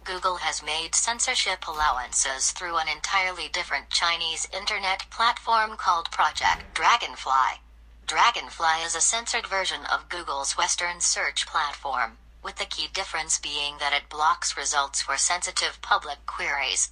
Google 0.03 0.38
has 0.38 0.61
made 0.61 0.93
censorship 0.95 1.65
allowances 1.67 2.51
through 2.51 2.77
an 2.77 2.89
entirely 2.89 3.47
different 3.47 3.89
Chinese 3.89 4.47
internet 4.51 5.09
platform 5.09 5.77
called 5.77 6.11
Project 6.11 6.73
Dragonfly. 6.73 7.61
Dragonfly 8.05 8.84
is 8.85 8.95
a 8.95 9.01
censored 9.01 9.47
version 9.47 9.85
of 9.85 10.09
Google's 10.09 10.57
Western 10.57 10.99
search 10.99 11.47
platform, 11.47 12.17
with 12.43 12.57
the 12.57 12.65
key 12.65 12.89
difference 12.93 13.39
being 13.39 13.77
that 13.80 13.93
it 13.93 14.09
blocks 14.09 14.57
results 14.57 15.01
for 15.01 15.15
sensitive 15.15 15.81
public 15.81 16.25
queries. 16.25 16.91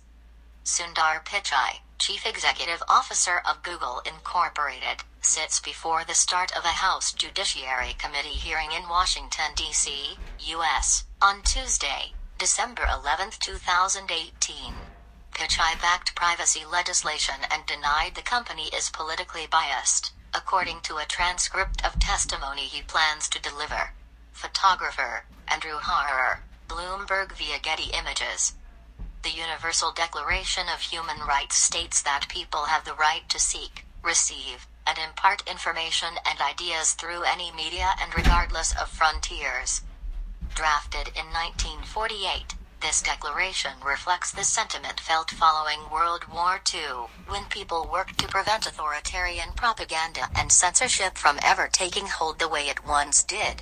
Sundar 0.63 1.23
Pichai, 1.25 1.81
Chief 2.01 2.25
Executive 2.25 2.81
Officer 2.89 3.43
of 3.47 3.61
Google 3.61 4.01
Incorporated, 4.07 5.03
sits 5.21 5.59
before 5.59 6.03
the 6.03 6.15
start 6.15 6.51
of 6.57 6.65
a 6.65 6.79
House 6.81 7.13
Judiciary 7.13 7.93
Committee 7.99 8.29
hearing 8.29 8.71
in 8.71 8.89
Washington, 8.89 9.53
D.C., 9.55 10.17
U.S., 10.39 11.03
on 11.21 11.43
Tuesday, 11.43 12.13
December 12.39 12.87
11, 12.91 13.33
2018. 13.39 14.73
Pichai 15.35 15.79
backed 15.79 16.15
privacy 16.15 16.65
legislation 16.65 17.35
and 17.51 17.67
denied 17.67 18.15
the 18.15 18.23
company 18.23 18.69
is 18.75 18.89
politically 18.89 19.45
biased, 19.45 20.11
according 20.33 20.81
to 20.81 20.97
a 20.97 21.05
transcript 21.05 21.85
of 21.85 21.99
testimony 21.99 22.63
he 22.63 22.81
plans 22.81 23.29
to 23.29 23.39
deliver. 23.39 23.93
Photographer, 24.31 25.25
Andrew 25.47 25.77
Harrer, 25.77 26.39
Bloomberg 26.67 27.33
via 27.33 27.59
Getty 27.59 27.91
Images. 27.93 28.53
The 29.23 29.29
Universal 29.29 29.91
Declaration 29.91 30.67
of 30.67 30.81
Human 30.81 31.19
Rights 31.19 31.55
states 31.55 32.01
that 32.01 32.27
people 32.27 32.65
have 32.65 32.85
the 32.85 32.95
right 32.95 33.27
to 33.29 33.37
seek, 33.39 33.85
receive, 34.01 34.67
and 34.87 34.97
impart 34.97 35.47
information 35.47 36.17
and 36.25 36.41
ideas 36.41 36.93
through 36.93 37.21
any 37.23 37.51
media 37.51 37.93
and 38.01 38.15
regardless 38.17 38.73
of 38.75 38.89
frontiers. 38.89 39.81
Drafted 40.55 41.09
in 41.09 41.25
1948, 41.31 42.55
this 42.81 43.03
declaration 43.03 43.73
reflects 43.85 44.31
the 44.31 44.43
sentiment 44.43 44.99
felt 44.99 45.29
following 45.29 45.87
World 45.91 46.25
War 46.27 46.59
II, 46.73 47.05
when 47.27 47.45
people 47.45 47.87
worked 47.91 48.17
to 48.17 48.27
prevent 48.27 48.65
authoritarian 48.65 49.53
propaganda 49.55 50.29
and 50.35 50.51
censorship 50.51 51.15
from 51.15 51.37
ever 51.43 51.67
taking 51.67 52.07
hold 52.07 52.39
the 52.39 52.49
way 52.49 52.69
it 52.69 52.87
once 52.87 53.23
did. 53.23 53.61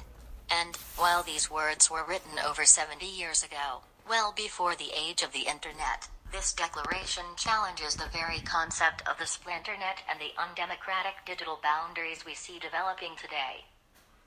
And, 0.49 0.77
while 0.95 1.21
these 1.21 1.51
words 1.51 1.91
were 1.91 2.05
written 2.05 2.39
over 2.39 2.63
70 2.63 3.05
years 3.05 3.43
ago, 3.43 3.81
well 4.09 4.33
before 4.35 4.73
the 4.75 4.89
age 4.97 5.21
of 5.21 5.31
the 5.33 5.45
Internet, 5.45 6.09
this 6.33 6.51
declaration 6.53 7.23
challenges 7.37 7.93
the 7.93 8.09
very 8.11 8.39
concept 8.41 9.07
of 9.07 9.19
the 9.19 9.29
splinternet 9.29 10.01
and 10.09 10.17
the 10.17 10.33
undemocratic 10.33 11.13
digital 11.27 11.59
boundaries 11.61 12.25
we 12.25 12.33
see 12.33 12.57
developing 12.57 13.13
today. 13.21 13.69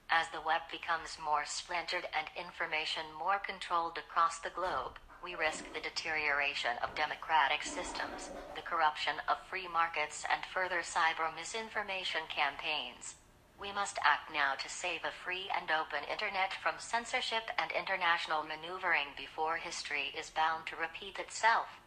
As 0.09 0.31
the 0.31 0.41
web 0.47 0.63
becomes 0.71 1.19
more 1.19 1.43
splintered 1.45 2.07
and 2.15 2.31
information 2.39 3.03
more 3.19 3.43
controlled 3.43 3.99
across 3.99 4.39
the 4.39 4.55
globe, 4.55 5.03
we 5.19 5.35
risk 5.35 5.67
the 5.75 5.83
deterioration 5.83 6.79
of 6.79 6.95
democratic 6.95 7.67
systems, 7.67 8.31
the 8.55 8.63
corruption 8.63 9.19
of 9.27 9.43
free 9.51 9.67
markets, 9.67 10.23
and 10.31 10.47
further 10.55 10.87
cyber 10.87 11.27
misinformation 11.35 12.23
campaigns. 12.31 13.19
We 13.63 13.71
must 13.71 14.03
act 14.03 14.35
now 14.35 14.59
to 14.59 14.69
save 14.69 15.07
a 15.07 15.15
free 15.15 15.47
and 15.55 15.71
open 15.71 16.03
internet 16.11 16.51
from 16.51 16.83
censorship 16.83 17.47
and 17.63 17.71
international 17.71 18.43
maneuvering 18.43 19.15
before 19.17 19.55
history 19.55 20.11
is 20.19 20.35
bound 20.35 20.67
to 20.67 20.75
repeat 20.75 21.23
itself. 21.23 21.79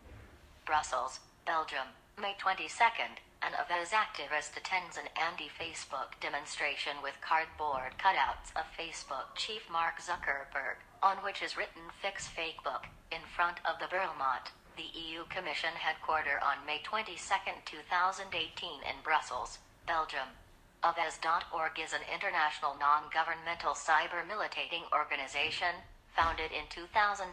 Brussels, 0.63 1.19
Belgium, 1.45 1.91
May 2.15 2.31
22nd. 2.39 3.19
An 3.43 3.51
Avaaz 3.59 3.91
activist 3.91 4.55
attends 4.55 4.95
an 4.95 5.11
anti-Facebook 5.19 6.15
demonstration 6.23 6.95
with 7.03 7.19
cardboard 7.19 7.99
cutouts 7.99 8.55
of 8.55 8.63
Facebook 8.79 9.35
chief 9.35 9.67
Mark 9.69 9.99
Zuckerberg, 9.99 10.79
on 11.03 11.17
which 11.27 11.43
is 11.43 11.57
written 11.57 11.91
Fix 12.01 12.31
Fakebook, 12.31 12.87
in 13.11 13.27
front 13.35 13.59
of 13.67 13.83
the 13.83 13.91
Berlaymont, 13.91 14.55
the 14.79 14.95
EU 14.95 15.27
Commission 15.27 15.75
headquarter 15.75 16.39
on 16.39 16.65
May 16.65 16.79
22, 16.87 17.19
2018 17.67 18.31
in 18.79 19.03
Brussels, 19.03 19.59
Belgium. 19.85 20.39
Avaaz.org 20.83 21.79
is 21.79 21.93
an 21.93 22.05
international 22.11 22.75
non-governmental 22.79 23.73
cyber 23.73 24.25
militating 24.27 24.83
organization, 24.93 25.81
founded 26.15 26.51
in 26.51 26.65
2007. 26.69 27.31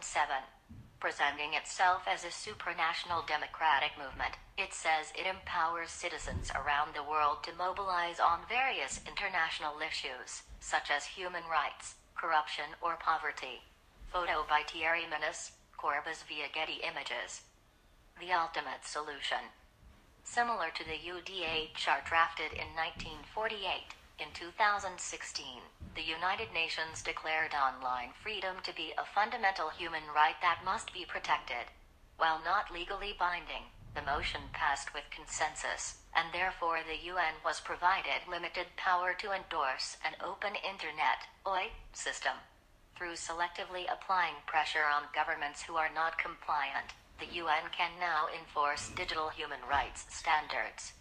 Presenting 0.99 1.53
itself 1.53 2.03
as 2.07 2.23
a 2.23 2.31
supranational 2.31 3.27
democratic 3.27 3.91
movement, 3.99 4.39
it 4.57 4.73
says 4.73 5.11
it 5.15 5.27
empowers 5.27 5.91
citizens 5.91 6.51
around 6.55 6.95
the 6.95 7.03
world 7.03 7.43
to 7.43 7.51
mobilize 7.59 8.19
on 8.19 8.47
various 8.47 9.01
international 9.05 9.75
issues, 9.83 10.43
such 10.59 10.89
as 10.89 11.03
human 11.03 11.43
rights, 11.51 11.95
corruption, 12.15 12.71
or 12.81 12.95
poverty. 12.95 13.59
Photo 14.11 14.45
by 14.47 14.63
Thierry 14.63 15.03
Monasse, 15.09 15.51
Corbis 15.77 16.23
via 16.23 16.47
Getty 16.53 16.79
Images. 16.87 17.41
The 18.19 18.31
ultimate 18.31 18.85
solution. 18.85 19.51
Similar 20.23 20.71
to 20.71 20.83
the 20.83 20.97
UDHR 20.97 22.03
drafted 22.05 22.53
in 22.53 22.73
1948, 22.73 23.93
in 24.19 24.31
2016, 24.33 25.61
the 25.95 26.01
United 26.01 26.51
Nations 26.53 27.01
declared 27.03 27.53
online 27.53 28.13
freedom 28.21 28.57
to 28.63 28.73
be 28.73 28.93
a 28.97 29.05
fundamental 29.05 29.69
human 29.69 30.03
right 30.15 30.35
that 30.41 30.63
must 30.65 30.93
be 30.93 31.05
protected. 31.05 31.69
While 32.17 32.41
not 32.43 32.71
legally 32.71 33.13
binding, 33.17 33.69
the 33.93 34.01
motion 34.01 34.49
passed 34.53 34.93
with 34.93 35.03
consensus, 35.11 35.97
and 36.15 36.33
therefore 36.33 36.79
the 36.81 37.05
UN 37.09 37.35
was 37.43 37.59
provided 37.59 38.25
limited 38.27 38.67
power 38.75 39.13
to 39.13 39.33
endorse 39.33 39.97
an 40.03 40.15
open 40.23 40.55
internet 40.55 41.27
OI, 41.45 41.69
system. 41.91 42.37
Through 42.95 43.15
selectively 43.15 43.85
applying 43.91 44.35
pressure 44.45 44.85
on 44.85 45.13
governments 45.13 45.63
who 45.63 45.75
are 45.75 45.93
not 45.93 46.17
compliant, 46.17 46.93
the 47.19 47.35
UN 47.37 47.69
can 47.71 47.91
now 47.99 48.27
enforce 48.27 48.89
digital 48.89 49.29
human 49.29 49.61
rights 49.69 50.05
standards. 50.09 50.93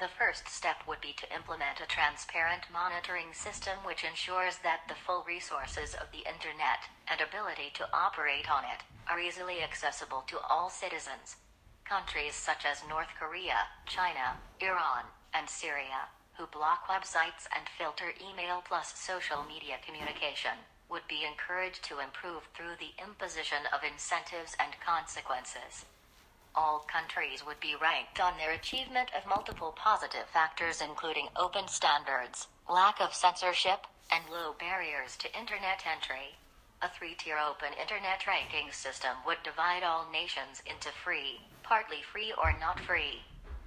The 0.00 0.08
first 0.08 0.48
step 0.48 0.82
would 0.88 1.00
be 1.00 1.12
to 1.12 1.34
implement 1.34 1.80
a 1.80 1.86
transparent 1.86 2.66
monitoring 2.72 3.32
system 3.32 3.78
which 3.84 4.02
ensures 4.02 4.58
that 4.58 4.88
the 4.88 4.98
full 5.06 5.22
resources 5.22 5.94
of 5.94 6.10
the 6.10 6.26
Internet 6.26 6.90
and 7.06 7.20
ability 7.20 7.70
to 7.74 7.88
operate 7.94 8.50
on 8.50 8.64
it 8.64 8.82
are 9.08 9.20
easily 9.20 9.62
accessible 9.62 10.24
to 10.26 10.40
all 10.50 10.68
citizens. 10.68 11.36
Countries 11.84 12.34
such 12.34 12.64
as 12.66 12.82
North 12.88 13.14
Korea, 13.18 13.70
China, 13.86 14.40
Iran, 14.60 15.04
and 15.32 15.48
Syria, 15.48 16.10
who 16.36 16.46
block 16.46 16.88
websites 16.88 17.46
and 17.54 17.68
filter 17.78 18.12
email 18.18 18.62
plus 18.66 18.98
social 18.98 19.44
media 19.44 19.76
communication, 19.86 20.58
would 20.94 21.06
be 21.10 21.26
encouraged 21.26 21.82
to 21.84 21.98
improve 21.98 22.46
through 22.54 22.78
the 22.78 22.94
imposition 23.02 23.66
of 23.74 23.82
incentives 23.82 24.54
and 24.62 24.78
consequences 24.78 25.84
all 26.56 26.86
countries 26.86 27.44
would 27.44 27.58
be 27.58 27.74
ranked 27.74 28.20
on 28.20 28.38
their 28.38 28.52
achievement 28.52 29.10
of 29.16 29.26
multiple 29.26 29.72
positive 29.76 30.26
factors 30.32 30.80
including 30.80 31.28
open 31.36 31.66
standards, 31.66 32.46
lack 32.70 33.00
of 33.00 33.12
censorship, 33.12 33.86
and 34.10 34.22
low 34.30 34.54
barriers 34.58 35.16
to 35.16 35.38
internet 35.38 35.82
entry. 35.84 36.36
A 36.82 36.88
three-tier 36.88 37.38
open 37.38 37.72
internet 37.80 38.26
ranking 38.26 38.70
system 38.70 39.16
would 39.26 39.42
divide 39.42 39.82
all 39.82 40.06
nations 40.10 40.62
into 40.66 40.90
free, 40.90 41.40
partly 41.62 42.02
free 42.02 42.32
or 42.38 42.54
not 42.60 42.78
free. 42.78 43.22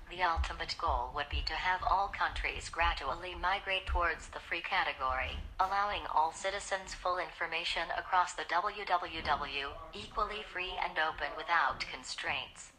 The 0.09 0.23
ultimate 0.23 0.73
goal 0.79 1.11
would 1.15 1.27
be 1.27 1.41
to 1.41 1.53
have 1.53 1.84
all 1.84 2.07
countries 2.07 2.69
gradually 2.69 3.35
migrate 3.35 3.88
towards 3.88 4.29
the 4.29 4.39
free 4.39 4.61
category, 4.61 5.38
allowing 5.59 6.07
all 6.07 6.31
citizens 6.31 6.93
full 6.93 7.17
information 7.17 7.89
across 7.97 8.34
the 8.34 8.45
www, 8.45 9.67
equally 9.93 10.43
free 10.43 10.73
and 10.81 10.97
open 10.97 11.35
without 11.35 11.85
constraints. 11.91 12.71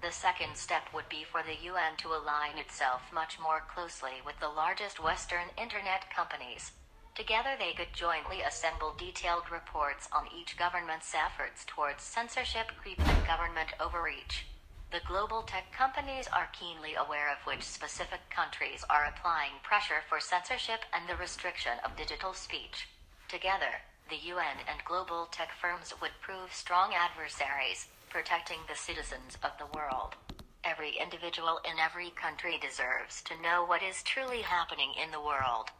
The 0.00 0.10
second 0.10 0.56
step 0.56 0.88
would 0.94 1.08
be 1.10 1.22
for 1.24 1.42
the 1.42 1.66
UN 1.68 1.96
to 1.98 2.14
align 2.14 2.56
itself 2.56 3.02
much 3.12 3.38
more 3.38 3.60
closely 3.68 4.22
with 4.24 4.40
the 4.40 4.48
largest 4.48 4.98
Western 5.02 5.50
internet 5.60 6.10
companies. 6.10 6.72
Together 7.14 7.56
they 7.58 7.74
could 7.74 7.92
jointly 7.92 8.40
assemble 8.40 8.94
detailed 8.98 9.50
reports 9.50 10.08
on 10.12 10.28
each 10.34 10.56
government's 10.56 11.14
efforts 11.14 11.64
towards 11.66 12.02
censorship, 12.02 12.72
creep, 12.80 13.00
and 13.06 13.26
government 13.26 13.70
overreach. 13.78 14.46
The 14.94 15.00
global 15.08 15.42
tech 15.42 15.72
companies 15.72 16.28
are 16.32 16.48
keenly 16.52 16.94
aware 16.94 17.28
of 17.28 17.44
which 17.44 17.64
specific 17.64 18.20
countries 18.30 18.84
are 18.88 19.06
applying 19.06 19.58
pressure 19.64 20.06
for 20.08 20.20
censorship 20.20 20.84
and 20.92 21.08
the 21.08 21.16
restriction 21.16 21.72
of 21.84 21.96
digital 21.96 22.32
speech. 22.32 22.86
Together, 23.28 23.82
the 24.08 24.30
UN 24.30 24.62
and 24.70 24.84
global 24.84 25.26
tech 25.32 25.50
firms 25.60 25.92
would 26.00 26.12
prove 26.20 26.54
strong 26.54 26.94
adversaries, 26.94 27.88
protecting 28.08 28.60
the 28.68 28.76
citizens 28.76 29.36
of 29.42 29.58
the 29.58 29.66
world. 29.76 30.14
Every 30.62 30.96
individual 30.96 31.58
in 31.68 31.80
every 31.80 32.10
country 32.10 32.56
deserves 32.56 33.20
to 33.22 33.42
know 33.42 33.64
what 33.64 33.82
is 33.82 34.00
truly 34.04 34.42
happening 34.42 34.94
in 34.94 35.10
the 35.10 35.20
world. 35.20 35.72